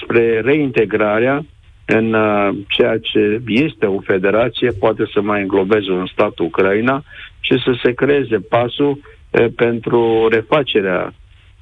spre 0.04 0.42
reintegrarea 0.42 1.46
în 1.90 2.14
uh, 2.14 2.58
ceea 2.68 2.98
ce 2.98 3.42
este 3.48 3.86
o 3.86 4.00
federație, 4.00 4.72
poate 4.72 5.04
să 5.14 5.22
mai 5.22 5.42
înglobeze 5.42 5.92
un 5.92 6.08
stat 6.14 6.40
Ucraina 6.40 7.04
și 7.40 7.54
să 7.66 7.80
se 7.84 7.92
creeze 7.92 8.38
pasul 8.38 9.00
uh, 9.00 9.46
pentru 9.56 10.28
refacerea 10.32 11.14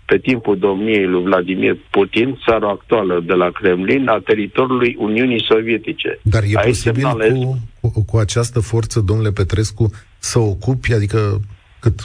pe 0.05 0.17
timpul 0.17 0.57
domniei 0.57 1.05
lui 1.05 1.23
Vladimir 1.23 1.77
Putin, 1.89 2.39
țara 2.45 2.69
actuală 2.69 3.23
de 3.25 3.33
la 3.33 3.49
Kremlin, 3.49 4.07
a 4.07 4.21
teritoriului 4.25 4.95
Uniunii 4.99 5.45
Sovietice. 5.49 6.19
Dar 6.21 6.43
e 6.43 6.45
Aici 6.45 6.67
posibil 6.67 7.01
semnalez... 7.01 7.31
cu, 7.31 7.89
cu, 7.89 8.05
cu 8.05 8.17
această 8.17 8.59
forță, 8.59 8.99
domnule 8.99 9.31
Petrescu, 9.31 9.91
să 10.17 10.39
ocupi, 10.39 10.93
adică 10.93 11.39
cât 11.79 11.99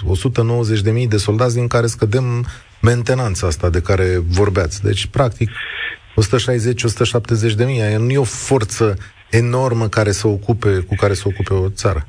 190.000 1.02 1.08
de 1.08 1.16
soldați 1.16 1.54
din 1.54 1.66
care 1.66 1.86
scădem 1.86 2.44
mentenanța 2.82 3.46
asta 3.46 3.70
de 3.70 3.80
care 3.80 4.04
vorbeați. 4.28 4.82
Deci, 4.82 5.06
practic, 5.06 5.50
160-170 6.10 7.54
de 7.56 7.64
mii. 7.64 7.96
Nu 7.98 8.10
e 8.10 8.18
o 8.18 8.24
forță 8.24 8.96
enormă 9.30 9.86
care 9.88 10.10
să 10.10 10.28
ocupe, 10.28 10.84
cu 10.88 10.94
care 10.94 11.12
să 11.12 11.24
ocupe 11.26 11.54
o 11.54 11.68
țară. 11.68 12.06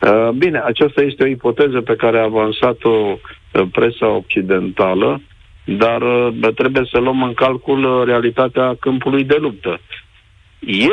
Uh, 0.00 0.28
bine, 0.28 0.62
aceasta 0.64 1.02
este 1.02 1.22
o 1.22 1.26
ipoteză 1.26 1.80
pe 1.80 1.96
care 1.96 2.18
a 2.18 2.22
avansat-o 2.22 2.90
uh, 2.90 3.62
presa 3.72 4.08
occidentală, 4.08 5.20
dar 5.64 6.02
uh, 6.02 6.54
trebuie 6.54 6.88
să 6.92 6.98
luăm 6.98 7.22
în 7.22 7.34
calcul 7.34 8.04
realitatea 8.04 8.76
câmpului 8.80 9.24
de 9.24 9.36
luptă. 9.40 9.80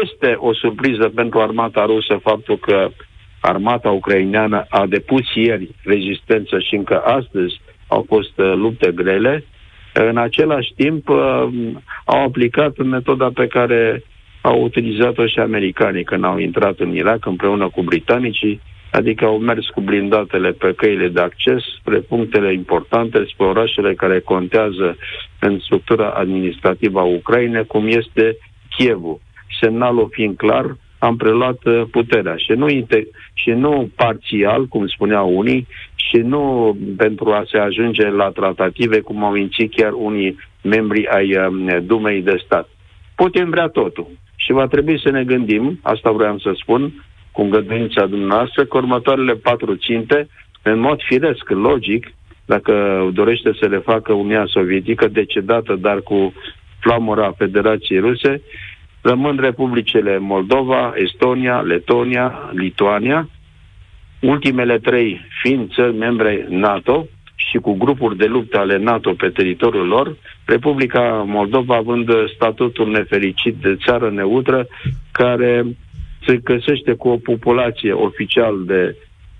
Este 0.03 0.35
o 0.37 0.53
surpriză 0.53 1.11
pentru 1.15 1.39
armata 1.39 1.85
rusă 1.85 2.19
faptul 2.21 2.57
că 2.57 2.89
armata 3.39 3.89
ucraineană 3.89 4.65
a 4.69 4.85
depus 4.85 5.35
ieri 5.35 5.69
rezistență 5.83 6.59
și 6.59 6.75
încă 6.75 6.99
astăzi 6.99 7.61
au 7.87 8.05
fost 8.07 8.31
lupte 8.37 8.91
grele, 8.91 9.45
în 10.03 10.17
același 10.17 10.73
timp, 10.75 11.09
uh, 11.09 11.47
au 12.05 12.23
aplicat 12.23 12.77
metoda 12.77 13.29
pe 13.33 13.47
care 13.47 14.03
au 14.41 14.63
utilizat-o 14.63 15.25
și 15.25 15.39
americanii 15.39 16.03
când 16.03 16.23
au 16.23 16.37
intrat 16.37 16.79
în 16.79 16.95
Irak 16.95 17.25
împreună 17.25 17.69
cu 17.69 17.81
britanicii, 17.81 18.61
adică 18.91 19.25
au 19.25 19.37
mers 19.37 19.67
cu 19.67 19.81
blindatele 19.81 20.51
pe 20.51 20.73
căile 20.73 21.07
de 21.07 21.21
acces 21.21 21.63
spre 21.79 21.97
punctele 21.97 22.53
importante, 22.53 23.25
spre 23.33 23.45
orașele 23.45 23.93
care 23.93 24.19
contează 24.19 24.97
în 25.39 25.59
structura 25.59 26.09
administrativă 26.09 26.99
a 26.99 27.03
Ucrainei, 27.03 27.65
cum 27.65 27.87
este 27.87 28.37
Kievul. 28.77 29.19
Semnalul 29.61 30.07
fiind 30.11 30.37
clar, 30.37 30.75
am 30.99 31.15
preluat 31.15 31.65
uh, 31.65 31.81
puterea 31.91 32.35
și 32.35 32.51
nu, 32.51 32.69
inter- 32.69 33.11
și 33.33 33.49
nu 33.49 33.89
parțial, 33.95 34.65
cum 34.67 34.87
spuneau 34.87 35.37
unii, 35.37 35.67
și 36.09 36.17
nu 36.17 36.77
pentru 36.97 37.31
a 37.31 37.43
se 37.51 37.57
ajunge 37.57 38.09
la 38.09 38.29
tratative, 38.29 38.99
cum 38.99 39.23
au 39.23 39.31
mințit 39.31 39.75
chiar 39.75 39.91
unii 39.93 40.37
membri 40.61 41.07
ai 41.07 41.37
um, 41.37 41.85
Dumei 41.85 42.21
de 42.21 42.41
stat. 42.45 42.69
Putem 43.15 43.49
vrea 43.49 43.67
totul 43.67 44.07
și 44.35 44.51
va 44.51 44.67
trebui 44.67 44.99
să 45.01 45.09
ne 45.09 45.23
gândim, 45.23 45.79
asta 45.81 46.11
vreau 46.11 46.39
să 46.39 46.51
spun, 46.55 47.05
cu 47.31 47.41
îngăduința 47.41 48.05
dumneavoastră, 48.05 48.65
că 48.65 48.77
următoarele 48.77 49.33
patru 49.33 49.75
ținte, 49.75 50.27
în 50.61 50.79
mod 50.79 51.01
firesc, 51.01 51.49
logic, 51.49 52.13
dacă 52.45 52.73
dorește 53.13 53.51
să 53.59 53.67
le 53.67 53.77
facă 53.77 54.13
Uniunea 54.13 54.45
Sovietică, 54.45 55.07
decedată, 55.07 55.75
dar 55.75 56.01
cu 56.01 56.33
flamura 56.79 57.33
Federației 57.37 57.99
Ruse, 57.99 58.41
rămân 59.01 59.37
republicile 59.39 60.17
Moldova, 60.17 60.93
Estonia, 60.95 61.59
Letonia, 61.59 62.49
Lituania, 62.53 63.29
ultimele 64.21 64.79
trei 64.79 65.21
fiind 65.41 65.73
țări 65.73 65.95
membre 65.95 66.45
NATO 66.49 67.07
și 67.35 67.57
cu 67.57 67.73
grupuri 67.73 68.17
de 68.17 68.25
luptă 68.25 68.57
ale 68.57 68.77
NATO 68.77 69.13
pe 69.13 69.29
teritoriul 69.29 69.87
lor, 69.87 70.15
Republica 70.45 71.23
Moldova 71.27 71.75
având 71.75 72.09
statutul 72.35 72.91
nefericit 72.91 73.55
de 73.55 73.77
țară 73.85 74.09
neutră 74.09 74.67
care 75.11 75.65
se 76.25 76.37
găsește 76.37 76.93
cu 76.93 77.07
o 77.07 77.17
populație 77.17 77.91
oficial 77.91 78.63
de 78.65 78.95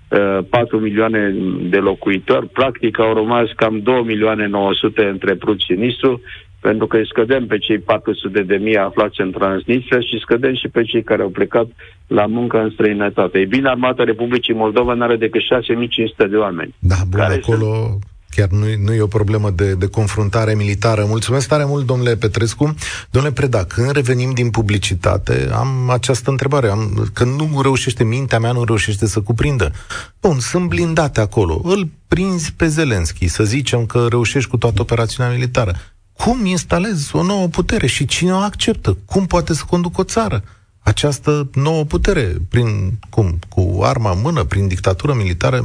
4 0.08 0.76
uh, 0.76 0.82
milioane 0.82 1.34
de 1.60 1.76
locuitori, 1.76 2.48
practic 2.48 2.98
au 2.98 3.14
rămas 3.14 3.50
cam 3.56 3.80
2 3.80 4.02
milioane 4.02 4.46
900 4.46 5.04
între 5.04 5.34
Prut 5.34 5.60
și 5.60 5.72
Nistru, 5.72 6.20
pentru 6.68 6.86
că 6.86 6.96
îi 6.96 7.10
scădem 7.12 7.46
pe 7.46 7.58
cei 7.58 7.78
400 7.78 8.42
de 8.42 8.56
mii 8.56 8.76
aflați 8.76 9.20
în 9.20 9.30
Transnistria 9.30 10.00
și 10.00 10.18
scădem 10.20 10.54
și 10.54 10.68
pe 10.68 10.82
cei 10.82 11.02
care 11.02 11.22
au 11.22 11.28
plecat 11.28 11.66
la 12.06 12.26
muncă 12.26 12.56
în 12.58 12.70
străinătate. 12.70 13.38
Ei 13.38 13.46
bine, 13.46 13.68
Armata 13.68 14.04
Republicii 14.04 14.54
Moldova 14.54 14.94
nu 14.94 15.02
are 15.02 15.16
decât 15.16 15.40
6500 15.40 16.26
de 16.26 16.36
oameni. 16.36 16.74
Da, 16.78 16.94
bun, 17.08 17.20
acolo 17.20 17.70
sunt... 17.74 18.02
chiar 18.36 18.48
nu, 18.48 18.66
nu 18.84 18.92
e 18.92 19.00
o 19.00 19.16
problemă 19.18 19.50
de, 19.50 19.74
de 19.74 19.86
confruntare 19.86 20.54
militară. 20.54 21.04
Mulțumesc 21.08 21.48
tare 21.48 21.64
mult, 21.66 21.86
domnule 21.86 22.16
Petrescu. 22.16 22.74
Domnule 23.10 23.34
Preda, 23.34 23.64
când 23.64 23.90
revenim 23.90 24.30
din 24.34 24.50
publicitate, 24.50 25.48
am 25.52 25.90
această 25.90 26.30
întrebare. 26.30 26.68
Am, 26.68 27.08
că 27.14 27.24
nu 27.24 27.60
reușește, 27.62 28.04
mintea 28.04 28.38
mea 28.38 28.52
nu 28.52 28.64
reușește 28.64 29.06
să 29.06 29.20
cuprindă. 29.20 29.72
Bun, 30.20 30.38
sunt 30.38 30.68
blindate 30.68 31.20
acolo. 31.20 31.60
Îl 31.64 31.88
prinzi 32.08 32.54
pe 32.56 32.66
Zelenski, 32.66 33.26
să 33.26 33.44
zicem 33.44 33.86
că 33.86 34.06
reușești 34.08 34.50
cu 34.50 34.56
toată 34.56 34.80
operațiunea 34.80 35.32
militară 35.32 35.72
cum 36.18 36.44
instalezi 36.44 37.16
o 37.16 37.22
nouă 37.22 37.46
putere 37.46 37.86
și 37.86 38.06
cine 38.06 38.32
o 38.32 38.36
acceptă? 38.36 38.96
Cum 39.04 39.26
poate 39.26 39.54
să 39.54 39.62
conducă 39.66 40.00
o 40.00 40.04
țară? 40.04 40.42
Această 40.82 41.50
nouă 41.54 41.84
putere, 41.84 42.34
prin 42.48 42.98
cum? 43.10 43.38
Cu 43.48 43.80
arma 43.82 44.10
în 44.10 44.20
mână, 44.22 44.44
prin 44.44 44.68
dictatură 44.68 45.14
militară? 45.14 45.64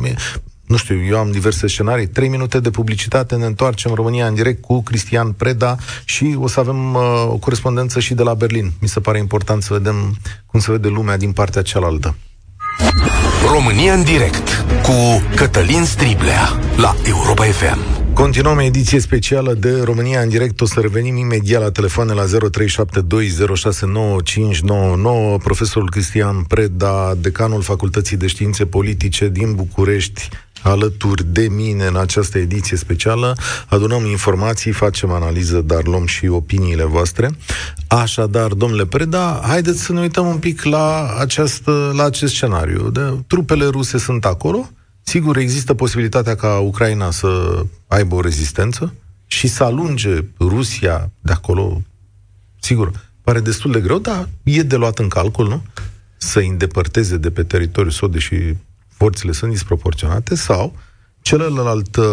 Nu 0.72 0.78
știu, 0.78 1.04
eu 1.06 1.18
am 1.18 1.32
diverse 1.32 1.68
scenarii. 1.68 2.08
Trei 2.08 2.28
minute 2.28 2.60
de 2.60 2.70
publicitate, 2.70 3.36
ne 3.36 3.45
întoarcem 3.45 3.93
România 3.93 4.28
în 4.28 4.34
direct 4.34 4.62
cu 4.62 4.82
Cristian 4.82 5.32
Preda 5.32 5.76
și 6.06 6.36
o 6.39 6.47
să 6.47 6.60
avem 6.60 6.93
uh, 6.93 7.02
o 7.28 7.38
corespondență 7.38 7.99
și 7.99 8.14
de 8.14 8.24
la 8.24 8.34
Berlin. 8.34 8.72
Mi 8.80 8.88
se 8.88 8.99
pare 8.99 9.18
important 9.18 9.64
să 9.64 9.74
vedem 9.74 10.18
cum 10.45 10.60
se 10.60 10.72
vede 10.72 10.88
lumea 10.88 11.18
din 11.18 11.32
partea 11.32 11.62
cealaltă. 11.62 12.16
România 13.52 13.93
în 13.93 14.04
direct 14.04 14.66
cu 14.84 15.24
Cătălin 15.36 15.86
Striblea 15.86 16.60
la 16.78 16.95
Europa 17.04 17.43
FM. 17.43 18.01
Continuăm 18.22 18.59
ediție 18.59 18.99
specială 18.99 19.53
de 19.53 19.82
România 19.84 20.22
în 20.22 20.30
direct. 20.30 20.61
O 20.61 20.65
să 20.65 20.80
revenim 20.80 21.15
imediat 21.15 21.61
la 21.61 21.72
telefoane 21.72 22.13
la 22.13 22.24
0372069599. 22.26 22.30
Profesorul 25.43 25.89
Cristian 25.89 26.43
Preda, 26.43 27.13
decanul 27.17 27.61
Facultății 27.61 28.17
de 28.17 28.28
Științe 28.28 28.65
Politice 28.65 29.30
din 29.30 29.53
București, 29.55 30.30
alături 30.61 31.24
de 31.24 31.47
mine 31.47 31.86
în 31.86 31.95
această 31.95 32.38
ediție 32.38 32.78
specială. 32.78 33.36
Adunăm 33.67 34.05
informații, 34.05 34.72
facem 34.72 35.11
analiză, 35.11 35.61
dar 35.61 35.86
luăm 35.86 36.05
și 36.05 36.28
opiniile 36.28 36.84
voastre. 36.84 37.30
Așadar, 37.88 38.53
domnule 38.53 38.86
Preda, 38.86 39.41
haideți 39.47 39.82
să 39.82 39.93
ne 39.93 39.99
uităm 39.99 40.28
un 40.28 40.38
pic 40.38 40.63
la, 40.63 41.15
această, 41.19 41.91
la 41.95 42.03
acest 42.03 42.34
scenariu. 42.34 42.89
De, 42.89 43.01
trupele 43.28 43.65
ruse 43.65 43.97
sunt 43.97 44.26
acolo, 44.26 44.69
Sigur, 45.02 45.38
există 45.38 45.74
posibilitatea 45.74 46.36
ca 46.36 46.60
Ucraina 46.60 47.12
să 47.12 47.62
aibă 47.88 48.16
o 48.16 48.22
rezistență 48.22 48.93
și 49.28 49.47
să 49.47 49.64
alunge 49.64 50.24
Rusia 50.39 51.12
de 51.20 51.32
acolo. 51.32 51.82
Sigur, 52.60 52.91
pare 53.22 53.39
destul 53.39 53.72
de 53.72 53.82
greu, 53.82 53.99
dar 53.99 54.30
e 54.43 54.62
de 54.62 54.76
luat 54.76 54.99
în 54.99 55.08
calcul, 55.08 55.47
nu? 55.47 55.64
Să 56.18 56.39
îndepărteze 56.39 57.18
de 57.18 57.32
pe 57.32 57.43
teritoriul 57.43 57.91
său, 57.91 58.08
deși 58.08 58.36
forțele 58.88 59.32
sunt 59.32 59.52
disproporționate, 59.52 60.36
sau 60.36 60.76
celălalt, 61.22 61.95
uh, 61.95 62.06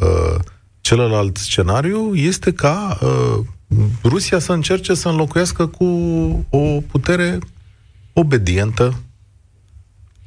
uh, 0.00 0.40
celălalt 0.80 1.36
scenariu 1.36 2.14
este 2.14 2.52
ca 2.52 2.98
uh, 3.02 3.44
Rusia 4.04 4.38
să 4.38 4.52
încerce 4.52 4.94
să 4.94 5.08
înlocuiască 5.08 5.66
cu 5.66 5.84
o 6.50 6.80
putere 6.90 7.38
obedientă, 8.12 9.00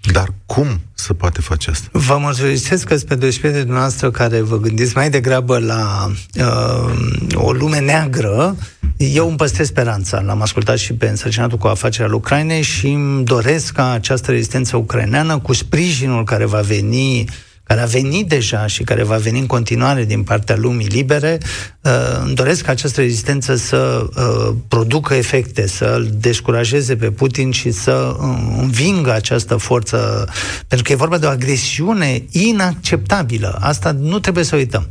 dar 0.01 0.33
cum 0.45 0.81
să 0.93 1.13
poate 1.13 1.41
face 1.41 1.69
asta? 1.69 1.87
Vă 1.91 2.17
mulțumesc 2.17 2.83
că 2.83 2.95
pe 2.95 3.15
de 3.15 3.61
dumneavoastră 3.61 4.11
care 4.11 4.41
vă 4.41 4.59
gândiți 4.59 4.95
mai 4.95 5.09
degrabă 5.09 5.57
la 5.57 6.11
uh, 6.35 6.93
o 7.33 7.51
lume 7.51 7.79
neagră. 7.79 8.55
Eu 8.97 9.27
îmi 9.27 9.37
păstrez 9.37 9.67
speranța. 9.67 10.21
L-am 10.21 10.41
ascultat 10.41 10.77
și 10.77 10.93
pe 10.93 11.07
însărcinatul 11.07 11.57
cu 11.57 11.67
afacerea 11.67 12.07
al 12.07 12.13
Ucrainei 12.13 12.61
și 12.61 12.87
îmi 12.87 13.23
doresc 13.23 13.73
ca 13.73 13.91
această 13.91 14.31
rezistență 14.31 14.77
ucraineană, 14.77 15.39
cu 15.39 15.53
sprijinul 15.53 16.23
care 16.23 16.45
va 16.45 16.59
veni 16.59 17.19
uh, 17.19 17.33
care 17.71 17.83
a 17.83 17.85
venit 17.85 18.27
deja 18.27 18.67
și 18.67 18.83
care 18.83 19.03
va 19.03 19.15
veni 19.15 19.39
în 19.39 19.45
continuare 19.45 20.05
din 20.05 20.23
partea 20.23 20.55
lumii 20.55 20.87
libere, 20.87 21.37
uh, 21.81 21.91
îmi 22.25 22.35
doresc 22.35 22.63
ca 22.63 22.71
această 22.71 23.01
rezistență 23.01 23.55
să 23.55 24.09
uh, 24.15 24.55
producă 24.67 25.13
efecte, 25.13 25.67
să-l 25.67 26.09
descurajeze 26.13 26.95
pe 26.95 27.11
Putin 27.11 27.51
și 27.51 27.71
să 27.71 28.15
uh, 28.19 28.25
învingă 28.57 29.13
această 29.13 29.55
forță, 29.55 30.29
pentru 30.67 30.87
că 30.87 30.91
e 30.91 30.95
vorba 30.95 31.17
de 31.17 31.25
o 31.25 31.29
agresiune 31.29 32.23
inacceptabilă. 32.31 33.57
Asta 33.61 33.91
nu 33.91 34.19
trebuie 34.19 34.43
să 34.43 34.55
uităm. 34.55 34.87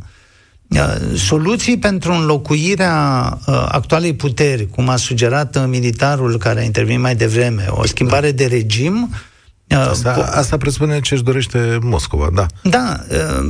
Soluții 1.15 1.77
pentru 1.77 2.13
înlocuirea 2.13 2.93
actualei 3.67 4.13
puteri, 4.13 4.67
cum 4.67 4.89
a 4.89 4.95
sugerat 4.95 5.67
militarul 5.67 6.37
care 6.37 6.59
a 6.59 6.63
intervenit 6.63 7.01
mai 7.01 7.15
devreme, 7.15 7.65
o 7.69 7.85
schimbare 7.85 8.31
de 8.31 8.45
regim, 8.45 9.09
Asta, 9.75 10.31
asta 10.33 10.57
presupune 10.57 10.99
ce 10.99 11.13
își 11.13 11.23
dorește 11.23 11.77
Moscova, 11.81 12.29
da. 12.33 12.45
Da, 12.63 12.99
uh, 13.09 13.45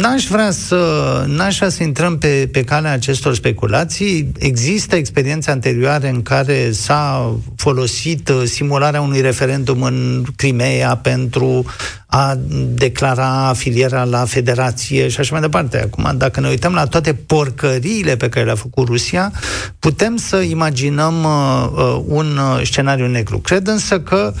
n-aș 0.00 0.26
vrea 0.26 0.50
să, 0.50 1.24
n-aș 1.26 1.56
vrea 1.56 1.68
să 1.68 1.82
intrăm 1.82 2.18
pe, 2.18 2.48
pe 2.52 2.64
calea 2.64 2.92
acestor 2.92 3.34
speculații. 3.34 4.32
Există 4.38 4.96
experiențe 4.96 5.50
anterioare 5.50 6.08
în 6.08 6.22
care 6.22 6.70
s-a 6.72 7.34
folosit 7.56 8.28
uh, 8.28 8.42
simularea 8.44 9.00
unui 9.00 9.20
referendum 9.20 9.82
în 9.82 10.24
Crimea 10.36 10.96
pentru 10.96 11.64
a 12.06 12.38
declara 12.68 13.48
afilierea 13.48 14.04
la 14.04 14.24
federație 14.24 15.08
și 15.08 15.20
așa 15.20 15.32
mai 15.32 15.40
departe. 15.40 15.80
Acum, 15.80 16.14
dacă 16.16 16.40
ne 16.40 16.48
uităm 16.48 16.72
la 16.72 16.84
toate 16.84 17.14
porcăriile 17.14 18.16
pe 18.16 18.28
care 18.28 18.44
le-a 18.44 18.54
făcut 18.54 18.86
Rusia, 18.86 19.32
putem 19.78 20.16
să 20.16 20.36
imaginăm 20.36 21.24
uh, 21.24 21.70
uh 21.76 22.02
un 22.06 22.38
scenariu 22.64 23.06
negru. 23.06 23.38
Cred 23.38 23.66
însă 23.66 24.00
că 24.00 24.32
uh, 24.34 24.40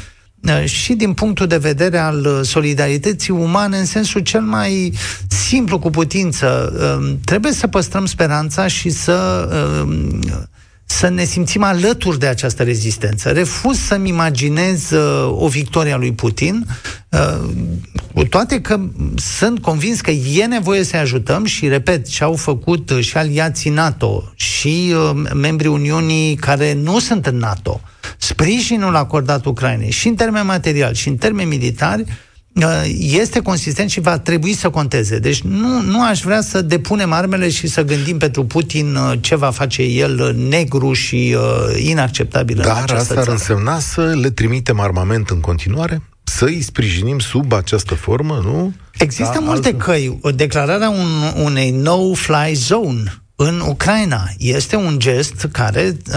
și 0.64 0.94
din 0.94 1.12
punctul 1.12 1.46
de 1.46 1.56
vedere 1.56 1.98
al 1.98 2.26
uh, 2.26 2.40
solidarității 2.42 3.32
umane 3.32 3.78
în 3.78 3.84
sensul 3.84 4.20
cel 4.20 4.40
mai 4.40 4.92
simplu 5.28 5.78
cu 5.78 5.90
putință. 5.90 6.72
Um, 6.98 7.18
trebuie 7.24 7.52
să 7.52 7.66
păstrăm 7.66 8.06
speranța 8.06 8.66
și 8.66 8.90
să 8.90 9.48
um, 9.82 10.20
să 10.86 11.08
ne 11.08 11.24
simțim 11.24 11.62
alături 11.62 12.18
de 12.18 12.26
această 12.26 12.62
rezistență. 12.62 13.30
Refuz 13.30 13.78
să-mi 13.78 14.08
imaginez 14.08 14.90
uh, 14.90 15.36
o 15.38 15.48
victorie 15.48 15.92
a 15.92 15.96
lui 15.96 16.12
Putin, 16.12 16.66
uh, 17.08 17.50
cu 18.14 18.24
toate 18.24 18.60
că 18.60 18.80
sunt 19.16 19.58
convins 19.58 20.00
că 20.00 20.10
e 20.10 20.44
nevoie 20.44 20.82
să-i 20.82 20.98
ajutăm 20.98 21.44
și, 21.44 21.68
repet, 21.68 22.08
ce 22.08 22.24
au 22.24 22.34
făcut 22.34 22.90
uh, 22.90 23.00
și 23.00 23.16
aliații 23.16 23.70
NATO 23.70 24.32
și 24.34 24.94
uh, 24.94 25.30
membrii 25.34 25.70
Uniunii 25.70 26.34
care 26.34 26.72
nu 26.72 26.98
sunt 26.98 27.26
în 27.26 27.36
NATO, 27.36 27.80
sprijinul 28.24 28.96
acordat 28.96 29.44
Ucrainei 29.44 29.90
și 29.90 30.08
în 30.08 30.14
termeni 30.14 30.46
materiali 30.46 30.94
și 30.94 31.08
în 31.08 31.16
termeni 31.16 31.48
militari, 31.48 32.04
uh, 32.54 32.82
este 32.98 33.40
consistent 33.40 33.90
și 33.90 34.00
va 34.00 34.18
trebui 34.18 34.52
să 34.52 34.70
conteze. 34.70 35.18
Deci 35.18 35.42
nu, 35.42 35.80
nu 35.80 36.02
aș 36.02 36.20
vrea 36.20 36.40
să 36.40 36.62
depunem 36.62 37.12
armele 37.12 37.50
și 37.50 37.66
să 37.66 37.82
gândim 37.82 38.18
pentru 38.18 38.44
Putin 38.44 38.94
uh, 38.94 39.18
ce 39.20 39.36
va 39.36 39.50
face 39.50 39.82
el 39.82 40.20
uh, 40.20 40.48
negru 40.48 40.92
și 40.92 41.36
uh, 41.36 41.82
inacceptabil 41.88 42.56
Dar 42.56 42.66
în 42.66 42.72
această 42.72 42.94
asta 42.94 43.12
ar 43.14 43.18
țară. 43.18 43.30
însemna 43.30 43.78
să 43.78 44.00
le 44.00 44.30
trimitem 44.30 44.80
armament 44.80 45.28
în 45.28 45.40
continuare? 45.40 46.02
Să 46.22 46.44
îi 46.44 46.62
sprijinim 46.62 47.18
sub 47.18 47.52
această 47.52 47.94
formă, 47.94 48.40
nu? 48.44 48.72
Există 48.98 49.38
da, 49.38 49.40
multe 49.40 49.66
altă... 49.66 49.84
căi. 49.84 50.18
O 50.22 50.30
declararea 50.30 50.88
un, 50.88 51.42
unei 51.44 51.70
no-fly 51.70 52.52
zone 52.54 53.23
în 53.36 53.60
Ucraina. 53.60 54.28
Este 54.38 54.76
un 54.76 54.98
gest 54.98 55.48
care 55.52 55.96
uh, 56.08 56.14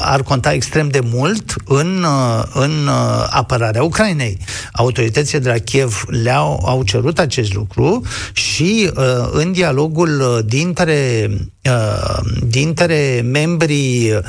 ar 0.00 0.22
conta 0.22 0.52
extrem 0.52 0.88
de 0.88 1.00
mult 1.00 1.54
în, 1.64 2.02
uh, 2.02 2.42
în 2.52 2.86
uh, 2.86 3.26
apărarea 3.30 3.82
Ucrainei. 3.82 4.38
Autoritățile 4.72 5.38
de 5.38 5.48
la 5.48 5.58
Kiev 5.58 6.04
le-au 6.06 6.62
au 6.64 6.82
cerut 6.82 7.18
acest 7.18 7.54
lucru 7.54 8.02
și 8.32 8.90
uh, 8.96 9.28
în 9.30 9.52
dialogul 9.52 10.20
uh, 10.20 10.44
dintre, 10.44 11.30
uh, 11.64 12.18
dintre 12.46 13.24
membrii 13.24 14.12
uh, 14.12 14.22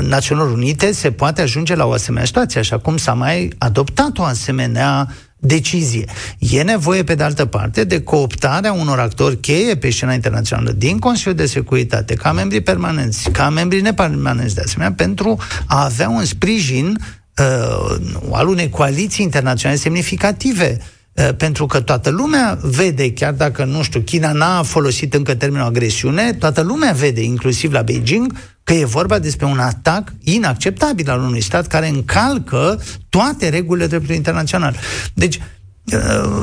Națiunilor 0.00 0.50
Unite 0.50 0.92
se 0.92 1.10
poate 1.10 1.42
ajunge 1.42 1.74
la 1.74 1.86
o 1.86 1.92
asemenea 1.92 2.26
situație, 2.26 2.60
așa 2.60 2.78
cum 2.78 2.96
s-a 2.96 3.12
mai 3.12 3.52
adoptat 3.58 4.18
o 4.18 4.22
asemenea 4.22 5.08
decizie. 5.44 6.04
E 6.38 6.62
nevoie, 6.62 7.02
pe 7.02 7.14
de 7.14 7.22
altă 7.22 7.46
parte, 7.46 7.84
de 7.84 8.02
cooptarea 8.02 8.72
unor 8.72 8.98
actori 8.98 9.40
cheie 9.40 9.76
pe 9.76 9.90
scena 9.90 10.12
internațională 10.12 10.70
din 10.70 10.98
Consiliul 10.98 11.34
de 11.34 11.46
Securitate, 11.46 12.14
ca 12.14 12.32
membri 12.32 12.60
permanenți, 12.60 13.30
ca 13.30 13.50
membri 13.50 13.80
nepermanenți 13.80 14.54
de 14.54 14.60
asemenea, 14.64 14.92
pentru 14.92 15.38
a 15.66 15.84
avea 15.84 16.08
un 16.08 16.24
sprijin 16.24 16.98
uh, 17.38 17.96
al 18.32 18.48
unei 18.48 18.68
coaliții 18.68 19.24
internaționale 19.24 19.78
semnificative 19.80 20.78
uh, 21.12 21.28
pentru 21.36 21.66
că 21.66 21.80
toată 21.80 22.10
lumea 22.10 22.58
vede, 22.62 23.12
chiar 23.12 23.32
dacă, 23.32 23.64
nu 23.64 23.82
știu, 23.82 24.00
China 24.00 24.32
n-a 24.32 24.62
folosit 24.62 25.14
încă 25.14 25.34
termenul 25.34 25.66
agresiune, 25.66 26.32
toată 26.32 26.60
lumea 26.60 26.92
vede, 26.92 27.22
inclusiv 27.22 27.72
la 27.72 27.82
Beijing, 27.82 28.32
că 28.72 28.78
e 28.78 28.84
vorba 28.84 29.18
despre 29.18 29.46
un 29.46 29.58
atac 29.58 30.12
inacceptabil 30.20 31.10
al 31.10 31.20
unui 31.20 31.40
stat 31.40 31.66
care 31.66 31.88
încalcă 31.88 32.82
toate 33.08 33.48
regulile 33.48 33.86
dreptului 33.86 34.16
internațional. 34.16 34.76
Deci, 35.14 35.40
uh, 35.84 36.42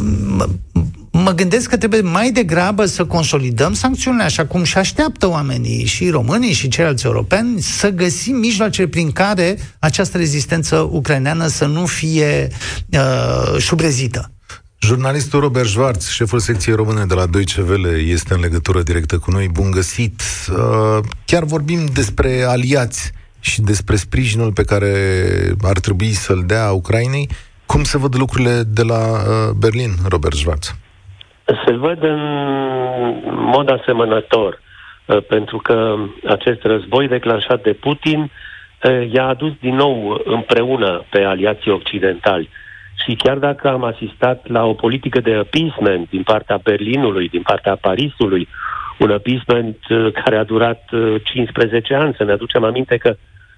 mă 1.12 1.32
gândesc 1.32 1.70
că 1.70 1.78
trebuie 1.78 2.02
mai 2.02 2.32
degrabă 2.32 2.86
să 2.86 3.06
consolidăm 3.06 3.74
sancțiunile, 3.74 4.24
așa 4.24 4.46
cum 4.46 4.64
și 4.64 4.78
așteaptă 4.78 5.30
oamenii, 5.30 5.86
și 5.86 6.10
românii, 6.10 6.54
și 6.54 6.68
ceilalți 6.68 7.06
europeni, 7.06 7.62
să 7.62 7.90
găsim 7.90 8.36
mijloace 8.36 8.88
prin 8.88 9.12
care 9.12 9.58
această 9.80 10.18
rezistență 10.18 10.76
ucraineană 10.92 11.48
să 11.48 11.66
nu 11.66 11.86
fie 11.86 12.48
uh, 12.92 13.58
șubrezită. 13.58 14.32
Jurnalistul 14.82 15.40
Robert 15.40 15.66
Schwarz, 15.66 16.10
șeful 16.10 16.40
secției 16.40 16.76
române 16.76 17.04
de 17.08 17.14
la 17.14 17.26
Deutsche 17.26 17.62
Welle, 17.62 17.98
este 18.18 18.34
în 18.34 18.40
legătură 18.40 18.82
directă 18.82 19.18
cu 19.18 19.32
noi. 19.32 19.48
Bun 19.54 19.72
găsit! 19.72 20.22
Uh, 20.22 21.00
chiar 21.26 21.44
vorbim 21.44 21.80
despre 21.94 22.30
aliați 22.48 23.12
și 23.40 23.62
despre 23.62 23.96
sprijinul 23.96 24.52
pe 24.54 24.64
care 24.64 24.92
ar 25.64 25.80
trebui 25.80 26.12
să-l 26.26 26.44
dea 26.48 26.72
Ucrainei. 26.72 27.28
Cum 27.66 27.84
se 27.84 27.98
văd 27.98 28.16
lucrurile 28.18 28.62
de 28.68 28.84
la 28.84 29.02
uh, 29.16 29.52
Berlin, 29.60 29.92
Robert 30.10 30.36
Schwarz? 30.36 30.76
Se 31.66 31.72
văd 31.72 32.04
în 32.04 32.22
mod 33.56 33.72
asemănător, 33.72 34.62
uh, 35.06 35.24
pentru 35.28 35.58
că 35.58 35.96
acest 36.28 36.62
război 36.64 37.08
declanșat 37.08 37.62
de 37.64 37.74
Putin 37.74 38.32
i-a 39.14 39.28
adus 39.28 39.52
din 39.60 39.76
nou 39.76 40.22
împreună 40.26 41.06
pe 41.10 41.22
aliații 41.24 41.72
occidentali 41.72 42.50
și 43.06 43.16
chiar 43.16 43.38
dacă 43.38 43.70
am 43.70 43.84
asistat 43.84 44.48
la 44.48 44.66
o 44.66 44.74
politică 44.74 45.20
de 45.20 45.34
appeasement 45.34 46.10
din 46.10 46.24
partea 46.24 46.58
Berlinului, 46.64 47.30
din 47.30 47.42
partea 47.42 47.76
Parisului, 47.76 48.48
un 49.00 49.12
appeasement 49.12 49.78
uh, 49.90 50.12
care 50.24 50.38
a 50.38 50.44
durat 50.44 50.90
15 51.24 51.94
uh, 51.94 52.00
ani, 52.00 52.14
să 52.18 52.24
ne 52.24 52.32
aducem 52.32 52.64
aminte 52.64 52.98
că 52.98 53.16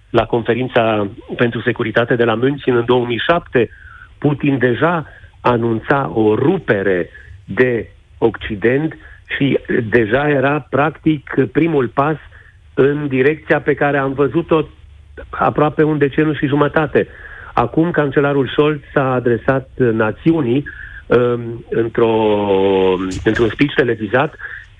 la 0.09 0.25
conferința 0.25 1.07
pentru 1.35 1.61
securitate 1.61 2.15
de 2.15 2.23
la 2.23 2.33
München 2.33 2.75
în 2.75 2.85
2007, 2.85 3.69
Putin 4.17 4.57
deja 4.57 5.05
anunța 5.41 6.11
o 6.13 6.35
rupere 6.35 7.09
de 7.45 7.89
Occident 8.17 8.97
și 9.37 9.59
deja 9.89 10.29
era 10.29 10.67
practic 10.69 11.33
primul 11.51 11.87
pas 11.87 12.17
în 12.73 13.07
direcția 13.07 13.61
pe 13.61 13.73
care 13.73 13.97
am 13.97 14.13
văzut-o 14.13 14.65
aproape 15.29 15.83
un 15.83 15.97
deceniu 15.97 16.33
și 16.33 16.47
jumătate. 16.47 17.07
Acum 17.53 17.91
cancelarul 17.91 18.47
Scholz 18.47 18.79
s-a 18.93 19.13
adresat 19.13 19.69
națiunii 19.75 20.63
um, 21.05 21.65
într-o, 21.69 22.13
într-un 23.23 23.49
speech 23.49 23.73
televizat 23.75 24.35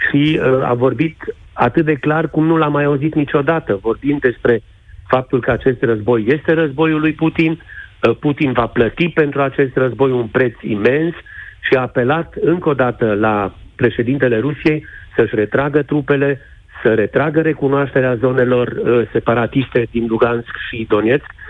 și 0.09 0.39
uh, 0.41 0.63
a 0.63 0.74
vorbit 0.74 1.17
atât 1.53 1.86
de 1.86 1.93
clar 1.93 2.30
cum 2.30 2.45
nu 2.45 2.57
l-a 2.57 2.67
mai 2.67 2.84
auzit 2.84 3.15
niciodată, 3.15 3.80
vorbind 3.82 4.19
despre 4.19 4.61
faptul 5.07 5.39
că 5.39 5.51
acest 5.51 5.82
război 5.82 6.26
este 6.28 6.53
războiul 6.53 6.99
lui 6.99 7.13
Putin, 7.13 7.51
uh, 7.51 8.15
Putin 8.19 8.51
va 8.51 8.65
plăti 8.65 9.09
pentru 9.09 9.41
acest 9.41 9.76
război 9.76 10.11
un 10.11 10.28
preț 10.28 10.53
imens 10.61 11.13
și 11.61 11.74
a 11.78 11.82
apelat 11.82 12.34
încă 12.41 12.69
o 12.69 12.74
dată 12.74 13.13
la 13.13 13.53
președintele 13.76 14.39
Rusiei 14.39 14.86
să-și 15.15 15.36
retragă 15.36 15.82
trupele, 15.82 16.39
să 16.84 16.93
retragă 16.93 17.41
recunoașterea 17.41 18.15
zonelor 18.15 18.67
uh, 18.67 19.07
separatiste 19.11 19.88
din 19.91 20.05
Lugansk 20.07 20.55
și 20.69 20.86
Donetsk. 20.89 21.30
Uh, 21.30 21.40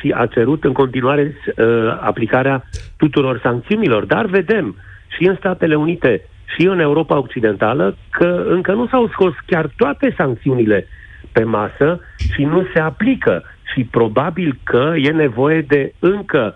și 0.00 0.14
a 0.16 0.26
cerut 0.26 0.64
în 0.64 0.72
continuare 0.72 1.36
uh, 1.46 1.64
aplicarea 2.00 2.64
tuturor 2.96 3.40
sancțiunilor. 3.42 4.04
Dar 4.04 4.26
vedem 4.26 4.76
și 5.16 5.26
în 5.26 5.36
Statele 5.36 5.74
Unite 5.74 6.22
și 6.56 6.66
în 6.66 6.80
Europa 6.80 7.18
Occidentală 7.18 7.96
că 8.10 8.44
încă 8.48 8.72
nu 8.72 8.86
s-au 8.86 9.08
scos 9.08 9.32
chiar 9.46 9.70
toate 9.76 10.14
sancțiunile 10.16 10.86
pe 11.32 11.44
masă 11.44 12.00
și 12.34 12.42
nu 12.42 12.66
se 12.72 12.80
aplică. 12.80 13.42
Și 13.72 13.84
probabil 13.84 14.58
că 14.64 14.92
e 14.96 15.10
nevoie 15.10 15.60
de 15.60 15.92
încă 15.98 16.54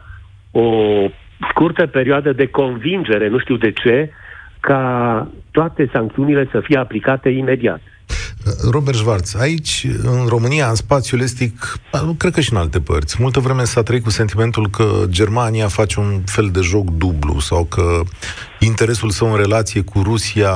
o 0.51 0.71
scurtă 1.51 1.87
perioadă 1.87 2.33
de 2.33 2.47
convingere, 2.47 3.29
nu 3.29 3.39
știu 3.39 3.57
de 3.57 3.73
ce, 3.73 4.11
ca 4.61 5.29
toate 5.51 5.89
sancțiunile 5.93 6.49
să 6.51 6.61
fie 6.61 6.79
aplicate 6.79 7.29
imediat. 7.29 7.81
Robert 8.71 8.97
Schwarz, 8.97 9.35
aici, 9.35 9.87
în 10.03 10.27
România, 10.27 10.69
în 10.69 10.75
spațiul 10.75 11.21
estic, 11.21 11.79
cred 12.17 12.33
că 12.33 12.41
și 12.41 12.53
în 12.53 12.59
alte 12.59 12.81
părți, 12.81 13.17
multă 13.19 13.41
vreme 13.41 13.65
s-a 13.65 13.83
trăit 13.83 14.03
cu 14.03 14.11
sentimentul 14.11 14.71
că 14.71 15.05
Germania 15.09 15.69
face 15.69 16.01
un 16.01 16.23
fel 16.27 16.51
de 16.51 16.61
joc 16.61 16.91
dublu 16.91 17.41
sau 17.41 17.65
că 17.65 18.01
interesul 18.61 19.11
său 19.11 19.31
în 19.31 19.37
relație 19.37 19.81
cu 19.81 20.03
Rusia 20.03 20.55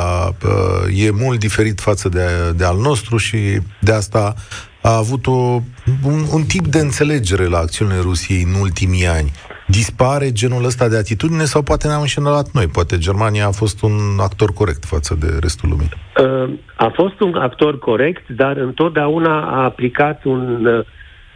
e 0.95 1.11
mult 1.11 1.39
diferit 1.39 1.81
față 1.81 2.09
de, 2.09 2.53
de 2.57 2.65
al 2.65 2.79
nostru 2.79 3.17
și 3.17 3.61
de 3.81 3.93
asta 3.93 4.35
a 4.83 4.97
avut 4.97 5.27
o, 5.27 5.61
un, 6.03 6.27
un 6.31 6.45
tip 6.45 6.67
de 6.67 6.79
înțelegere 6.79 7.47
la 7.47 7.59
acțiunile 7.59 8.01
Rusiei 8.01 8.43
în 8.43 8.55
ultimii 8.61 9.07
ani 9.07 9.33
dispare 9.67 10.33
genul 10.33 10.65
ăsta 10.65 10.89
de 10.89 10.97
atitudine 10.97 11.45
sau 11.45 11.63
poate 11.63 11.87
ne-am 11.87 12.01
înșelat 12.01 12.47
noi? 12.53 12.67
Poate 12.67 12.99
Germania 12.99 13.47
a 13.47 13.51
fost 13.51 13.83
un 13.83 13.93
actor 14.19 14.53
corect 14.53 14.85
față 14.85 15.17
de 15.21 15.27
restul 15.41 15.69
lumii. 15.69 15.89
Uh, 15.91 16.51
a 16.77 16.91
fost 16.95 17.21
un 17.21 17.35
actor 17.35 17.79
corect, 17.79 18.29
dar 18.29 18.57
întotdeauna 18.57 19.43
a 19.43 19.65
aplicat 19.65 20.25
un, 20.25 20.67
uh, 20.67 20.85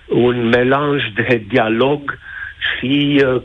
un 0.08 0.48
melanj 0.48 1.02
de 1.14 1.44
dialog 1.48 2.18
și 2.58 3.24
uh, 3.26 3.42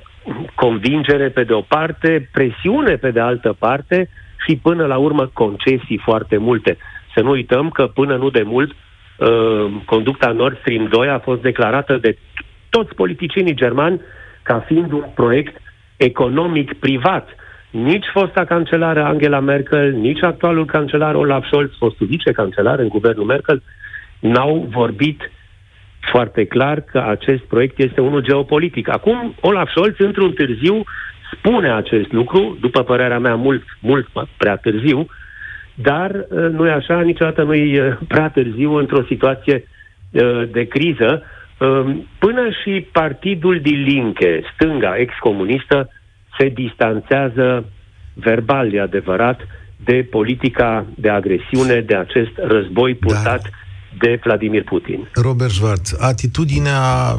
convingere 0.55 1.29
pe 1.29 1.43
de 1.43 1.53
o 1.53 1.61
parte, 1.61 2.29
presiune 2.31 2.95
pe 2.95 3.11
de 3.11 3.19
altă 3.19 3.55
parte 3.59 4.09
și 4.47 4.55
până 4.55 4.86
la 4.86 4.97
urmă 4.97 5.29
concesii 5.33 6.01
foarte 6.03 6.38
multe. 6.38 6.77
Să 7.15 7.21
nu 7.21 7.29
uităm 7.29 7.69
că 7.69 7.83
până 7.86 8.15
nu 8.15 8.29
de 8.29 8.41
mult 8.45 8.75
conducta 9.86 10.31
Nord 10.31 10.57
Stream 10.59 10.88
2 10.88 11.07
a 11.07 11.19
fost 11.19 11.41
declarată 11.41 11.97
de 11.97 12.17
toți 12.69 12.95
politicienii 12.95 13.55
germani 13.55 14.01
ca 14.45 14.59
fiind 14.59 14.91
un 14.91 15.05
proiect 15.15 15.61
economic 15.97 16.73
privat. 16.73 17.29
Nici 17.69 18.05
fosta 18.13 18.45
cancelară 18.45 19.03
Angela 19.03 19.39
Merkel, 19.39 19.91
nici 19.91 20.23
actualul 20.23 20.65
cancelar 20.65 21.15
Olaf 21.15 21.45
Scholz, 21.45 21.71
fostul 21.77 22.07
vicecancelar 22.07 22.79
în 22.79 22.87
guvernul 22.87 23.25
Merkel, 23.25 23.63
n-au 24.19 24.67
vorbit 24.69 25.31
foarte 26.11 26.45
clar 26.45 26.81
că 26.81 27.03
acest 27.07 27.43
proiect 27.43 27.79
este 27.79 28.01
unul 28.01 28.21
geopolitic. 28.21 28.89
Acum, 28.89 29.35
Olaf 29.41 29.69
Scholz, 29.69 29.95
într-un 29.97 30.31
târziu, 30.33 30.83
spune 31.31 31.71
acest 31.71 32.11
lucru, 32.11 32.57
după 32.61 32.83
părerea 32.83 33.19
mea, 33.19 33.35
mult, 33.35 33.63
mult 33.79 34.07
prea 34.37 34.55
târziu, 34.55 35.07
dar 35.75 36.11
uh, 36.11 36.49
nu 36.51 36.67
e 36.67 36.71
așa, 36.71 37.01
niciodată 37.01 37.43
nu 37.43 37.53
e 37.53 37.87
uh, 37.87 37.97
prea 38.07 38.29
târziu 38.29 38.73
într-o 38.73 39.03
situație 39.03 39.63
uh, 40.11 40.43
de 40.51 40.67
criză. 40.67 41.23
Ehm, 41.59 42.07
până 42.19 42.49
și 42.63 42.87
partidul 42.91 43.59
din 43.61 43.81
Linke, 43.81 44.41
stânga 44.53 44.97
excomunistă, 44.97 45.89
se 46.37 46.49
distanțează 46.49 47.65
verbal, 48.13 48.73
e 48.73 48.81
adevărat, 48.81 49.39
de 49.83 50.07
politica 50.11 50.85
de 50.95 51.09
agresiune, 51.09 51.81
de 51.81 51.95
acest 51.95 52.31
război 52.35 52.95
purtat 52.95 53.41
da. 53.41 53.49
de 53.99 54.19
Vladimir 54.23 54.63
Putin. 54.63 55.09
Robert 55.13 55.51
Schwarz, 55.51 55.95
atitudinea 55.99 57.17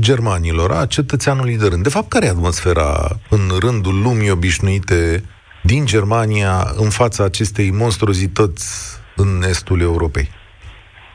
germanilor, 0.00 0.70
a 0.70 0.86
cetățeanului 0.86 1.58
de 1.58 1.66
rând. 1.68 1.82
De 1.82 1.88
fapt, 1.88 2.08
care 2.08 2.26
e 2.26 2.28
atmosfera 2.28 3.08
în 3.30 3.40
rândul 3.60 4.02
lumii 4.02 4.30
obișnuite 4.30 5.22
din 5.62 5.86
Germania 5.86 6.66
în 6.76 6.90
fața 6.90 7.24
acestei 7.24 7.70
monstruozități 7.70 8.98
în 9.16 9.42
estul 9.48 9.80
Europei? 9.80 10.28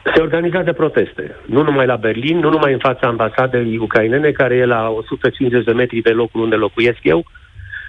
Se 0.04 0.22
organizează 0.22 0.74
proteste, 0.74 1.36
nu 1.46 1.64
numai 1.64 1.86
la 1.86 1.96
Berlin, 1.96 2.38
nu 2.38 2.50
numai 2.50 2.74
în 2.74 2.80
fața 2.80 3.08
ambasadei 3.08 3.78
ucrainene, 3.78 4.32
care 4.32 4.56
e 4.56 4.66
la 4.66 4.90
150 4.90 5.64
de 5.64 5.72
metri 5.72 6.02
de 6.02 6.10
locul 6.10 6.42
unde 6.42 6.56
locuiesc 6.56 7.00
eu, 7.02 7.26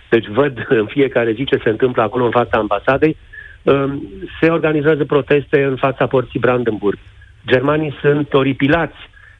deci 0.09 0.27
văd 0.27 0.67
în 0.81 0.87
fiecare 0.87 1.33
zi 1.33 1.45
ce 1.45 1.61
se 1.63 1.69
întâmplă 1.69 2.03
acolo 2.03 2.25
în 2.25 2.31
fața 2.31 2.59
ambasadei, 2.59 3.17
um, 3.63 4.09
se 4.41 4.51
organizează 4.51 5.05
proteste 5.05 5.65
în 5.65 5.77
fața 5.77 6.07
porții 6.07 6.41
Brandenburg. 6.41 6.99
Germanii 7.47 7.97
sunt 8.01 8.33
oripilați 8.33 8.99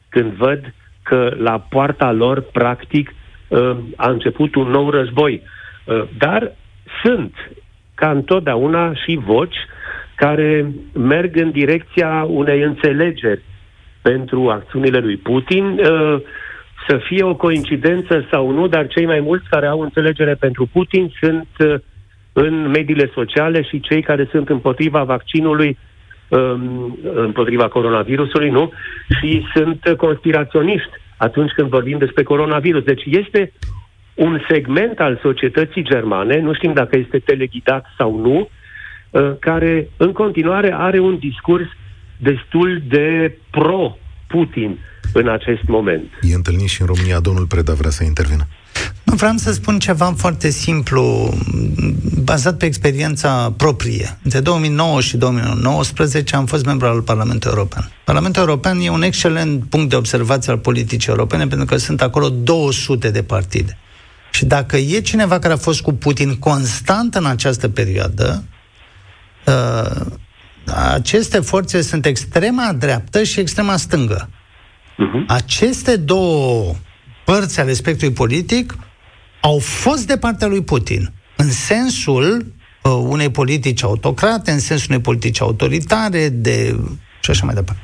când 0.09 0.31
văd 0.31 0.73
că 1.03 1.33
la 1.37 1.59
poarta 1.69 2.11
lor, 2.11 2.41
practic, 2.41 3.13
um, 3.47 3.93
a 3.95 4.09
început 4.09 4.55
un 4.55 4.67
nou 4.67 4.89
război. 4.89 5.41
Uh, 5.85 6.03
dar 6.17 6.51
sunt, 7.03 7.33
ca 7.95 8.09
întotdeauna, 8.09 8.93
și 8.93 9.19
voci 9.25 9.55
care 10.25 10.71
merg 10.93 11.35
în 11.35 11.51
direcția 11.51 12.25
unei 12.29 12.61
înțelegeri 12.61 13.41
pentru 14.01 14.49
acțiunile 14.49 14.99
lui 14.99 15.17
Putin. 15.17 15.65
Uh, 15.65 16.21
să 16.87 16.97
fie 17.07 17.23
o 17.23 17.35
coincidență 17.35 18.27
sau 18.31 18.51
nu, 18.51 18.67
dar 18.67 18.87
cei 18.87 19.05
mai 19.05 19.19
mulți 19.19 19.49
care 19.49 19.67
au 19.67 19.79
înțelegere 19.79 20.33
pentru 20.33 20.69
Putin 20.71 21.13
sunt 21.21 21.47
uh, 21.59 21.75
în 22.33 22.67
mediile 22.67 23.11
sociale 23.13 23.61
și 23.61 23.79
cei 23.79 24.01
care 24.01 24.27
sunt 24.31 24.49
împotriva 24.49 25.03
vaccinului, 25.03 25.77
um, 26.27 26.97
împotriva 27.13 27.67
coronavirusului, 27.67 28.49
nu? 28.49 28.71
Și 29.19 29.45
sunt 29.53 29.93
conspiraționiști 29.97 30.91
atunci 31.17 31.51
când 31.51 31.69
vorbim 31.69 31.97
despre 31.97 32.23
coronavirus. 32.23 32.83
Deci 32.83 33.03
este 33.05 33.51
un 34.13 34.41
segment 34.49 34.99
al 34.99 35.19
societății 35.21 35.83
germane, 35.83 36.39
nu 36.39 36.53
știm 36.53 36.73
dacă 36.73 36.97
este 36.97 37.19
teleghidat 37.19 37.85
sau 37.97 38.19
nu, 38.19 38.39
uh, 38.39 38.47
care 39.39 39.89
în 39.97 40.11
continuare 40.11 40.73
are 40.77 40.99
un 40.99 41.17
discurs 41.17 41.65
destul 42.17 42.83
de 42.87 43.37
pro-Putin 43.51 44.79
în 45.13 45.27
acest 45.27 45.63
moment. 45.67 46.03
E 46.21 46.33
întâlnit 46.33 46.67
și 46.67 46.81
în 46.81 46.87
România. 46.87 47.19
Domnul 47.19 47.45
Preda 47.45 47.73
vrea 47.73 47.89
să 47.89 48.03
intervină. 48.03 48.47
Nu, 49.03 49.13
vreau 49.15 49.33
să 49.35 49.51
spun 49.51 49.79
ceva 49.79 50.13
foarte 50.17 50.49
simplu, 50.49 51.33
bazat 52.23 52.57
pe 52.57 52.65
experiența 52.65 53.53
proprie. 53.57 54.17
Între 54.23 54.39
2009 54.39 55.01
și 55.01 55.17
2019 55.17 56.35
am 56.35 56.45
fost 56.45 56.65
membru 56.65 56.87
al 56.87 57.01
Parlamentului 57.01 57.55
European. 57.57 57.91
Parlamentul 58.03 58.41
European 58.41 58.79
e 58.79 58.89
un 58.89 59.01
excelent 59.01 59.63
punct 59.69 59.89
de 59.89 59.95
observație 59.95 60.51
al 60.51 60.57
politicii 60.57 61.09
europene, 61.09 61.47
pentru 61.47 61.65
că 61.65 61.77
sunt 61.77 62.01
acolo 62.01 62.29
200 62.29 63.11
de 63.11 63.23
partide. 63.23 63.77
Și 64.31 64.45
dacă 64.45 64.77
e 64.77 64.99
cineva 64.99 65.39
care 65.39 65.53
a 65.53 65.57
fost 65.57 65.81
cu 65.81 65.93
Putin 65.93 66.35
constant 66.35 67.15
în 67.15 67.25
această 67.25 67.69
perioadă, 67.69 68.43
uh, 69.45 70.05
aceste 70.93 71.39
forțe 71.39 71.81
sunt 71.81 72.05
extrema 72.05 72.73
dreaptă 72.73 73.23
și 73.23 73.39
extrema 73.39 73.77
stângă. 73.77 74.29
Uh-huh. 74.29 75.27
Aceste 75.27 75.95
două 75.95 76.75
părți 77.25 77.59
ale 77.59 77.73
spectrului 77.73 78.15
politic 78.15 78.77
au 79.41 79.59
fost 79.59 80.07
de 80.07 80.17
partea 80.17 80.47
lui 80.47 80.63
Putin, 80.63 81.13
în 81.35 81.51
sensul 81.51 82.53
uh, 82.83 82.91
unei 82.91 83.29
politici 83.31 83.83
autocrate, 83.83 84.51
în 84.51 84.59
sensul 84.59 84.87
unei 84.89 85.01
politici 85.01 85.41
autoritare, 85.41 86.29
de 86.29 86.79
și 87.21 87.29
așa 87.29 87.45
mai 87.45 87.53
departe. 87.53 87.81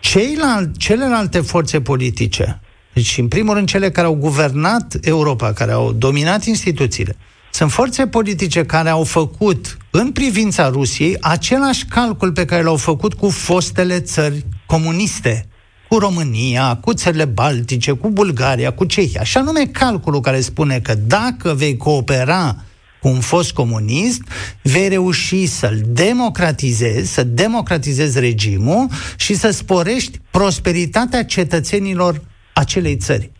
Ceilalți, 0.00 0.78
celelalte 0.78 1.40
forțe 1.40 1.80
politice, 1.80 2.60
deci 2.92 3.18
în 3.18 3.28
primul 3.28 3.54
rând 3.54 3.68
cele 3.68 3.90
care 3.90 4.06
au 4.06 4.14
guvernat 4.14 4.96
Europa, 5.00 5.52
care 5.52 5.72
au 5.72 5.92
dominat 5.92 6.44
instituțiile, 6.44 7.16
sunt 7.50 7.70
forțe 7.70 8.06
politice 8.06 8.64
care 8.64 8.88
au 8.88 9.04
făcut 9.04 9.76
în 9.96 10.12
privința 10.12 10.68
Rusiei 10.68 11.16
același 11.20 11.84
calcul 11.84 12.32
pe 12.32 12.44
care 12.44 12.62
l-au 12.62 12.76
făcut 12.76 13.14
cu 13.14 13.28
fostele 13.28 14.00
țări 14.00 14.44
comuniste 14.66 15.46
cu 15.88 15.98
România, 15.98 16.76
cu 16.76 16.92
țările 16.92 17.24
Baltice, 17.24 17.92
cu 17.92 18.08
Bulgaria, 18.08 18.72
cu 18.72 18.84
Cehia. 18.84 19.22
Și 19.22 19.36
anume 19.36 19.66
calculul 19.66 20.20
care 20.20 20.40
spune 20.40 20.80
că 20.80 20.94
dacă 20.94 21.54
vei 21.56 21.76
coopera 21.76 22.56
cu 23.00 23.08
un 23.08 23.20
fost 23.20 23.52
comunist, 23.52 24.22
vei 24.62 24.88
reuși 24.88 25.46
să-l 25.46 25.80
democratizezi, 25.86 27.12
să 27.12 27.24
democratizezi 27.24 28.18
regimul 28.18 28.88
și 29.16 29.34
să 29.34 29.50
sporești 29.50 30.20
prosperitatea 30.30 31.24
cetățenilor 31.24 32.22
acelei 32.54 32.96
țări. 32.96 33.30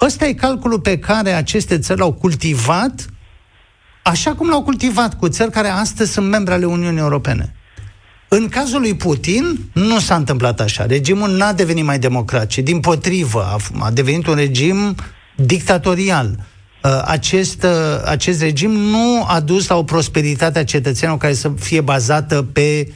Ăsta 0.00 0.26
e 0.26 0.32
calculul 0.32 0.80
pe 0.80 0.98
care 0.98 1.30
aceste 1.30 1.78
țări 1.78 1.98
l-au 1.98 2.12
cultivat, 2.12 3.06
așa 4.02 4.34
cum 4.34 4.48
l-au 4.48 4.62
cultivat 4.62 5.18
cu 5.18 5.28
țări 5.28 5.50
care 5.50 5.68
astăzi 5.68 6.12
sunt 6.12 6.28
membre 6.28 6.54
ale 6.54 6.64
Uniunii 6.64 7.00
Europene. 7.00 7.54
În 8.28 8.48
cazul 8.48 8.80
lui 8.80 8.94
Putin 8.94 9.58
nu 9.72 9.98
s-a 9.98 10.14
întâmplat 10.14 10.60
așa. 10.60 10.86
Regimul 10.86 11.30
n-a 11.30 11.52
devenit 11.52 11.84
mai 11.84 11.98
democrat, 11.98 12.46
ci 12.46 12.58
din 12.58 12.80
potrivă 12.80 13.42
a, 13.42 13.56
a 13.78 13.90
devenit 13.90 14.26
un 14.26 14.34
regim 14.34 14.94
dictatorial. 15.36 16.36
Uh, 16.82 17.02
acest, 17.04 17.62
uh, 17.62 17.70
acest 18.04 18.40
regim 18.40 18.70
nu 18.70 19.24
a 19.26 19.40
dus 19.40 19.68
la 19.68 19.76
o 19.76 19.82
prosperitate 19.82 20.58
a 20.58 20.64
cetățenilor 20.64 21.20
care 21.20 21.32
să 21.32 21.52
fie 21.58 21.80
bazată 21.80 22.42
pe 22.52 22.88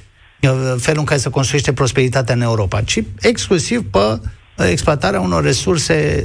uh, 0.42 0.74
felul 0.78 0.98
în 0.98 1.04
care 1.04 1.20
se 1.20 1.30
construiește 1.30 1.72
prosperitatea 1.72 2.34
în 2.34 2.40
Europa, 2.40 2.82
ci 2.82 3.02
exclusiv 3.20 3.84
pe 3.90 4.20
exploatarea 4.70 5.20
unor 5.20 5.42
resurse 5.42 6.24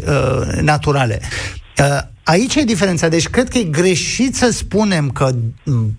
naturale. 0.62 1.22
Aici 2.32 2.56
e 2.56 2.64
diferența. 2.64 3.08
Deci 3.08 3.28
cred 3.28 3.50
că 3.50 3.58
e 3.58 3.64
greșit 3.64 4.36
să 4.36 4.50
spunem 4.52 5.10
că 5.10 5.36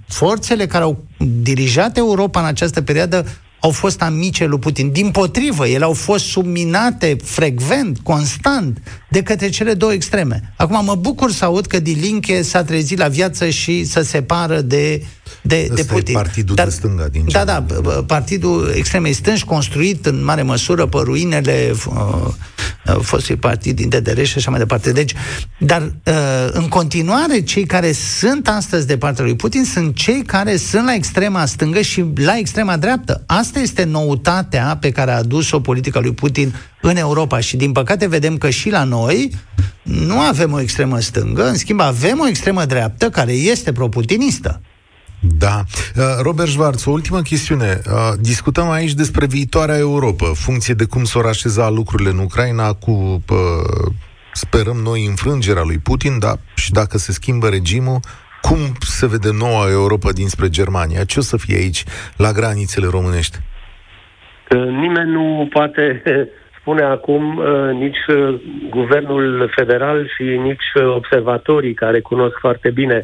forțele 0.08 0.66
care 0.66 0.84
au 0.84 1.04
dirijat 1.42 1.96
Europa 1.96 2.40
în 2.40 2.46
această 2.46 2.82
perioadă 2.82 3.26
au 3.60 3.70
fost 3.70 4.02
amice 4.02 4.46
lui 4.46 4.58
Putin. 4.58 4.90
Din 4.90 5.10
potrivă, 5.10 5.66
ele 5.66 5.84
au 5.84 5.92
fost 5.92 6.24
subminate 6.24 7.16
frecvent, 7.24 7.98
constant, 8.02 8.78
de 9.10 9.22
către 9.22 9.48
cele 9.48 9.74
două 9.74 9.92
extreme. 9.92 10.52
Acum 10.56 10.84
mă 10.84 10.94
bucur 10.94 11.32
să 11.32 11.44
aud 11.44 11.66
că 11.66 11.80
Dilinche 11.80 12.42
s-a 12.42 12.64
trezit 12.64 12.98
la 12.98 13.08
viață 13.08 13.48
și 13.48 13.84
să 13.84 14.00
separă 14.00 14.60
de, 14.60 15.02
de, 15.42 15.68
de 15.74 15.84
Putin. 15.84 16.14
E 16.14 16.18
partidul 16.18 16.54
Dar, 16.54 16.66
de 16.66 16.72
stânga 16.72 17.08
din 17.08 17.24
Da, 17.30 17.44
da, 17.44 17.64
partidul 18.06 18.72
extremei 18.74 19.12
stângi, 19.12 19.44
construit 19.44 20.06
în 20.06 20.24
mare 20.24 20.42
măsură 20.42 20.86
pe 20.86 20.98
ruinele 21.02 21.72
uh, 21.86 21.94
uh 22.26 22.34
fostului 23.00 23.40
partid 23.40 23.76
din 23.76 23.88
DDR 23.88 24.22
și 24.22 24.36
așa 24.36 24.50
mai 24.50 24.58
departe. 24.58 24.92
Deci, 24.92 25.14
dar 25.58 25.82
uh, 25.82 26.48
în 26.50 26.68
continuare, 26.68 27.40
cei 27.40 27.64
care 27.64 27.92
sunt 27.92 28.48
astăzi 28.48 28.86
de 28.86 28.96
partea 28.96 29.24
lui 29.24 29.36
Putin 29.36 29.64
sunt 29.64 29.94
cei 29.94 30.22
care 30.22 30.56
sunt 30.56 30.84
la 30.84 30.94
extrema 30.94 31.46
stângă 31.46 31.80
și 31.80 32.04
la 32.14 32.36
extrema 32.36 32.76
dreaptă. 32.76 33.22
Asta 33.26 33.58
este 33.58 33.84
noutatea 33.84 34.76
pe 34.80 34.90
care 34.90 35.10
a 35.10 35.16
adus-o 35.16 35.60
politica 35.60 36.00
lui 36.00 36.12
Putin 36.12 36.54
în 36.80 36.96
Europa 36.96 37.40
și 37.40 37.56
din 37.56 37.72
păcate 37.72 38.08
vedem 38.08 38.38
că 38.38 38.50
și 38.50 38.70
la 38.70 38.84
noi 38.84 39.30
nu 39.82 40.18
avem 40.18 40.52
o 40.52 40.60
extremă 40.60 41.00
stângă, 41.00 41.48
în 41.48 41.56
schimb 41.56 41.80
avem 41.80 42.20
o 42.20 42.28
extremă 42.28 42.64
dreaptă 42.64 43.10
care 43.10 43.32
este 43.32 43.72
proputinistă. 43.72 44.60
Da. 45.22 45.62
Uh, 45.96 46.02
Robert 46.22 46.48
Schwarz, 46.48 46.86
o 46.86 46.90
ultimă 46.90 47.20
chestiune. 47.20 47.80
Uh, 47.86 48.12
discutăm 48.20 48.70
aici 48.70 48.94
despre 48.94 49.26
viitoarea 49.26 49.78
Europa, 49.78 50.26
funcție 50.34 50.74
de 50.74 50.84
cum 50.84 51.04
s-au 51.04 51.22
așeza 51.22 51.68
lucrurile 51.70 52.10
în 52.10 52.18
Ucraina 52.18 52.72
cu, 52.72 53.24
uh, 53.30 53.92
sperăm 54.32 54.76
noi, 54.76 55.06
înfrângerea 55.06 55.62
lui 55.62 55.78
Putin, 55.78 56.18
dar 56.18 56.36
și 56.54 56.70
dacă 56.70 56.98
se 56.98 57.12
schimbă 57.12 57.48
regimul, 57.48 58.00
cum 58.40 58.58
se 58.80 59.06
vede 59.06 59.30
noua 59.38 59.70
Europa 59.70 60.12
dinspre 60.12 60.48
Germania? 60.48 61.04
Ce 61.04 61.18
o 61.18 61.22
să 61.22 61.36
fie 61.36 61.56
aici, 61.56 61.84
la 62.16 62.32
granițele 62.32 62.86
românești? 62.90 63.36
Nimeni 64.54 65.10
nu 65.10 65.48
poate 65.52 66.02
spune 66.60 66.82
acum 66.82 67.36
uh, 67.36 67.70
nici 67.72 68.06
uh, 68.08 68.40
guvernul 68.70 69.52
federal 69.56 70.10
și 70.16 70.22
nici 70.22 70.68
uh, 70.74 70.94
observatorii 70.94 71.74
care 71.74 72.00
cunosc 72.00 72.36
foarte 72.38 72.70
bine 72.70 73.02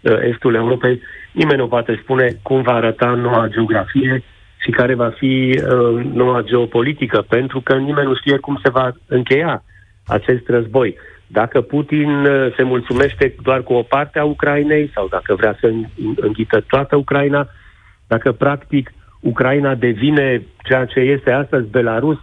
uh, 0.00 0.18
estul 0.32 0.54
Europei, 0.54 1.00
nimeni 1.38 1.58
nu 1.58 1.68
poate 1.68 1.98
spune 2.02 2.26
cum 2.42 2.62
va 2.62 2.72
arăta 2.72 3.10
noua 3.10 3.48
geografie 3.48 4.22
și 4.58 4.70
care 4.70 4.94
va 4.94 5.08
fi 5.08 5.60
uh, 5.62 6.04
noua 6.12 6.42
geopolitică, 6.42 7.24
pentru 7.28 7.60
că 7.60 7.74
nimeni 7.76 8.06
nu 8.06 8.14
știe 8.14 8.36
cum 8.36 8.58
se 8.62 8.70
va 8.70 8.92
încheia 9.06 9.62
acest 10.06 10.48
război. 10.48 10.96
Dacă 11.26 11.60
Putin 11.60 12.10
uh, 12.10 12.54
se 12.56 12.62
mulțumește 12.62 13.34
doar 13.42 13.62
cu 13.62 13.72
o 13.72 13.82
parte 13.82 14.18
a 14.18 14.24
Ucrainei 14.24 14.90
sau 14.94 15.08
dacă 15.08 15.34
vrea 15.34 15.56
să 15.60 15.72
înghită 16.16 16.64
toată 16.68 16.96
Ucraina, 16.96 17.48
dacă 18.06 18.32
practic 18.32 18.92
Ucraina 19.20 19.74
devine 19.74 20.42
ceea 20.62 20.84
ce 20.84 21.00
este 21.00 21.30
astăzi 21.32 21.70
Belarus, 21.70 22.18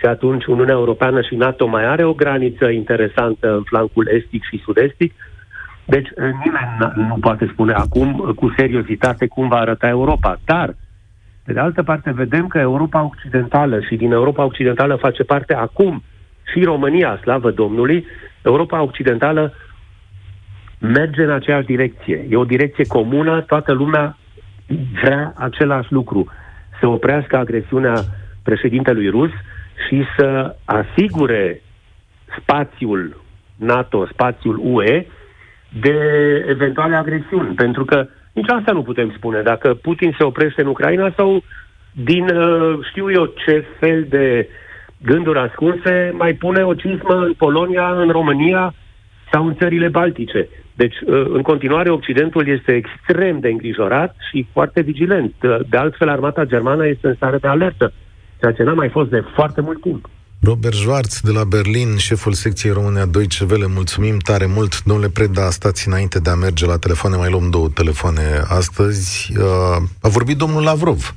și 0.00 0.06
atunci 0.06 0.44
Uniunea 0.44 0.74
Europeană 0.74 1.20
și 1.20 1.34
NATO 1.34 1.66
mai 1.66 1.84
are 1.84 2.04
o 2.04 2.12
graniță 2.12 2.68
interesantă 2.68 3.54
în 3.54 3.62
flancul 3.62 4.08
estic 4.12 4.42
și 4.44 4.62
sud-estic. 4.64 5.14
Deci 5.90 6.08
eh, 6.08 6.30
nimeni 6.44 6.94
nu 7.08 7.16
poate 7.20 7.48
spune 7.52 7.72
acum 7.72 8.24
eh, 8.28 8.34
cu 8.34 8.54
seriozitate 8.56 9.26
cum 9.26 9.48
va 9.48 9.56
arăta 9.56 9.88
Europa. 9.88 10.40
Dar, 10.44 10.74
pe 11.44 11.52
de 11.52 11.60
altă 11.60 11.82
parte, 11.82 12.10
vedem 12.12 12.46
că 12.46 12.58
Europa 12.58 13.02
Occidentală 13.02 13.80
și 13.80 13.96
din 13.96 14.12
Europa 14.12 14.44
Occidentală 14.44 14.96
face 14.96 15.22
parte 15.22 15.54
acum 15.54 16.02
și 16.52 16.64
România, 16.64 17.18
slavă 17.22 17.50
Domnului, 17.50 18.06
Europa 18.42 18.82
Occidentală 18.82 19.52
merge 20.78 21.22
în 21.22 21.30
aceeași 21.30 21.66
direcție. 21.66 22.26
E 22.30 22.36
o 22.36 22.44
direcție 22.44 22.86
comună, 22.86 23.40
toată 23.40 23.72
lumea 23.72 24.16
vrea 25.02 25.32
același 25.36 25.92
lucru. 25.92 26.26
Să 26.80 26.86
oprească 26.86 27.36
agresiunea 27.36 27.94
președintelui 28.42 29.08
rus, 29.08 29.30
și 29.88 30.04
să 30.16 30.56
asigure 30.64 31.62
spațiul 32.40 33.22
NATO, 33.56 34.06
spațiul 34.06 34.60
UE, 34.62 35.06
de 35.80 35.96
eventuale 36.48 36.96
agresiuni. 36.96 37.54
Pentru 37.54 37.84
că 37.84 38.06
Nici 38.32 38.50
asta 38.50 38.72
nu 38.72 38.82
putem 38.82 39.12
spune. 39.16 39.42
Dacă 39.42 39.74
Putin 39.74 40.14
se 40.18 40.24
oprește 40.24 40.60
în 40.60 40.66
Ucraina 40.66 41.12
sau 41.16 41.42
din 41.92 42.24
uh, 42.24 42.78
știu 42.88 43.10
eu 43.10 43.32
ce 43.44 43.64
fel 43.78 44.06
de 44.08 44.48
gânduri 45.02 45.38
ascunse 45.38 46.12
mai 46.16 46.32
pune 46.32 46.62
o 46.62 46.74
cismă 46.74 47.14
în 47.14 47.32
Polonia, 47.32 47.90
în 47.90 48.08
România 48.08 48.74
sau 49.32 49.46
în 49.46 49.54
țările 49.54 49.88
baltice. 49.88 50.48
Deci, 50.74 50.94
uh, 51.00 51.26
în 51.32 51.42
continuare, 51.42 51.90
Occidentul 51.90 52.48
este 52.48 52.72
extrem 52.72 53.40
de 53.40 53.48
îngrijorat 53.48 54.16
și 54.30 54.46
foarte 54.52 54.80
vigilent. 54.80 55.34
De 55.68 55.76
altfel, 55.76 56.08
armata 56.08 56.44
germană 56.44 56.86
este 56.86 57.06
în 57.06 57.14
stare 57.14 57.36
de 57.36 57.48
alertă, 57.48 57.92
ceea 58.40 58.52
ce 58.52 58.62
n-a 58.62 58.72
mai 58.72 58.88
fost 58.88 59.10
de 59.10 59.24
foarte 59.34 59.60
mult 59.60 59.80
timp. 59.80 60.08
Robert 60.42 60.74
Schwarz 60.74 61.20
de 61.20 61.30
la 61.30 61.44
Berlin, 61.44 61.96
șeful 61.96 62.32
secției 62.32 62.72
România 62.72 63.06
Deutsche 63.06 63.46
Welle, 63.50 63.66
mulțumim 63.66 64.18
tare 64.18 64.46
mult. 64.46 64.82
Domnule 64.84 65.08
Preda, 65.08 65.50
stați 65.50 65.88
înainte 65.88 66.18
de 66.18 66.30
a 66.30 66.34
merge 66.34 66.66
la 66.66 66.78
telefoane, 66.78 67.16
mai 67.16 67.30
luăm 67.30 67.50
două 67.50 67.68
telefoane 67.68 68.44
astăzi. 68.48 69.32
Uh, 69.38 69.82
a 70.00 70.08
vorbit 70.08 70.36
domnul 70.36 70.62
Lavrov. 70.62 71.14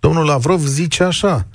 Domnul 0.00 0.24
Lavrov 0.24 0.60
zice 0.60 1.02
așa, 1.02 1.46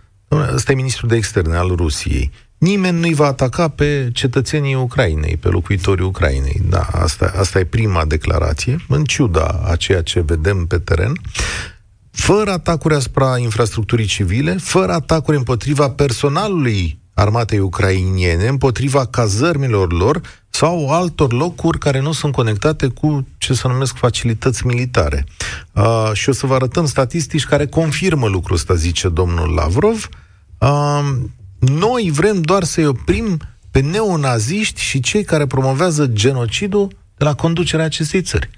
ăsta 0.53 0.71
e 0.71 0.75
ministrul 0.75 1.09
de 1.09 1.15
externe 1.15 1.55
al 1.55 1.75
Rusiei, 1.75 2.31
nimeni 2.57 2.99
nu-i 2.99 3.13
va 3.13 3.25
ataca 3.25 3.67
pe 3.67 4.09
cetățenii 4.13 4.75
Ucrainei, 4.75 5.37
pe 5.37 5.47
locuitorii 5.47 6.05
Ucrainei. 6.05 6.61
Da, 6.69 6.87
asta, 6.91 7.33
asta 7.37 7.59
e 7.59 7.65
prima 7.65 8.05
declarație, 8.05 8.85
în 8.87 9.03
ciuda 9.03 9.61
a 9.65 9.75
ceea 9.75 10.01
ce 10.01 10.21
vedem 10.21 10.65
pe 10.65 10.77
teren 10.77 11.19
fără 12.15 12.51
atacuri 12.51 12.95
asupra 12.95 13.37
infrastructurii 13.37 14.05
civile, 14.05 14.57
fără 14.57 14.91
atacuri 14.91 15.37
împotriva 15.37 15.89
personalului 15.89 16.99
armatei 17.13 17.59
ucrainiene, 17.59 18.47
împotriva 18.47 19.05
cazărmilor 19.05 19.93
lor 19.93 20.21
sau 20.49 20.89
altor 20.91 21.33
locuri 21.33 21.79
care 21.79 21.99
nu 21.99 22.11
sunt 22.11 22.33
conectate 22.33 22.87
cu 22.87 23.27
ce 23.37 23.53
se 23.53 23.67
numesc 23.67 23.95
facilități 23.95 24.65
militare. 24.65 25.25
Uh, 25.71 26.09
și 26.13 26.29
o 26.29 26.31
să 26.31 26.45
vă 26.45 26.53
arătăm 26.53 26.85
statistici 26.85 27.45
care 27.45 27.67
confirmă 27.67 28.27
lucrul 28.27 28.55
ăsta, 28.55 28.75
zice 28.75 29.09
domnul 29.09 29.53
Lavrov. 29.53 30.09
Uh, 30.57 31.15
noi 31.59 32.09
vrem 32.13 32.41
doar 32.41 32.63
să-i 32.63 32.87
oprim 32.87 33.39
pe 33.71 33.79
neonaziști 33.79 34.81
și 34.81 34.99
cei 34.99 35.23
care 35.23 35.47
promovează 35.47 36.07
genocidul 36.07 36.87
de 37.17 37.23
la 37.23 37.33
conducerea 37.33 37.85
acestei 37.85 38.21
țări. 38.21 38.49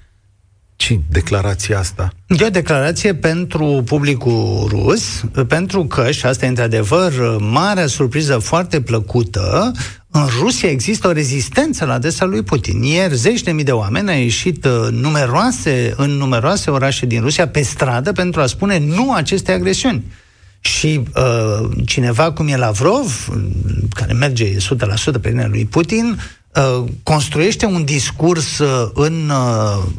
Ce 0.78 1.00
declarația 1.08 1.78
asta? 1.78 2.12
E 2.26 2.44
o 2.44 2.50
declarație 2.50 3.14
pentru 3.14 3.82
publicul 3.84 4.66
rus, 4.68 5.24
pentru 5.48 5.84
că, 5.84 6.10
și 6.10 6.26
asta 6.26 6.44
e 6.44 6.48
într-adevăr 6.48 7.12
marea 7.38 7.86
surpriză 7.86 8.38
foarte 8.38 8.80
plăcută, 8.80 9.72
în 10.10 10.26
Rusia 10.40 10.68
există 10.68 11.08
o 11.08 11.12
rezistență 11.12 11.84
la 11.84 11.92
adresa 11.92 12.24
lui 12.24 12.42
Putin. 12.42 12.82
Ieri 12.82 13.14
zeci 13.14 13.42
de 13.42 13.52
mii 13.52 13.64
de 13.64 13.72
oameni 13.72 14.10
au 14.10 14.16
ieșit 14.16 14.64
uh, 14.64 14.88
numeroase, 14.90 15.94
în 15.96 16.10
numeroase 16.10 16.70
orașe 16.70 17.06
din 17.06 17.20
Rusia 17.20 17.48
pe 17.48 17.62
stradă 17.62 18.12
pentru 18.12 18.40
a 18.40 18.46
spune 18.46 18.78
nu 18.78 19.12
aceste 19.12 19.52
agresiuni. 19.52 20.04
Și 20.60 21.02
uh, 21.14 21.68
cineva 21.86 22.32
cum 22.32 22.48
e 22.48 22.56
Lavrov, 22.56 23.28
care 23.94 24.12
merge 24.12 24.56
100% 24.56 24.58
pe 25.20 25.28
linia 25.28 25.46
lui 25.46 25.64
Putin, 25.64 26.18
Uh, 26.18 26.36
construiește 27.02 27.66
un 27.66 27.84
discurs 27.84 28.58
uh, 28.58 28.90
în, 28.94 29.30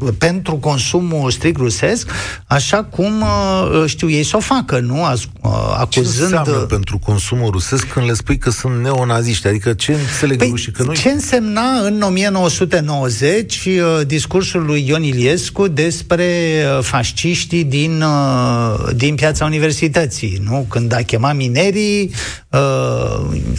uh, 0.01 0.13
pentru 0.17 0.55
consumul 0.55 1.31
strict 1.31 1.57
rusesc, 1.57 2.09
așa 2.47 2.83
cum 2.83 3.23
știu 3.85 4.09
ei 4.09 4.23
să 4.23 4.37
o 4.37 4.39
facă, 4.39 4.79
nu? 4.79 5.03
Acuzând... 5.77 5.89
Ce 5.89 5.99
înseamnă 5.99 6.57
pentru 6.57 6.97
consumul 6.97 7.51
rusesc 7.51 7.87
când 7.87 8.05
le 8.05 8.13
spui 8.13 8.37
că 8.37 8.49
sunt 8.49 8.81
neonaziști? 8.81 9.47
Adică 9.47 9.73
ce 9.73 9.93
înțeleg 9.93 10.37
păi, 10.37 10.53
și 10.55 10.71
că 10.71 10.83
nu 10.83 10.93
Ce 10.93 11.09
însemna 11.09 11.79
în 11.83 12.01
1990 12.01 13.67
discursul 14.05 14.65
lui 14.65 14.87
Ion 14.87 15.03
Iliescu 15.03 15.67
despre 15.67 16.27
fasciștii 16.81 17.63
din, 17.63 18.03
din 18.95 19.15
piața 19.15 19.45
universității, 19.45 20.41
nu? 20.43 20.65
Când 20.69 20.93
a 20.93 21.01
chemat 21.01 21.35
minerii 21.35 22.11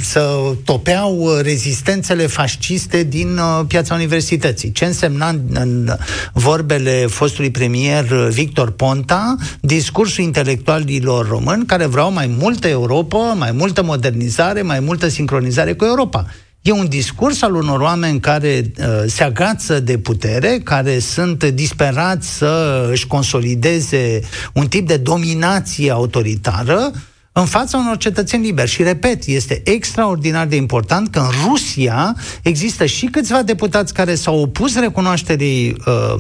să 0.03 0.37
topeau 0.65 1.39
rezistențele 1.43 2.27
fasciste 2.27 2.80
este 2.81 3.03
din 3.03 3.39
uh, 3.39 3.65
piața 3.67 3.95
universității. 3.95 4.73
Ce 4.73 4.85
însemna 4.85 5.29
în, 5.29 5.41
în 5.53 5.97
vorbele 6.33 7.07
fostului 7.07 7.51
premier 7.51 8.11
uh, 8.11 8.29
Victor 8.31 8.71
Ponta 8.71 9.37
discursul 9.61 10.25
intelectualilor 10.25 11.29
români 11.29 11.67
care 11.67 11.87
vreau 11.87 12.13
mai 12.13 12.27
multă 12.39 12.69
Europa, 12.69 13.19
mai 13.19 13.53
multă 13.53 13.83
modernizare, 13.83 14.63
mai 14.63 14.81
multă 14.81 15.09
sincronizare 15.09 15.73
cu 15.73 15.85
Europa. 15.85 16.27
E 16.63 16.73
un 16.73 16.89
discurs 16.89 17.43
al 17.43 17.55
unor 17.55 17.81
oameni 17.81 18.21
care 18.21 18.73
uh, 18.79 18.85
se 19.07 19.23
agață 19.25 19.81
de 19.81 19.99
putere, 19.99 20.61
care 20.65 20.99
sunt 20.99 21.45
disperați 21.45 22.37
să 22.37 22.87
își 22.91 23.07
consolideze 23.07 24.21
un 24.53 24.67
tip 24.67 24.87
de 24.87 24.97
dominație 24.97 25.91
autoritară, 25.91 26.91
în 27.33 27.45
fața 27.45 27.79
unor 27.79 27.97
cetățeni 27.97 28.45
liberi. 28.45 28.71
Și 28.71 28.83
repet, 28.83 29.27
este 29.27 29.61
extraordinar 29.65 30.47
de 30.47 30.57
important 30.57 31.09
că 31.09 31.19
în 31.19 31.49
Rusia 31.49 32.17
există 32.43 32.87
și 32.87 33.07
câțiva 33.07 33.43
deputați 33.43 33.95
care 33.95 34.15
s-au 34.15 34.41
opus 34.41 34.79
recunoașterii 34.79 35.77
uh, 35.87 36.15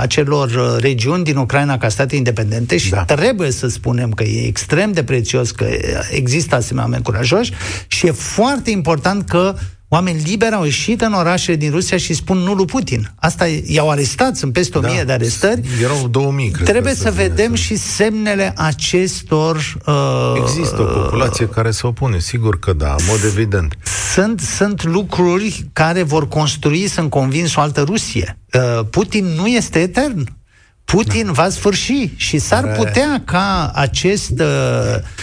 acelor 0.00 0.50
uh, 0.50 0.76
regiuni 0.78 1.24
din 1.24 1.36
Ucraina 1.36 1.78
ca 1.78 1.88
state 1.88 2.16
independente 2.16 2.76
și 2.76 2.90
da. 2.90 3.04
trebuie 3.04 3.50
să 3.50 3.68
spunem 3.68 4.10
că 4.10 4.22
e 4.22 4.46
extrem 4.46 4.92
de 4.92 5.04
prețios 5.04 5.50
că 5.50 5.66
există 6.10 6.54
asemenea 6.54 6.84
oameni 6.84 7.02
curajoși 7.02 7.52
și 7.86 8.06
e 8.06 8.10
foarte 8.10 8.70
important 8.70 9.28
că 9.28 9.54
Oameni 9.92 10.22
liberi 10.22 10.54
au 10.54 10.64
ieșit 10.64 11.00
în 11.00 11.12
orașe 11.12 11.54
din 11.54 11.70
Rusia 11.70 11.96
și 11.96 12.14
spun 12.14 12.38
nu 12.38 12.52
lui 12.52 12.64
Putin. 12.64 13.12
Asta 13.16 13.46
i-au 13.66 13.90
arestat, 13.90 14.36
sunt 14.36 14.52
peste 14.52 14.78
o 14.78 14.80
da, 14.80 14.88
mie 14.88 15.04
de 15.04 15.12
arestări. 15.12 15.60
Erau 15.82 16.08
2000, 16.08 16.50
cred 16.50 16.66
Trebuie 16.66 16.94
să, 16.94 17.02
să 17.02 17.10
vedem 17.10 17.54
și 17.54 17.76
semnele 17.76 18.52
acestor... 18.56 19.56
Uh, 19.86 20.42
Există 20.42 20.80
o 20.80 20.84
populație 20.84 21.44
uh, 21.44 21.50
care 21.50 21.70
se 21.70 21.86
opune, 21.86 22.18
sigur 22.18 22.58
că 22.58 22.72
da, 22.72 22.94
în 22.98 23.04
mod 23.08 23.24
evident. 23.24 23.74
Sunt, 24.12 24.40
sunt 24.40 24.84
lucruri 24.84 25.68
care 25.72 26.02
vor 26.02 26.28
construi, 26.28 26.88
sunt 26.88 27.10
convins, 27.10 27.54
o 27.54 27.60
altă 27.60 27.80
Rusie. 27.80 28.38
Uh, 28.52 28.86
Putin 28.90 29.24
nu 29.24 29.46
este 29.46 29.78
etern. 29.78 30.36
Putin 30.84 31.26
da. 31.26 31.32
va 31.32 31.48
sfârși 31.48 32.10
și 32.16 32.38
s-ar 32.38 32.72
putea 32.72 33.22
ca 33.24 33.70
acest, 33.74 34.40
uh, 34.40 34.46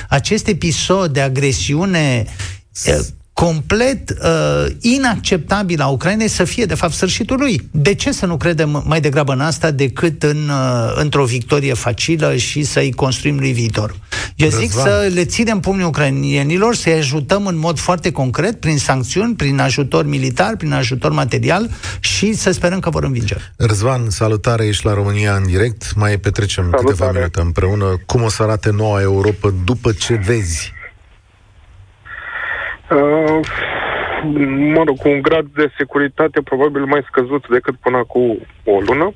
acest 0.10 0.48
episod 0.48 1.14
de 1.14 1.22
agresiune 1.22 2.26
uh, 2.88 2.98
complet 3.44 4.10
uh, 4.10 4.66
inacceptabil 4.80 5.82
a 5.82 5.88
Ucrainei 5.88 6.28
să 6.28 6.44
fie, 6.44 6.66
de 6.66 6.76
fapt, 6.76 6.94
sfârșitul 6.94 7.38
lui. 7.38 7.70
De 7.72 7.94
ce 7.94 8.12
să 8.12 8.26
nu 8.26 8.38
credem 8.38 8.84
mai 8.88 9.02
degrabă 9.02 9.34
în 9.34 9.40
asta 9.40 9.72
decât 9.72 10.24
în, 10.24 10.50
uh, 10.50 10.94
într-o 10.96 11.24
victorie 11.24 11.74
facilă 11.74 12.36
și 12.36 12.64
să-i 12.64 12.92
construim 12.92 13.38
lui 13.40 13.52
viitor? 13.52 13.96
Eu 14.36 14.50
zic 14.50 14.74
Răzvan. 14.74 14.84
să 14.84 15.10
le 15.14 15.26
ținem 15.26 15.60
pumnii 15.60 15.86
ucrainienilor, 15.86 16.76
să-i 16.76 16.94
ajutăm 16.94 17.46
în 17.46 17.58
mod 17.58 17.80
foarte 17.80 18.12
concret, 18.12 18.60
prin 18.60 18.78
sancțiuni, 18.78 19.36
prin 19.36 19.60
ajutor 19.60 20.06
militar, 20.06 20.56
prin 20.56 20.74
ajutor 20.74 21.12
material 21.12 21.70
și 22.00 22.34
să 22.34 22.52
sperăm 22.52 22.80
că 22.80 22.90
vor 22.90 23.04
învinge. 23.04 23.36
Răzvan, 23.56 24.10
salutare, 24.10 24.66
ești 24.66 24.86
la 24.86 24.94
România 24.94 25.36
în 25.36 25.48
direct. 25.48 25.96
Mai 25.96 26.18
petrecem 26.18 26.64
salutare. 26.64 26.92
câteva 26.92 27.12
minute 27.12 27.42
împreună. 27.42 28.02
Cum 28.06 28.24
o 28.24 28.30
să 28.30 28.44
arate 28.44 28.72
noua 28.72 29.02
Europa 29.02 29.54
după 29.64 29.92
ce 29.92 30.14
vezi 30.26 30.76
Uh, 32.92 33.40
mă 34.74 34.84
rog, 34.86 34.98
cu 34.98 35.10
un 35.10 35.22
grad 35.22 35.46
de 35.46 35.72
securitate 35.78 36.42
probabil 36.42 36.86
mai 36.86 37.06
scăzut 37.08 37.48
decât 37.48 37.76
până 37.76 38.04
cu 38.08 38.20
o 38.64 38.80
lună. 38.80 39.14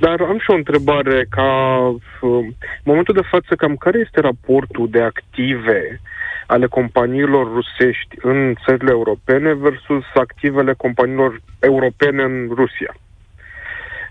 Dar 0.00 0.20
am 0.20 0.38
și 0.38 0.50
o 0.50 0.54
întrebare 0.54 1.26
ca 1.30 1.78
uh, 1.78 1.98
în 2.20 2.84
momentul 2.84 3.14
de 3.14 3.28
față 3.30 3.54
cam 3.54 3.76
care 3.76 3.98
este 3.98 4.20
raportul 4.20 4.88
de 4.90 5.02
active 5.02 6.00
ale 6.46 6.66
companiilor 6.66 7.52
rusești 7.52 8.16
în 8.22 8.54
țările 8.64 8.90
europene 8.90 9.54
versus 9.54 10.04
activele 10.14 10.72
companiilor 10.72 11.40
europene 11.58 12.22
în 12.22 12.48
Rusia. 12.54 12.94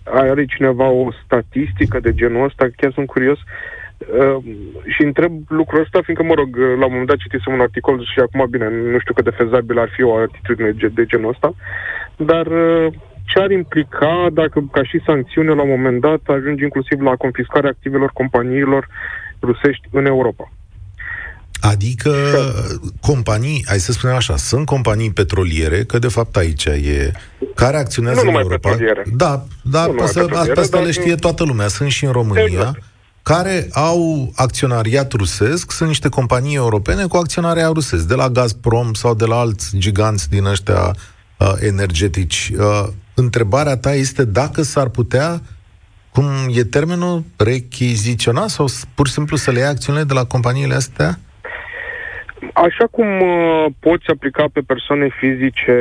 Are 0.03 0.45
cineva 0.45 0.87
o 0.87 1.11
statistică 1.25 1.99
de 1.99 2.13
genul 2.13 2.43
ăsta? 2.43 2.67
Chiar 2.75 2.91
sunt 2.91 3.07
curios. 3.07 3.39
Uh, 4.07 4.43
și 4.95 5.01
întreb 5.03 5.31
lucrul 5.47 5.81
ăsta, 5.81 6.01
fiindcă, 6.03 6.25
mă 6.25 6.33
rog, 6.33 6.55
la 6.55 6.85
un 6.85 6.91
moment 6.91 7.07
dat 7.07 7.17
citisem 7.17 7.53
un 7.53 7.59
articol 7.59 7.95
și 8.13 8.19
acum, 8.19 8.47
bine, 8.49 8.67
nu 8.93 8.99
știu 8.99 9.13
cât 9.13 9.23
de 9.23 9.37
fezabil 9.41 9.79
ar 9.79 9.89
fi 9.95 10.03
o 10.03 10.15
atitudine 10.15 10.71
de 10.93 11.05
genul 11.05 11.29
ăsta, 11.29 11.49
dar 12.15 12.45
uh, 12.45 12.93
ce 13.25 13.39
ar 13.39 13.51
implica 13.51 14.27
dacă, 14.33 14.67
ca 14.71 14.83
și 14.83 15.01
sancțiune, 15.05 15.53
la 15.53 15.61
un 15.61 15.69
moment 15.69 16.01
dat, 16.01 16.21
ajunge 16.25 16.63
inclusiv 16.63 17.01
la 17.01 17.15
confiscarea 17.15 17.69
activelor 17.69 18.09
companiilor 18.13 18.87
rusești 19.41 19.87
în 19.91 20.05
Europa? 20.05 20.51
Adică 21.61 22.11
companii, 23.01 23.63
hai 23.67 23.77
să 23.77 23.91
spunem 23.91 24.15
așa, 24.15 24.35
sunt 24.35 24.65
companii 24.65 25.11
petroliere, 25.11 25.83
că 25.83 25.99
de 25.99 26.07
fapt 26.07 26.35
aici 26.35 26.65
e, 26.65 27.11
care 27.55 27.77
acționează 27.77 28.23
nu 28.23 28.29
în 28.29 28.35
Europa. 28.35 28.69
Petroliere. 28.69 29.03
Da, 29.15 29.43
da, 29.61 29.85
nu 29.85 30.03
asta, 30.03 30.25
asta 30.55 30.79
le 30.79 30.91
știe 30.91 31.15
toată 31.15 31.43
lumea, 31.43 31.67
sunt 31.67 31.89
și 31.89 32.05
în 32.05 32.11
România. 32.11 32.43
Exact 32.43 32.83
care 33.31 33.67
au 33.73 34.31
acționariat 34.35 35.11
rusesc, 35.11 35.71
sunt 35.71 35.89
niște 35.89 36.09
companii 36.09 36.55
europene 36.55 37.05
cu 37.05 37.17
acționarea 37.17 37.67
rusesc, 37.73 38.07
de 38.07 38.15
la 38.15 38.29
Gazprom 38.29 38.93
sau 38.93 39.13
de 39.15 39.25
la 39.25 39.35
alți 39.35 39.77
giganți 39.77 40.29
din 40.29 40.45
ăștia 40.45 40.81
uh, 40.85 41.53
energetici. 41.59 42.51
Uh, 42.57 42.87
întrebarea 43.15 43.77
ta 43.77 43.93
este 43.93 44.25
dacă 44.25 44.61
s-ar 44.61 44.89
putea 44.89 45.41
cum 46.13 46.25
e 46.53 46.63
termenul 46.63 47.23
rechiziționa 47.37 48.47
sau 48.47 48.65
pur 48.95 49.07
și 49.07 49.13
simplu 49.13 49.35
să 49.35 49.51
le 49.51 49.59
ia 49.59 49.69
acțiunile 49.69 50.03
de 50.03 50.13
la 50.13 50.25
companiile 50.25 50.73
astea? 50.73 51.19
Așa 52.53 52.85
cum 52.91 53.07
uh, 53.19 53.65
poți 53.79 54.09
aplica 54.09 54.45
pe 54.53 54.61
persoane 54.67 55.07
fizice 55.19 55.75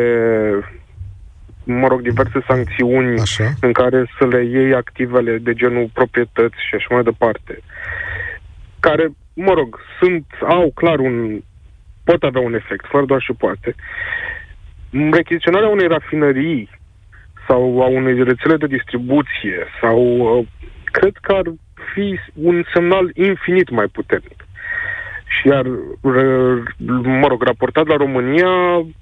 mă 1.67 1.87
rog, 1.87 2.01
diverse 2.01 2.41
sancțiuni 2.47 3.21
Așa. 3.21 3.53
în 3.61 3.73
care 3.73 4.07
să 4.19 4.27
le 4.27 4.45
iei 4.45 4.75
activele 4.75 5.39
de 5.39 5.53
genul 5.55 5.91
proprietăți 5.93 6.57
și 6.69 6.75
așa 6.75 6.87
mai 6.91 7.03
departe, 7.03 7.59
care, 8.81 9.09
mă 9.35 9.53
rog, 9.53 9.81
sunt, 10.01 10.27
au 10.41 10.71
clar 10.75 10.99
un, 10.99 11.41
pot 12.05 12.23
avea 12.23 12.41
un 12.41 12.55
efect, 12.55 12.85
fără 12.89 13.05
doar 13.05 13.21
și 13.21 13.33
poate. 13.33 13.75
Rechiziționarea 15.11 15.69
unei 15.69 15.87
rafinării 15.87 16.71
sau 17.49 17.83
a 17.83 17.87
unei 17.87 18.23
rețele 18.23 18.57
de 18.57 18.67
distribuție 18.67 19.59
sau 19.81 19.99
uh, 20.19 20.47
cred 20.85 21.17
că 21.21 21.33
ar 21.33 21.45
fi 21.95 22.19
un 22.35 22.65
semnal 22.75 23.11
infinit 23.15 23.71
mai 23.71 23.87
puternic. 23.87 24.46
Și 25.27 25.49
iar, 25.49 25.67
mă 27.21 27.27
rog, 27.29 27.43
raportat 27.43 27.87
la 27.87 27.97
România, 27.97 28.51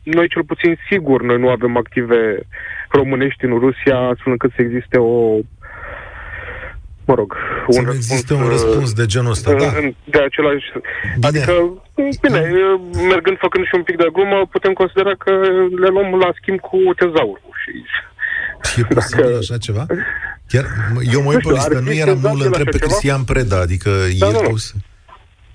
noi 0.03 0.29
cel 0.29 0.45
puțin 0.45 0.79
sigur, 0.91 1.23
noi 1.23 1.39
nu 1.39 1.49
avem 1.49 1.77
active 1.77 2.47
românești 2.89 3.45
în 3.45 3.59
Rusia, 3.59 3.99
astfel 3.99 4.33
încât 4.33 4.53
să 4.57 4.63
existe 4.63 4.99
o 4.99 5.39
mă 7.07 7.15
rog, 7.15 7.37
un 7.67 7.73
să 7.73 7.81
răspuns, 7.81 8.11
existe 8.11 8.35
un 8.35 8.49
răspuns 8.49 8.93
de 8.93 9.07
genul 9.07 9.31
ăsta, 9.31 9.55
da. 9.55 9.71
De 10.05 10.21
același... 10.29 10.67
Bine. 10.75 11.29
Adică, 11.29 11.53
bine, 12.21 12.41
da. 12.41 13.01
mergând 13.13 13.39
făcând 13.39 13.65
și 13.65 13.75
un 13.75 13.83
pic 13.83 13.97
de 13.97 14.09
glumă, 14.13 14.47
putem 14.51 14.73
considera 14.73 15.15
că 15.19 15.31
le 15.83 15.89
luăm 15.95 16.19
la 16.25 16.31
schimb 16.41 16.61
cu 16.61 16.79
tezaurul. 16.97 17.53
Și... 17.63 17.73
E 18.81 18.85
posibil 18.95 19.25
dacă... 19.25 19.37
așa 19.37 19.57
ceva? 19.57 19.87
Chiar, 20.49 20.65
eu 21.13 21.23
mă 21.23 21.29
uit 21.29 21.43
pe 21.69 21.81
nu 21.81 21.93
era 21.93 22.13
mult 22.13 22.45
întreb 22.45 22.69
pe 22.71 22.79
Cristian 22.79 23.23
Preda, 23.25 23.61
adică 23.61 23.91
da, 24.19 24.29
e 24.29 24.33
nu, 24.33 24.41
nu. 24.41 24.57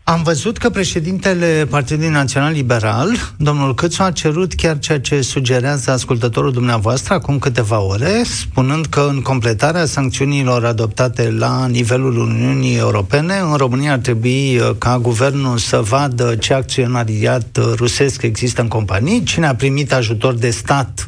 Am 0.09 0.23
văzut 0.23 0.57
că 0.57 0.69
președintele 0.69 1.67
Partidului 1.69 2.09
Național 2.09 2.51
Liberal, 2.51 3.33
domnul 3.37 3.73
Câțu, 3.73 4.03
a 4.03 4.11
cerut 4.11 4.53
chiar 4.53 4.79
ceea 4.79 4.99
ce 4.99 5.21
sugerează 5.21 5.91
ascultătorul 5.91 6.51
dumneavoastră 6.51 7.13
acum 7.13 7.39
câteva 7.39 7.79
ore, 7.79 8.23
spunând 8.23 8.85
că 8.85 9.07
în 9.09 9.21
completarea 9.21 9.85
sancțiunilor 9.85 10.65
adoptate 10.65 11.31
la 11.31 11.67
nivelul 11.67 12.17
Uniunii 12.17 12.77
Europene, 12.77 13.33
în 13.51 13.55
România 13.55 13.91
ar 13.91 13.97
trebui 13.97 14.57
uh, 14.57 14.69
ca 14.77 14.97
guvernul 14.97 15.57
să 15.57 15.77
vadă 15.77 16.35
ce 16.35 16.53
acționariat 16.53 17.57
uh, 17.57 17.71
rusesc 17.75 18.21
există 18.21 18.61
în 18.61 18.67
companii, 18.67 19.23
cine 19.23 19.47
a 19.47 19.55
primit 19.55 19.93
ajutor 19.93 20.33
de 20.33 20.49
stat 20.49 21.07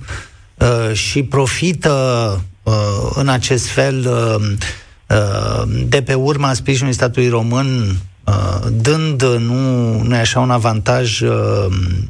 uh, 0.57 0.93
și 0.93 1.23
profită 1.23 1.93
uh, 2.63 2.73
în 3.13 3.27
acest 3.27 3.67
fel 3.67 3.97
uh, 3.99 4.51
uh, 5.09 5.71
de 5.87 6.01
pe 6.01 6.13
urma 6.13 6.53
sprijinului 6.53 6.95
statului 6.95 7.29
român 7.29 7.75
Uh, 7.85 8.10
dând, 8.81 9.23
nu, 9.23 10.01
nu 10.01 10.15
e 10.15 10.19
așa, 10.19 10.39
un 10.39 10.51
avantaj 10.51 11.21
uh, 11.21 11.65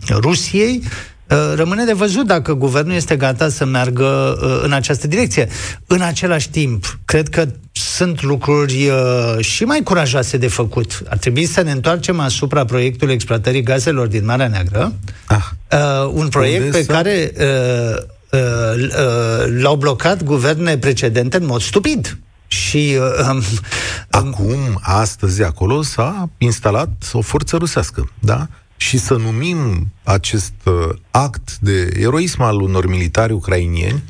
Rusiei, 0.10 0.82
uh, 0.84 1.54
Rămâne 1.56 1.86
de 1.86 1.94
văzut 1.94 2.26
dacă 2.26 2.54
guvernul 2.54 2.96
este 2.96 3.16
gata 3.16 3.50
să 3.50 3.66
meargă 3.66 4.38
în 4.64 4.72
această 4.72 5.08
direcție. 5.08 5.48
În 5.88 6.02
același 6.02 6.50
timp, 6.50 7.00
cred 7.06 7.30
că 7.30 7.46
sunt 7.72 8.24
lucruri 8.24 8.92
și 9.40 9.64
mai 9.64 9.82
curajoase 9.84 10.38
de 10.38 10.48
făcut. 10.48 11.02
Ar 11.10 11.18
trebui 11.18 11.46
să 11.46 11.62
ne 11.62 11.72
întoarcem 11.72 12.20
asupra 12.20 12.66
proiectului 12.66 13.14
exploatării 13.14 13.64
gazelor 13.64 14.08
din 14.08 14.26
Marea 14.26 14.48
Neagră, 14.48 14.94
ah, 15.26 15.44
un 16.14 16.28
proiect 16.28 16.72
pe 16.72 16.84
să... 16.84 16.92
care 16.92 17.34
l-au 19.62 19.76
blocat 19.76 20.24
guverne 20.24 20.78
precedente 20.78 21.38
în 21.38 21.46
mod 21.46 21.62
stupid. 21.62 22.18
Și 22.52 22.98
uh, 23.00 23.30
um, 23.32 23.42
acum, 24.10 24.80
astăzi, 24.82 25.44
acolo 25.44 25.82
s-a 25.82 26.30
instalat 26.38 27.10
o 27.14 27.22
forță 27.22 27.58
rusească, 27.58 28.10
da? 28.20 28.48
Și 28.78 28.98
să 28.98 29.14
numim 29.14 29.92
acest 30.04 30.54
uh, 30.64 30.90
act 31.12 31.58
de 31.58 31.92
eroism 32.00 32.42
al 32.42 32.62
unor 32.62 32.88
militari 32.88 33.34
ucrainieni, 33.34 34.04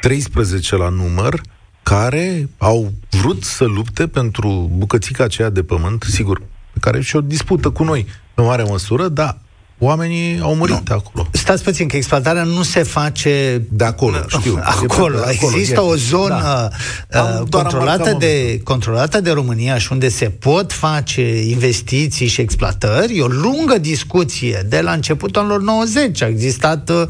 13 0.00 0.76
la 0.76 0.88
număr, 0.88 1.40
care 1.82 2.48
au 2.58 2.92
vrut 3.10 3.42
să 3.42 3.64
lupte 3.64 4.08
pentru 4.08 4.70
bucățica 4.72 5.24
aceea 5.24 5.50
de 5.50 5.62
pământ, 5.62 6.02
sigur, 6.02 6.38
pe 6.72 6.78
care 6.80 7.00
și-o 7.00 7.20
dispută 7.20 7.70
cu 7.70 7.84
noi 7.84 8.06
în 8.34 8.44
mare 8.44 8.62
măsură, 8.62 9.08
dar 9.08 9.38
oamenii 9.78 10.40
au 10.42 10.54
murit 10.54 10.88
nu. 10.88 10.94
acolo. 10.94 11.28
Stați 11.32 11.62
puțin, 11.62 11.88
că 11.88 11.96
exploatarea 11.96 12.42
nu 12.42 12.62
se 12.62 12.82
face... 12.82 13.62
De 13.70 13.84
acolo, 13.84 14.16
știu. 14.28 14.60
Acolo. 14.82 15.16
De 15.16 15.34
acolo 15.36 15.56
Există 15.56 15.80
e. 15.80 15.84
o 15.84 15.96
zonă 15.96 16.68
da. 17.08 17.38
uh, 17.40 17.48
controlată, 17.50 18.16
de, 18.18 18.60
controlată 18.64 19.20
de 19.20 19.30
România 19.30 19.78
și 19.78 19.92
unde 19.92 20.08
se 20.08 20.24
pot 20.24 20.72
face 20.72 21.42
investiții 21.48 22.26
și 22.26 22.40
exploatări. 22.40 23.18
E 23.18 23.22
o 23.22 23.26
lungă 23.26 23.78
discuție 23.78 24.66
de 24.68 24.80
la 24.80 24.92
începutul 24.92 25.40
anilor 25.40 25.62
90. 25.62 26.22
A 26.22 26.26
existat 26.26 26.90
uh, 26.90 27.06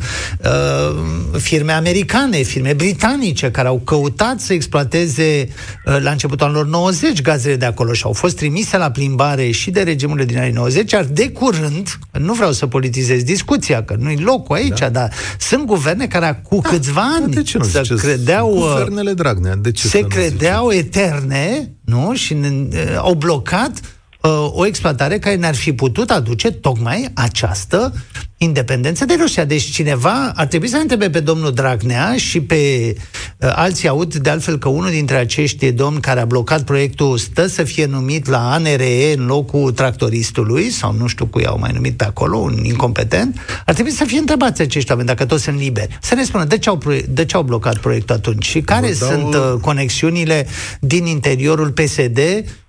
firme 1.39 1.73
americane, 1.73 2.43
firme 2.43 2.73
britanice 2.73 3.51
care 3.51 3.69
au 3.69 3.81
căutat 3.85 4.41
să 4.41 4.53
exploateze 4.53 5.49
uh, 5.85 5.97
la 6.01 6.11
începutul 6.11 6.47
anilor 6.47 6.67
90 6.67 7.23
gazele 7.23 7.57
de 7.57 7.65
acolo 7.65 7.93
și 7.93 8.03
au 8.05 8.13
fost 8.13 8.37
trimise 8.37 8.77
la 8.77 8.91
plimbare 8.91 9.51
și 9.51 9.71
de 9.71 9.83
regimurile 9.83 10.25
din 10.25 10.39
anii 10.39 10.53
90, 10.53 10.93
iar 10.93 11.05
de 11.05 11.31
curând, 11.31 11.99
nu 12.11 12.33
vreau 12.33 12.53
să 12.55 12.67
politizez 12.67 13.23
discuția, 13.23 13.85
că 13.85 13.97
nu-i 13.99 14.17
locul 14.17 14.57
aici, 14.57 14.79
da. 14.79 14.89
dar 14.89 15.13
sunt 15.39 15.65
guverne 15.65 16.07
care 16.07 16.41
cu 16.49 16.61
da, 16.63 16.69
câțiva 16.69 17.03
ani 17.21 17.33
de 17.33 17.43
ce 17.43 17.59
nu 17.59 17.65
să 17.65 17.95
credeau... 17.97 18.57
Uh, 18.57 18.63
Guvernele 18.63 19.13
Dragnea, 19.13 19.55
de 19.55 19.73
ce 19.73 19.87
Se 19.87 20.01
credeau 20.01 20.71
eterne, 20.71 21.71
nu? 21.85 22.15
Și 22.15 22.33
uh, 22.33 22.69
au 22.97 23.15
blocat 23.15 23.71
uh, 23.71 23.89
o 24.31 24.67
exploatare 24.67 25.19
care 25.19 25.37
ne-ar 25.37 25.55
fi 25.55 25.73
putut 25.73 26.11
aduce 26.11 26.51
tocmai 26.51 27.11
această 27.15 27.93
independență 28.37 29.05
de 29.05 29.15
Rusia. 29.21 29.45
Deci 29.45 29.63
cineva 29.63 30.33
ar 30.35 30.47
trebui 30.47 30.69
să 30.69 30.77
întrebe 30.77 31.11
pe 31.11 31.21
domnul 31.21 31.53
Dragnea 31.53 32.17
și 32.17 32.41
pe 32.41 32.95
uh, 33.39 33.53
alții 33.55 33.89
aud 33.89 34.15
de 34.15 34.31
altfel 34.31 34.59
că 34.59 34.69
unul 34.69 34.91
dintre 34.91 35.17
acești 35.17 35.73
domni 35.73 36.01
care 36.01 36.21
a 36.21 36.25
blocat 36.25 36.63
proiectul 36.63 37.19
stă 37.19 37.47
să 37.47 37.63
fie 37.63 37.87
numit 37.87 38.29
la 38.29 38.53
ANRE 38.53 39.15
în 39.17 39.27
locul 39.27 39.73
tractoristului 39.73 40.71
sau 40.71 40.93
nu 40.93 41.07
știu 41.07 41.27
cui 41.27 41.47
au 41.47 41.59
mai 41.59 41.71
numit 41.75 41.97
pe 41.97 42.05
acolo, 42.05 42.37
un 42.37 42.65
incompetent, 42.65 43.39
ar 43.67 43.75
trebui 43.75 43.93
să 43.93 44.05
fie 44.05 44.19
întrebați 44.19 44.63
acești 44.63 44.91
oameni 44.91 45.09
dacă 45.09 45.25
toți 45.25 45.43
sunt 45.43 45.59
liberi. 45.59 45.99
Să 46.01 46.15
ne 46.15 46.25
spună 46.25 46.45
de 46.45 46.59
ce 46.59 46.69
au, 46.69 46.83
de 47.09 47.25
ce 47.25 47.37
au 47.37 47.43
blocat 47.43 47.79
proiectul 47.79 48.15
atunci 48.15 48.45
și 48.45 48.61
care 48.61 48.95
dau... 48.99 49.09
sunt 49.09 49.35
uh, 49.35 49.55
conexiunile 49.61 50.47
din 50.81 51.07
interiorul 51.07 51.71
PSD 51.71 52.19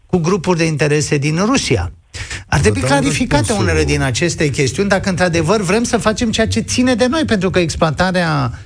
cu 0.05 0.17
grupuri 0.17 0.57
de 0.57 0.65
interese 0.65 1.17
din 1.17 1.39
Rusia. 1.45 1.91
Ar 2.47 2.59
trebui 2.59 2.81
clarificate 2.81 3.53
unele 3.53 3.83
din 3.83 4.01
aceste 4.01 4.49
chestiuni 4.49 4.89
dacă 4.89 5.09
într-adevăr 5.09 5.61
vrem 5.61 5.83
să 5.83 5.97
facem 5.97 6.31
ceea 6.31 6.47
ce 6.47 6.59
ține 6.59 6.95
de 6.95 7.07
noi, 7.07 7.25
pentru 7.25 7.49
că 7.49 7.59
exploatarea 7.59 8.51
uh, 8.51 8.57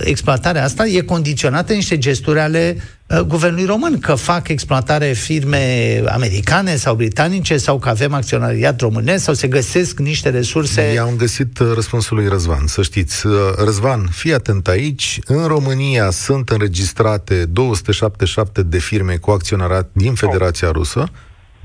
exploatarea 0.00 0.64
asta 0.64 0.86
e 0.86 1.00
condiționată 1.00 1.70
în 1.70 1.76
niște 1.76 1.98
gesturi 1.98 2.38
ale 2.38 2.76
uh, 3.06 3.20
guvernului 3.20 3.64
român, 3.64 3.98
că 3.98 4.14
fac 4.14 4.48
exploatare 4.48 5.12
firme 5.12 6.02
americane 6.06 6.76
sau 6.76 6.94
britanice 6.94 7.56
sau 7.56 7.78
că 7.78 7.88
avem 7.88 8.12
acționariat 8.12 8.80
românesc 8.80 9.24
sau 9.24 9.34
se 9.34 9.48
găsesc 9.48 9.98
niște 9.98 10.28
resurse. 10.28 10.92
I-am 10.92 11.16
găsit 11.16 11.58
uh, 11.58 11.70
răspunsul 11.74 12.16
lui 12.16 12.28
Răzvan, 12.28 12.66
să 12.66 12.82
știți. 12.82 13.26
Uh, 13.26 13.32
Răzvan, 13.56 14.08
fii 14.10 14.34
atent 14.34 14.68
aici. 14.68 15.18
În 15.26 15.46
România 15.46 16.10
sunt 16.10 16.48
înregistrate 16.48 17.44
277 17.44 18.62
de 18.62 18.78
firme 18.78 19.16
cu 19.16 19.30
acționariat 19.30 19.88
din 19.92 20.14
Federația 20.14 20.70
Rusă. 20.70 21.08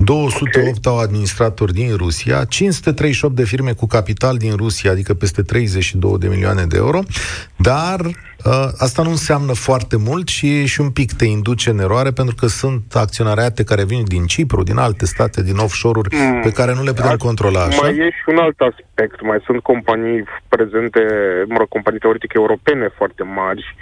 208 0.04 0.56
okay. 0.56 0.72
au 0.84 0.98
administratori 0.98 1.72
din 1.72 1.96
Rusia, 1.96 2.44
538 2.44 3.34
de 3.34 3.44
firme 3.44 3.72
cu 3.72 3.86
capital 3.86 4.36
din 4.36 4.56
Rusia, 4.56 4.90
adică 4.90 5.14
peste 5.14 5.42
32 5.42 6.18
de 6.18 6.28
milioane 6.28 6.64
de 6.64 6.76
euro, 6.76 7.00
dar 7.56 8.00
uh, 8.00 8.68
asta 8.78 9.02
nu 9.02 9.10
înseamnă 9.10 9.52
foarte 9.52 9.96
mult 9.96 10.28
și, 10.28 10.66
și 10.66 10.80
un 10.80 10.90
pic 10.90 11.12
te 11.12 11.24
induce 11.24 11.70
în 11.70 11.78
eroare 11.78 12.10
pentru 12.10 12.34
că 12.34 12.46
sunt 12.46 12.94
acționariate 12.94 13.64
care 13.64 13.84
vin 13.84 14.04
din 14.04 14.24
Cipru, 14.26 14.62
din 14.62 14.76
alte 14.76 15.06
state, 15.06 15.42
din 15.42 15.56
offshore-uri 15.56 16.16
mm. 16.16 16.40
pe 16.40 16.50
care 16.50 16.74
nu 16.74 16.82
le 16.82 16.92
putem 16.92 17.16
controla. 17.16 17.60
Așa? 17.62 17.80
Mai 17.80 17.96
e 17.96 18.10
și 18.10 18.24
un 18.26 18.38
alt 18.38 18.60
aspect, 18.60 19.22
mai 19.22 19.38
sunt 19.44 19.62
companii 19.62 20.24
prezente, 20.48 21.00
mă 21.48 21.56
rog, 21.58 21.68
companii 21.68 21.98
teoretic 21.98 22.32
europene 22.34 22.88
foarte 22.96 23.22
mari 23.22 23.76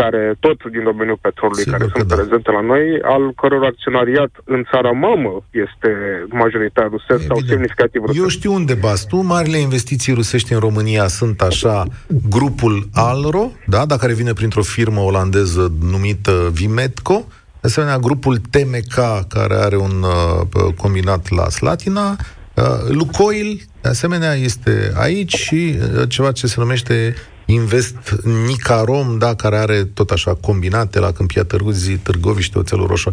care 0.00 0.36
tot 0.40 0.58
din 0.74 0.82
domeniul 0.90 1.18
petrolului, 1.20 1.62
Sigur 1.62 1.78
care 1.78 1.90
sunt 1.94 2.08
da. 2.08 2.14
prezente 2.14 2.50
la 2.50 2.60
noi, 2.60 2.84
al 3.02 3.24
căror 3.40 3.64
acționariat 3.64 4.32
în 4.44 4.60
țara 4.70 4.90
mamă 4.90 5.44
este 5.50 5.90
majoritar 6.28 6.88
rusesc 6.96 7.22
sau 7.26 7.38
semnificativ 7.52 8.00
rusesc. 8.00 8.22
Eu 8.22 8.28
știu 8.28 8.52
unde 8.52 8.74
bas 8.74 9.00
tu, 9.06 9.16
marile 9.20 9.58
investiții 9.58 10.12
rusești 10.12 10.52
în 10.52 10.58
România 10.58 11.06
sunt 11.06 11.40
așa 11.40 11.84
grupul 12.28 12.88
Alro, 12.92 13.44
da, 13.66 13.86
dacă 13.86 14.00
care 14.00 14.14
vine 14.14 14.32
printr-o 14.32 14.62
firmă 14.62 15.00
olandeză 15.00 15.72
numită 15.80 16.50
Vimetco, 16.52 17.24
de 17.60 17.66
asemenea, 17.72 17.98
grupul 17.98 18.36
TMK, 18.50 18.94
care 19.28 19.54
are 19.54 19.76
un 19.76 20.02
uh, 20.02 20.72
combinat 20.76 21.30
la 21.30 21.48
Slatina, 21.48 22.16
uh, 22.54 22.64
Lucoil, 22.88 23.60
de 23.80 23.88
asemenea, 23.88 24.32
este 24.34 24.92
aici 24.96 25.34
și 25.34 25.74
uh, 25.78 26.08
ceva 26.08 26.32
ce 26.32 26.46
se 26.46 26.54
numește 26.58 27.14
Invest 27.46 28.20
Nicarom, 28.46 29.18
da, 29.18 29.34
care 29.34 29.56
are 29.56 29.84
tot 29.94 30.10
așa 30.10 30.34
combinate 30.34 30.98
la 31.00 31.12
Câmpia 31.12 31.44
Târgu 31.44 31.70
Zi, 31.70 31.98
Târgoviște, 31.98 32.58
Oțelul 32.58 32.86
Roșu. 32.86 33.10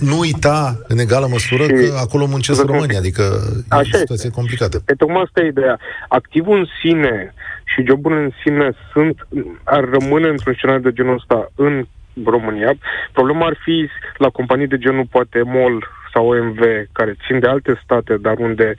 Nu 0.00 0.18
uita, 0.18 0.78
în 0.88 0.98
egală 0.98 1.26
măsură, 1.30 1.62
și 1.62 1.72
că 1.72 1.96
acolo 2.00 2.26
muncesc 2.26 2.64
români, 2.64 2.96
adică 2.96 3.22
așa 3.68 3.90
e 3.92 3.96
o 3.96 3.98
situație 3.98 4.14
este. 4.14 4.30
complicată. 4.30 4.82
Pe 4.84 4.94
tocmai 4.94 5.22
asta 5.22 5.40
e 5.40 5.46
ideea. 5.46 5.78
Activul 6.08 6.58
în 6.58 6.66
sine 6.82 7.34
și 7.64 7.84
jobul 7.86 8.12
în 8.12 8.30
sine 8.42 8.70
sunt, 8.92 9.28
ar 9.64 9.84
rămâne 9.84 10.28
într-un 10.28 10.54
scenariu 10.54 10.82
de 10.82 10.92
genul 10.92 11.14
ăsta 11.14 11.50
în 11.54 11.86
România. 12.24 12.74
Problema 13.12 13.46
ar 13.46 13.58
fi 13.64 13.88
la 14.16 14.28
companii 14.28 14.66
de 14.66 14.78
genul 14.78 15.06
poate 15.10 15.42
MOL 15.44 15.86
sau 16.12 16.28
OMV, 16.28 16.58
care 16.92 17.16
țin 17.26 17.40
de 17.40 17.46
alte 17.46 17.80
state, 17.84 18.16
dar 18.20 18.36
unde, 18.38 18.74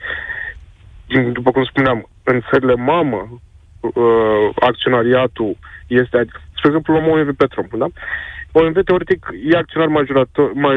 după 1.32 1.50
cum 1.50 1.64
spuneam, 1.64 2.08
în 2.22 2.40
țările 2.50 2.74
mamă, 2.74 3.40
uh, 3.80 4.48
acționariatul 4.60 5.56
este, 5.86 6.26
spre 6.56 6.68
exemplu, 6.68 6.94
la 6.94 7.06
OMV 7.06 7.36
Petrom, 7.36 7.66
da? 7.78 7.86
OMV, 8.52 8.84
teoretic, 8.84 9.26
e 9.44 9.56
acționar 9.56 9.88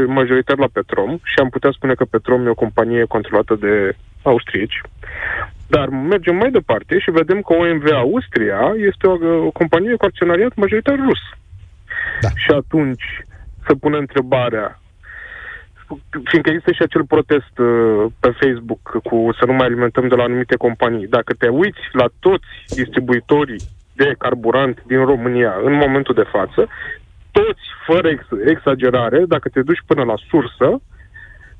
majoritar 0.07 0.57
la 0.57 0.67
Petrom 0.73 1.19
și 1.23 1.35
am 1.39 1.49
putea 1.49 1.71
spune 1.71 1.93
că 1.93 2.05
Petrom 2.05 2.45
e 2.45 2.49
o 2.49 2.63
companie 2.65 3.03
controlată 3.03 3.55
de 3.55 3.95
austrieci. 4.21 4.81
Dar 5.67 5.87
mergem 5.89 6.35
mai 6.35 6.51
departe 6.51 6.99
și 6.99 7.11
vedem 7.11 7.41
că 7.41 7.53
OMV 7.53 7.85
Austria 7.93 8.73
este 8.77 9.07
o, 9.07 9.45
o 9.45 9.51
companie 9.51 9.95
cu 9.95 10.05
acționariat 10.05 10.55
majoritar 10.55 10.95
rus. 10.95 11.19
Da. 12.21 12.27
Și 12.35 12.51
atunci 12.51 13.23
să 13.65 13.75
pună 13.75 13.97
întrebarea 13.97 14.80
fiindcă 16.23 16.49
există 16.49 16.71
și 16.71 16.81
acel 16.81 17.05
protest 17.05 17.57
uh, 17.57 18.05
pe 18.19 18.29
Facebook 18.41 18.81
cu 19.03 19.29
să 19.39 19.45
nu 19.45 19.53
mai 19.53 19.65
alimentăm 19.65 20.07
de 20.07 20.15
la 20.15 20.23
anumite 20.23 20.55
companii. 20.55 21.07
Dacă 21.07 21.33
te 21.33 21.47
uiți 21.47 21.83
la 21.91 22.05
toți 22.19 22.47
distribuitorii 22.67 23.63
de 23.95 24.15
carburant 24.17 24.83
din 24.87 25.05
România 25.05 25.53
în 25.63 25.73
momentul 25.73 26.15
de 26.15 26.31
față, 26.31 26.67
toți, 27.31 27.65
fără 27.85 28.07
ex- 28.09 28.43
exagerare, 28.45 29.25
dacă 29.27 29.49
te 29.49 29.61
duci 29.61 29.83
până 29.85 30.03
la 30.03 30.15
sursă, 30.29 30.67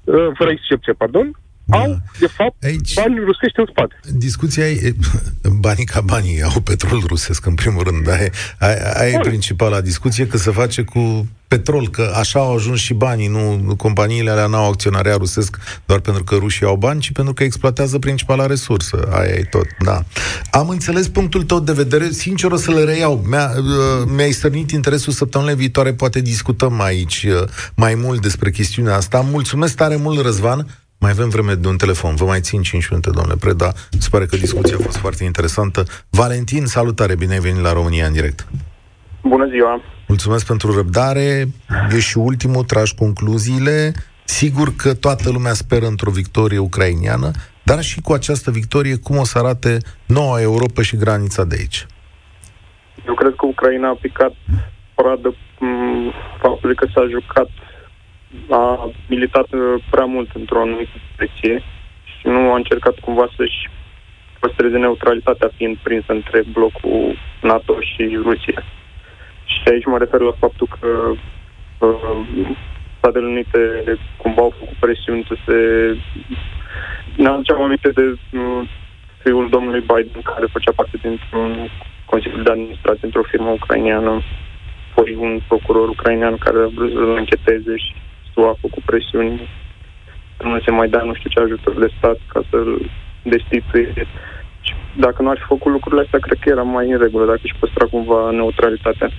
uh, 0.03 0.27
fără 0.37 0.49
excepție, 0.51 0.93
pardon, 0.93 1.31
au, 1.71 2.01
de 2.19 2.27
fapt, 2.27 2.63
Aici, 2.63 2.93
bani 2.93 3.19
rusești 3.19 3.59
în 3.59 3.65
spate. 3.69 3.95
Discuția 4.11 4.69
e, 4.69 4.95
banii 5.67 5.85
ca 5.85 6.01
banii 6.01 6.41
au 6.41 6.59
petrol 6.59 7.03
rusesc, 7.07 7.45
în 7.45 7.53
primul 7.53 7.83
rând, 7.83 8.03
da? 8.03 8.11
Aia, 8.59 8.93
aia 8.93 9.09
e 9.09 9.19
principala 9.19 9.81
discuție, 9.81 10.27
că 10.27 10.37
se 10.37 10.51
face 10.51 10.81
cu 10.81 11.27
petrol, 11.51 11.89
că 11.89 12.13
așa 12.15 12.39
au 12.39 12.55
ajuns 12.55 12.79
și 12.79 12.93
banii, 12.93 13.27
nu 13.27 13.73
companiile 13.77 14.29
alea 14.29 14.47
n-au 14.47 14.69
acționarea 14.69 15.15
rusesc 15.15 15.57
doar 15.85 15.99
pentru 15.99 16.23
că 16.23 16.35
rușii 16.35 16.65
au 16.65 16.75
bani, 16.75 17.01
ci 17.01 17.11
pentru 17.11 17.33
că 17.33 17.43
exploatează 17.43 17.99
principala 17.99 18.45
resursă. 18.45 19.09
Aia 19.11 19.33
e 19.33 19.47
tot, 19.49 19.65
da. 19.79 20.03
Am 20.51 20.69
înțeles 20.69 21.07
punctul 21.07 21.43
tău 21.43 21.59
de 21.59 21.71
vedere, 21.71 22.09
sincer 22.09 22.51
o 22.51 22.55
să 22.55 22.71
le 22.71 22.83
reiau. 22.83 23.23
Mi-a, 23.29 23.51
uh, 23.57 24.09
mi-ai 24.15 24.31
stărnit 24.31 24.71
interesul 24.71 25.13
săptămânile 25.13 25.55
viitoare, 25.55 25.93
poate 25.93 26.21
discutăm 26.21 26.81
aici 26.81 27.25
uh, 27.27 27.47
mai 27.75 27.95
mult 27.95 28.21
despre 28.21 28.51
chestiunea 28.51 28.95
asta. 28.95 29.19
Mulțumesc 29.19 29.75
tare 29.75 29.95
mult, 29.95 30.21
Răzvan, 30.21 30.67
mai 31.01 31.11
avem 31.11 31.29
vreme 31.29 31.53
de 31.53 31.67
un 31.67 31.77
telefon. 31.77 32.15
Vă 32.15 32.25
mai 32.25 32.39
țin 32.39 32.61
5 32.61 32.89
minute, 32.89 33.09
domnule 33.09 33.35
Preda. 33.39 33.71
Se 33.99 34.07
pare 34.11 34.25
că 34.25 34.35
discuția 34.35 34.75
a 34.79 34.83
fost 34.83 34.97
foarte 34.97 35.23
interesantă. 35.23 35.83
Valentin, 36.09 36.65
salutare, 36.65 37.15
bine 37.15 37.33
ai 37.33 37.39
venit 37.39 37.61
la 37.61 37.73
România 37.73 38.05
în 38.05 38.13
direct. 38.13 38.47
Bună 39.21 39.47
ziua! 39.47 39.81
Mulțumesc 40.07 40.45
pentru 40.45 40.75
răbdare. 40.75 41.47
E 41.91 41.99
și 41.99 42.17
ultimul, 42.17 42.63
tragi 42.63 42.95
concluziile. 42.95 43.93
Sigur 44.23 44.75
că 44.75 44.93
toată 44.93 45.31
lumea 45.31 45.53
speră 45.53 45.85
într-o 45.85 46.11
victorie 46.11 46.57
ucrainiană, 46.57 47.31
dar 47.63 47.81
și 47.81 48.01
cu 48.01 48.13
această 48.13 48.51
victorie, 48.51 48.95
cum 48.95 49.17
o 49.17 49.23
să 49.23 49.37
arate 49.37 49.77
noua 50.07 50.41
Europa 50.41 50.81
și 50.81 50.95
granița 50.95 51.43
de 51.43 51.55
aici? 51.59 51.85
Eu 53.07 53.13
cred 53.13 53.33
că 53.37 53.45
Ucraina 53.45 53.89
a 53.89 53.97
picat 54.01 54.33
pradă 54.95 55.35
faptului 56.41 56.75
că 56.75 56.87
s-a 56.93 57.05
jucat 57.09 57.49
a 58.49 58.91
militat 59.07 59.47
uh, 59.51 59.83
prea 59.89 60.05
mult 60.05 60.29
într-o 60.33 60.61
anumită 60.61 60.91
direcție 61.15 61.63
și 62.03 62.27
nu 62.27 62.51
a 62.51 62.55
încercat 62.55 62.99
cumva 62.99 63.27
să-și 63.35 63.69
păstreze 64.39 64.77
neutralitatea 64.77 65.49
fiind 65.55 65.77
prins 65.83 66.03
între 66.07 66.43
blocul 66.51 67.17
NATO 67.41 67.79
și 67.79 68.19
Rusia. 68.23 68.63
Și 69.45 69.61
aici 69.71 69.85
mă 69.85 69.97
refer 69.97 70.19
la 70.19 70.31
faptul 70.39 70.67
că 70.79 71.11
uh, 71.85 72.49
Statele 72.97 73.25
Unite 73.25 73.83
cumva 74.17 74.41
au 74.41 74.53
făcut 74.59 74.77
presiuni 74.79 75.27
să 75.27 75.35
se... 75.45 75.57
Ne 77.15 77.27
aduceam 77.27 77.61
aminte 77.61 77.89
de 77.89 78.01
uh, 78.01 78.69
fiul 79.23 79.49
domnului 79.49 79.79
Biden 79.79 80.21
care 80.21 80.45
făcea 80.51 80.71
parte 80.75 80.97
dintr-un 81.01 81.69
consiliu 82.05 82.43
de 82.43 82.51
administrație 82.51 83.05
într-o 83.05 83.29
firmă 83.31 83.49
ucraineană. 83.49 84.21
Foi 84.93 85.17
un 85.19 85.41
procuror 85.47 85.89
ucrainean 85.89 86.37
care 86.37 86.57
a 86.57 86.73
vrut 86.75 86.91
să-l 86.91 87.17
încheteze 87.17 87.77
și 87.77 87.93
SUA 88.41 88.49
a 88.49 88.61
făcut 88.61 88.83
presiuni 88.83 89.49
nu 90.43 90.59
se 90.65 90.71
mai 90.71 90.89
dea 90.89 91.03
nu 91.03 91.13
știu 91.15 91.29
ce 91.29 91.39
ajutor 91.39 91.73
de 91.79 91.93
stat 91.97 92.19
ca 92.33 92.41
să-l 92.49 92.91
destituie. 93.23 94.07
Și 94.61 94.73
dacă 94.99 95.21
nu 95.21 95.29
ar 95.29 95.37
fi 95.37 95.53
făcut 95.53 95.71
lucrurile 95.71 96.01
astea, 96.01 96.19
cred 96.19 96.37
că 96.41 96.49
era 96.49 96.61
mai 96.61 96.91
în 96.91 96.99
regulă, 96.99 97.25
dacă 97.25 97.39
își 97.43 97.59
păstra 97.59 97.85
cumva 97.85 98.31
neutralitatea. 98.31 99.09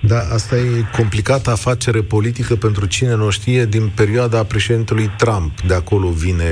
Da, 0.00 0.18
asta 0.32 0.56
e 0.56 0.84
complicată 0.96 1.50
afacere 1.50 2.02
politică 2.02 2.54
pentru 2.54 2.86
cine 2.86 3.14
nu 3.14 3.30
știe 3.30 3.64
din 3.64 3.90
perioada 3.94 4.44
președintelui 4.44 5.10
Trump. 5.16 5.60
De 5.60 5.74
acolo 5.74 6.08
vine 6.08 6.50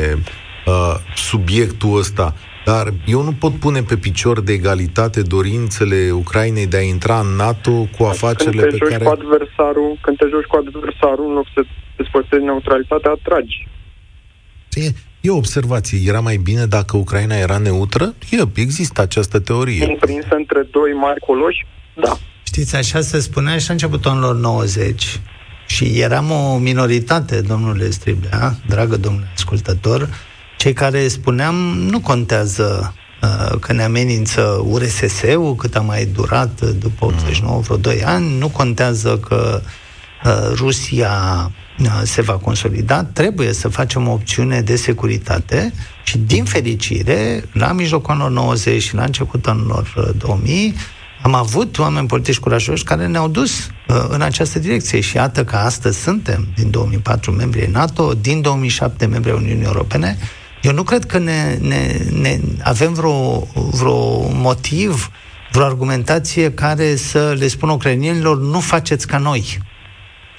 uh, 0.66 0.95
subiectul 1.14 1.99
ăsta. 1.99 2.35
Dar 2.65 2.93
eu 3.07 3.23
nu 3.23 3.33
pot 3.33 3.55
pune 3.55 3.83
pe 3.83 3.97
picior 3.97 4.41
de 4.41 4.53
egalitate 4.53 5.23
dorințele 5.23 6.11
Ucrainei 6.11 6.67
de 6.67 6.77
a 6.77 6.81
intra 6.81 7.19
în 7.21 7.37
NATO 7.37 7.89
cu 7.97 8.05
afacerile 8.05 8.62
când 8.62 8.73
te 8.73 8.85
pe 8.85 8.91
care... 8.91 9.05
Cu 9.05 9.11
adversarul, 9.11 9.99
când 10.01 10.17
te 10.17 10.27
joci 10.31 10.45
cu 10.45 10.57
adversarul, 10.57 11.27
în 11.29 11.35
loc 11.35 11.47
să 11.55 11.61
îți 11.97 12.45
neutralitatea, 12.45 13.11
atragi. 13.11 13.69
E, 14.73 14.85
e 15.21 15.31
o 15.31 15.37
observație. 15.37 15.99
Era 16.07 16.21
mai 16.21 16.37
bine 16.37 16.67
dacă 16.67 16.97
Ucraina 16.97 17.35
era 17.35 17.59
neutră? 17.59 18.15
E, 18.31 18.43
există 18.55 19.01
această 19.01 19.41
teorie. 19.41 19.87
Împrinsă 19.87 20.35
între 20.35 20.69
doi 20.71 20.93
mari 20.93 21.21
coloși? 21.21 21.67
Da. 21.95 22.17
Știți, 22.43 22.77
așa 22.77 23.01
se 23.01 23.21
spunea 23.21 23.59
și 23.59 23.67
la 23.67 23.73
începutul 23.73 24.11
anilor 24.11 24.35
90 24.35 25.21
și 25.67 26.01
eram 26.01 26.31
o 26.31 26.59
minoritate, 26.59 27.41
domnule 27.41 27.91
Striblea, 27.91 28.53
dragă 28.69 28.97
domnule 28.97 29.31
ascultător, 29.35 30.09
cei 30.57 30.73
care 30.73 31.09
spuneam 31.09 31.55
nu 31.91 32.01
contează 32.01 32.95
uh, 33.23 33.59
că 33.61 33.73
ne 33.73 33.83
amenință 33.83 34.65
URSS-ul, 34.69 35.55
cât 35.55 35.77
a 35.77 35.81
mai 35.81 36.05
durat 36.05 36.61
după 36.61 37.05
89, 37.05 37.61
vreo 37.61 37.77
2 37.77 38.05
ani, 38.05 38.39
nu 38.39 38.49
contează 38.49 39.19
că 39.19 39.61
uh, 40.25 40.33
Rusia 40.55 41.13
uh, 41.79 42.01
se 42.03 42.23
va 42.23 42.33
consolida, 42.33 43.05
trebuie 43.05 43.53
să 43.53 43.69
facem 43.69 44.09
o 44.09 44.13
opțiune 44.13 44.61
de 44.61 44.77
securitate 44.77 45.73
și, 46.05 46.19
din 46.19 46.45
fericire, 46.45 47.45
la 47.53 47.73
mijlocul 47.73 48.11
anilor 48.11 48.31
90 48.31 48.83
și 48.83 48.95
la 48.95 49.05
începutul 49.05 49.51
anilor 49.51 50.15
2000, 50.19 50.75
am 51.25 51.35
avut 51.35 51.79
oameni 51.79 52.07
politici 52.07 52.39
curajoși 52.39 52.85
care 52.85 53.07
ne-au 53.07 53.29
dus 53.29 53.67
uh, 53.67 54.05
în 54.09 54.21
această 54.21 54.59
direcție. 54.59 55.01
Și 55.01 55.17
iată 55.17 55.45
că 55.45 55.57
astăzi 55.57 56.03
suntem, 56.03 56.47
din 56.55 56.71
2004, 56.71 57.31
membri 57.31 57.71
NATO, 57.71 58.13
din 58.21 58.41
2007 58.41 59.07
membri 59.07 59.31
ai 59.31 59.37
Uniunii 59.37 59.65
Europene, 59.65 60.19
eu 60.67 60.73
nu 60.73 60.83
cred 60.83 61.05
că 61.05 61.19
ne, 61.19 61.57
ne, 61.61 61.83
ne 62.21 62.39
avem 62.62 62.93
vreo, 62.93 63.47
vreo 63.81 64.33
motiv, 64.49 65.11
vreo 65.53 65.65
argumentație 65.65 66.55
care 66.55 66.95
să 66.95 67.35
le 67.39 67.47
spună 67.47 67.73
ucrainienilor 67.73 68.37
nu 68.39 68.61
faceți 68.61 69.07
ca 69.07 69.19
noi. 69.19 69.43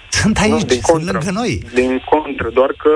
Sunt 0.10 0.38
aici, 0.38 0.52
nu, 0.52 0.58
din 0.58 0.68
sunt 0.68 0.82
contră, 0.82 1.12
lângă 1.12 1.32
noi. 1.32 1.64
Din 1.74 2.02
contră, 2.10 2.50
doar 2.54 2.72
că 2.84 2.94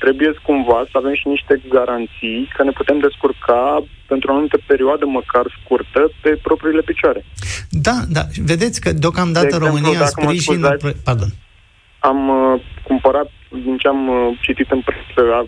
trebuie 0.00 0.30
cumva 0.42 0.80
să 0.90 0.94
avem 1.00 1.14
și 1.14 1.28
niște 1.28 1.54
garanții 1.68 2.38
că 2.56 2.62
ne 2.64 2.70
putem 2.70 2.98
descurca 2.98 3.84
pentru 4.06 4.30
o 4.30 4.32
anumită 4.32 4.58
perioadă, 4.66 5.04
măcar 5.06 5.44
scurtă, 5.60 6.10
pe 6.22 6.30
propriile 6.42 6.82
picioare. 6.90 7.24
Da, 7.70 7.96
da. 8.08 8.22
Vedeți 8.44 8.80
că 8.80 8.92
deocamdată 8.92 9.46
de 9.46 9.54
exemplu, 9.54 9.68
România 9.68 10.06
sprijină... 10.06 10.76
Pardon. 11.04 11.30
Am 11.98 12.28
uh, 12.28 12.60
cumpărat 12.82 13.30
din 13.48 13.76
ce 13.76 13.88
am 13.88 14.08
uh, 14.08 14.38
citit 14.40 14.70
în 14.70 14.82
presă, 14.88 15.46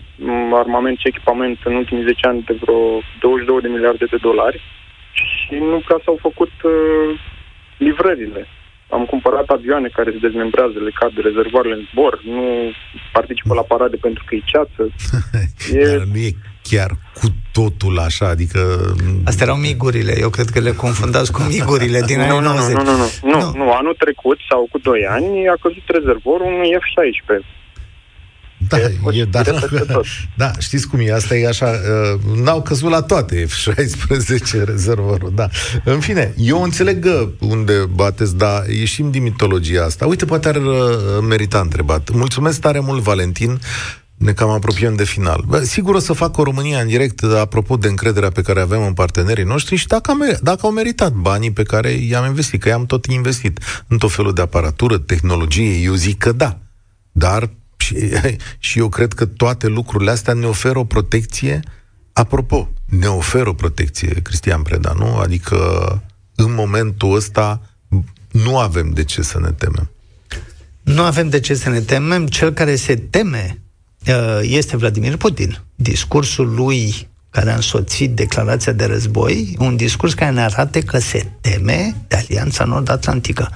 armament 0.53 0.97
și 0.97 1.07
echipament 1.07 1.57
în 1.63 1.73
ultimii 1.73 2.03
10 2.03 2.27
ani 2.27 2.43
de 2.47 2.57
vreo 2.61 2.79
22 3.19 3.61
de 3.61 3.67
miliarde 3.67 4.05
de 4.05 4.17
dolari 4.21 4.61
și 5.13 5.53
nu 5.53 5.81
prea 5.85 5.99
s-au 6.05 6.17
făcut 6.21 6.53
uh, 6.63 7.19
livrările. 7.77 8.47
Am 8.89 9.05
cumpărat 9.05 9.47
avioane 9.49 9.87
care 9.87 10.11
se 10.11 10.25
dezmembrează, 10.27 10.77
le 10.79 10.97
cad 10.99 11.11
rezervoarele 11.15 11.75
în 11.75 11.87
zbor, 11.91 12.21
nu 12.23 12.71
participă 13.11 13.53
la 13.53 13.61
parade 13.61 13.95
pentru 13.95 14.23
că 14.25 14.35
e 14.35 14.51
ceață. 14.53 14.81
e... 15.79 15.85
Dar 15.87 16.05
nu 16.11 16.17
e 16.17 16.31
chiar 16.61 16.91
cu 17.19 17.27
totul 17.51 17.99
așa, 17.99 18.27
adică... 18.27 18.59
Astea 19.25 19.45
erau 19.45 19.57
migurile, 19.57 20.13
eu 20.19 20.29
cred 20.29 20.49
că 20.49 20.59
le 20.59 20.71
confundați 20.71 21.31
cu 21.31 21.41
migurile 21.55 21.99
din 22.01 22.19
anii 22.19 22.39
90. 22.39 22.75
Nu, 22.75 22.83
nu, 22.83 22.95
nu, 22.97 23.07
nu, 23.23 23.37
nu, 23.39 23.63
nu, 23.63 23.71
anul 23.71 23.95
trecut 23.97 24.39
sau 24.49 24.67
cu 24.71 24.77
2 24.77 25.05
ani 25.09 25.47
a 25.47 25.55
căzut 25.61 25.85
rezervorul 25.87 26.53
unui 26.53 26.77
F-16 26.83 27.60
Da, 28.67 28.77
e, 29.11 29.25
da, 29.29 29.41
da, 30.37 30.51
știți 30.59 30.87
cum 30.87 30.99
e, 30.99 31.13
asta 31.13 31.35
e 31.35 31.47
așa, 31.47 31.65
uh, 31.65 32.37
n-au 32.43 32.61
căzut 32.61 32.89
la 32.89 33.01
toate 33.01 33.45
F-16 33.45 34.63
rezervorul, 34.65 35.31
da. 35.41 35.49
În 35.83 35.99
fine, 35.99 36.33
eu 36.37 36.63
înțeleg 36.63 37.07
unde 37.39 37.73
bateți, 37.93 38.37
dar 38.37 38.69
ieșim 38.69 39.11
din 39.11 39.21
mitologia 39.21 39.83
asta. 39.83 40.05
Uite, 40.05 40.25
poate 40.25 40.47
ar 40.47 40.55
uh, 40.55 40.65
merita 41.27 41.59
întrebat. 41.59 42.09
Mulțumesc 42.13 42.59
tare 42.59 42.79
mult, 42.79 43.01
Valentin, 43.01 43.59
ne 44.21 44.31
cam 44.31 44.49
apropiem 44.49 44.95
de 44.95 45.03
final. 45.03 45.43
Bă, 45.47 45.63
sigur 45.63 45.95
o 45.95 45.99
să 45.99 46.13
fac 46.13 46.37
o 46.37 46.43
România 46.43 46.79
în 46.79 46.87
direct 46.87 47.23
apropo 47.23 47.77
de 47.77 47.87
încrederea 47.87 48.29
pe 48.29 48.41
care 48.41 48.61
avem 48.61 48.83
în 48.83 48.93
partenerii 48.93 49.43
noștri 49.43 49.75
și 49.75 49.87
dacă, 49.87 50.11
am, 50.11 50.37
dacă 50.41 50.59
au 50.61 50.71
meritat 50.71 51.11
banii 51.11 51.51
pe 51.51 51.63
care 51.63 51.89
i-am 51.89 52.25
investit, 52.25 52.61
că 52.61 52.69
i-am 52.69 52.85
tot 52.85 53.05
investit 53.05 53.59
în 53.87 53.97
tot 53.97 54.11
felul 54.11 54.33
de 54.33 54.41
aparatură, 54.41 54.97
tehnologie, 54.97 55.73
eu 55.83 55.93
zic 55.93 56.17
că 56.17 56.31
da. 56.31 56.57
Dar 57.11 57.49
și, 57.95 58.35
și 58.59 58.79
eu 58.79 58.89
cred 58.89 59.13
că 59.13 59.25
toate 59.25 59.67
lucrurile 59.67 60.11
astea 60.11 60.33
ne 60.33 60.45
oferă 60.45 60.79
o 60.79 60.83
protecție 60.83 61.61
Apropo, 62.13 62.69
ne 62.85 63.07
oferă 63.07 63.49
o 63.49 63.53
protecție, 63.53 64.21
Cristian 64.21 64.61
Preda, 64.61 64.93
nu? 64.97 65.17
Adică 65.17 65.57
în 66.35 66.53
momentul 66.53 67.15
ăsta 67.15 67.61
nu 68.31 68.57
avem 68.57 68.89
de 68.89 69.03
ce 69.03 69.21
să 69.21 69.39
ne 69.39 69.51
temem. 69.51 69.89
Nu 70.81 71.01
avem 71.01 71.29
de 71.29 71.39
ce 71.39 71.53
să 71.53 71.69
ne 71.69 71.79
temem. 71.79 72.27
Cel 72.27 72.53
care 72.53 72.75
se 72.75 72.95
teme 72.95 73.61
uh, 74.07 74.39
este 74.41 74.77
Vladimir 74.77 75.17
Putin. 75.17 75.61
Discursul 75.75 76.53
lui 76.53 77.09
care 77.29 77.51
a 77.51 77.55
însoțit 77.55 78.15
declarația 78.15 78.71
de 78.71 78.85
război, 78.85 79.55
un 79.59 79.75
discurs 79.75 80.13
care 80.13 80.31
ne 80.31 80.41
arată 80.41 80.79
că 80.79 80.99
se 80.99 81.31
teme 81.41 81.95
de 82.07 82.15
Alianța 82.15 82.63
Nord-Atlantică. 82.63 83.49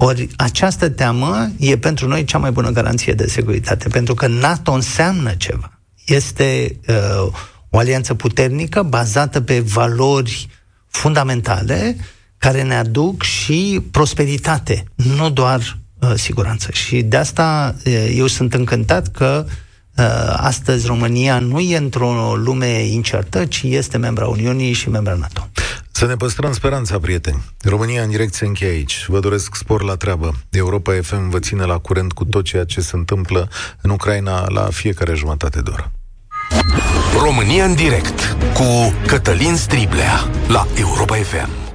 Ori 0.00 0.28
această 0.36 0.88
teamă 0.88 1.50
e 1.58 1.78
pentru 1.78 2.08
noi 2.08 2.24
cea 2.24 2.38
mai 2.38 2.50
bună 2.50 2.70
garanție 2.70 3.12
de 3.12 3.26
securitate, 3.26 3.88
pentru 3.88 4.14
că 4.14 4.26
NATO 4.26 4.72
înseamnă 4.72 5.34
ceva. 5.34 5.78
Este 6.06 6.78
uh, 6.88 7.32
o 7.70 7.78
alianță 7.78 8.14
puternică 8.14 8.82
bazată 8.82 9.40
pe 9.40 9.60
valori 9.60 10.48
fundamentale 10.88 11.96
care 12.38 12.62
ne 12.62 12.74
aduc 12.74 13.22
și 13.22 13.82
prosperitate, 13.90 14.84
nu 14.94 15.30
doar 15.30 15.78
uh, 15.98 16.12
siguranță. 16.14 16.68
Și 16.72 17.02
de 17.02 17.16
asta 17.16 17.74
uh, 17.84 18.12
eu 18.14 18.26
sunt 18.26 18.54
încântat 18.54 19.08
că 19.08 19.44
uh, 19.46 20.04
astăzi 20.36 20.86
România 20.86 21.38
nu 21.38 21.60
e 21.60 21.76
într-o 21.76 22.34
lume 22.36 22.84
incertă, 22.84 23.44
ci 23.44 23.62
este 23.62 23.96
membra 23.96 24.26
Uniunii 24.26 24.72
și 24.72 24.88
membra 24.88 25.14
NATO. 25.14 25.48
Să 25.98 26.06
ne 26.06 26.16
păstrăm 26.16 26.52
speranța, 26.52 26.98
prieteni. 26.98 27.44
România 27.62 28.02
în 28.02 28.10
direct 28.10 28.34
se 28.34 28.46
încheie 28.46 28.70
aici. 28.70 29.04
Vă 29.08 29.20
doresc 29.20 29.54
spor 29.54 29.82
la 29.82 29.94
treabă. 29.94 30.34
Europa 30.50 30.92
FM 31.02 31.28
vă 31.28 31.38
ține 31.38 31.64
la 31.64 31.78
curent 31.78 32.12
cu 32.12 32.24
tot 32.24 32.44
ceea 32.44 32.64
ce 32.64 32.80
se 32.80 32.96
întâmplă 32.96 33.48
în 33.80 33.90
Ucraina 33.90 34.48
la 34.48 34.68
fiecare 34.70 35.14
jumătate 35.14 35.60
de 35.60 35.70
oră. 35.72 35.92
România 37.22 37.64
în 37.64 37.74
direct 37.74 38.36
cu 38.54 38.94
Cătălin 39.06 39.56
Striblea 39.56 40.30
la 40.48 40.66
Europa 40.76 41.14
FM. 41.14 41.67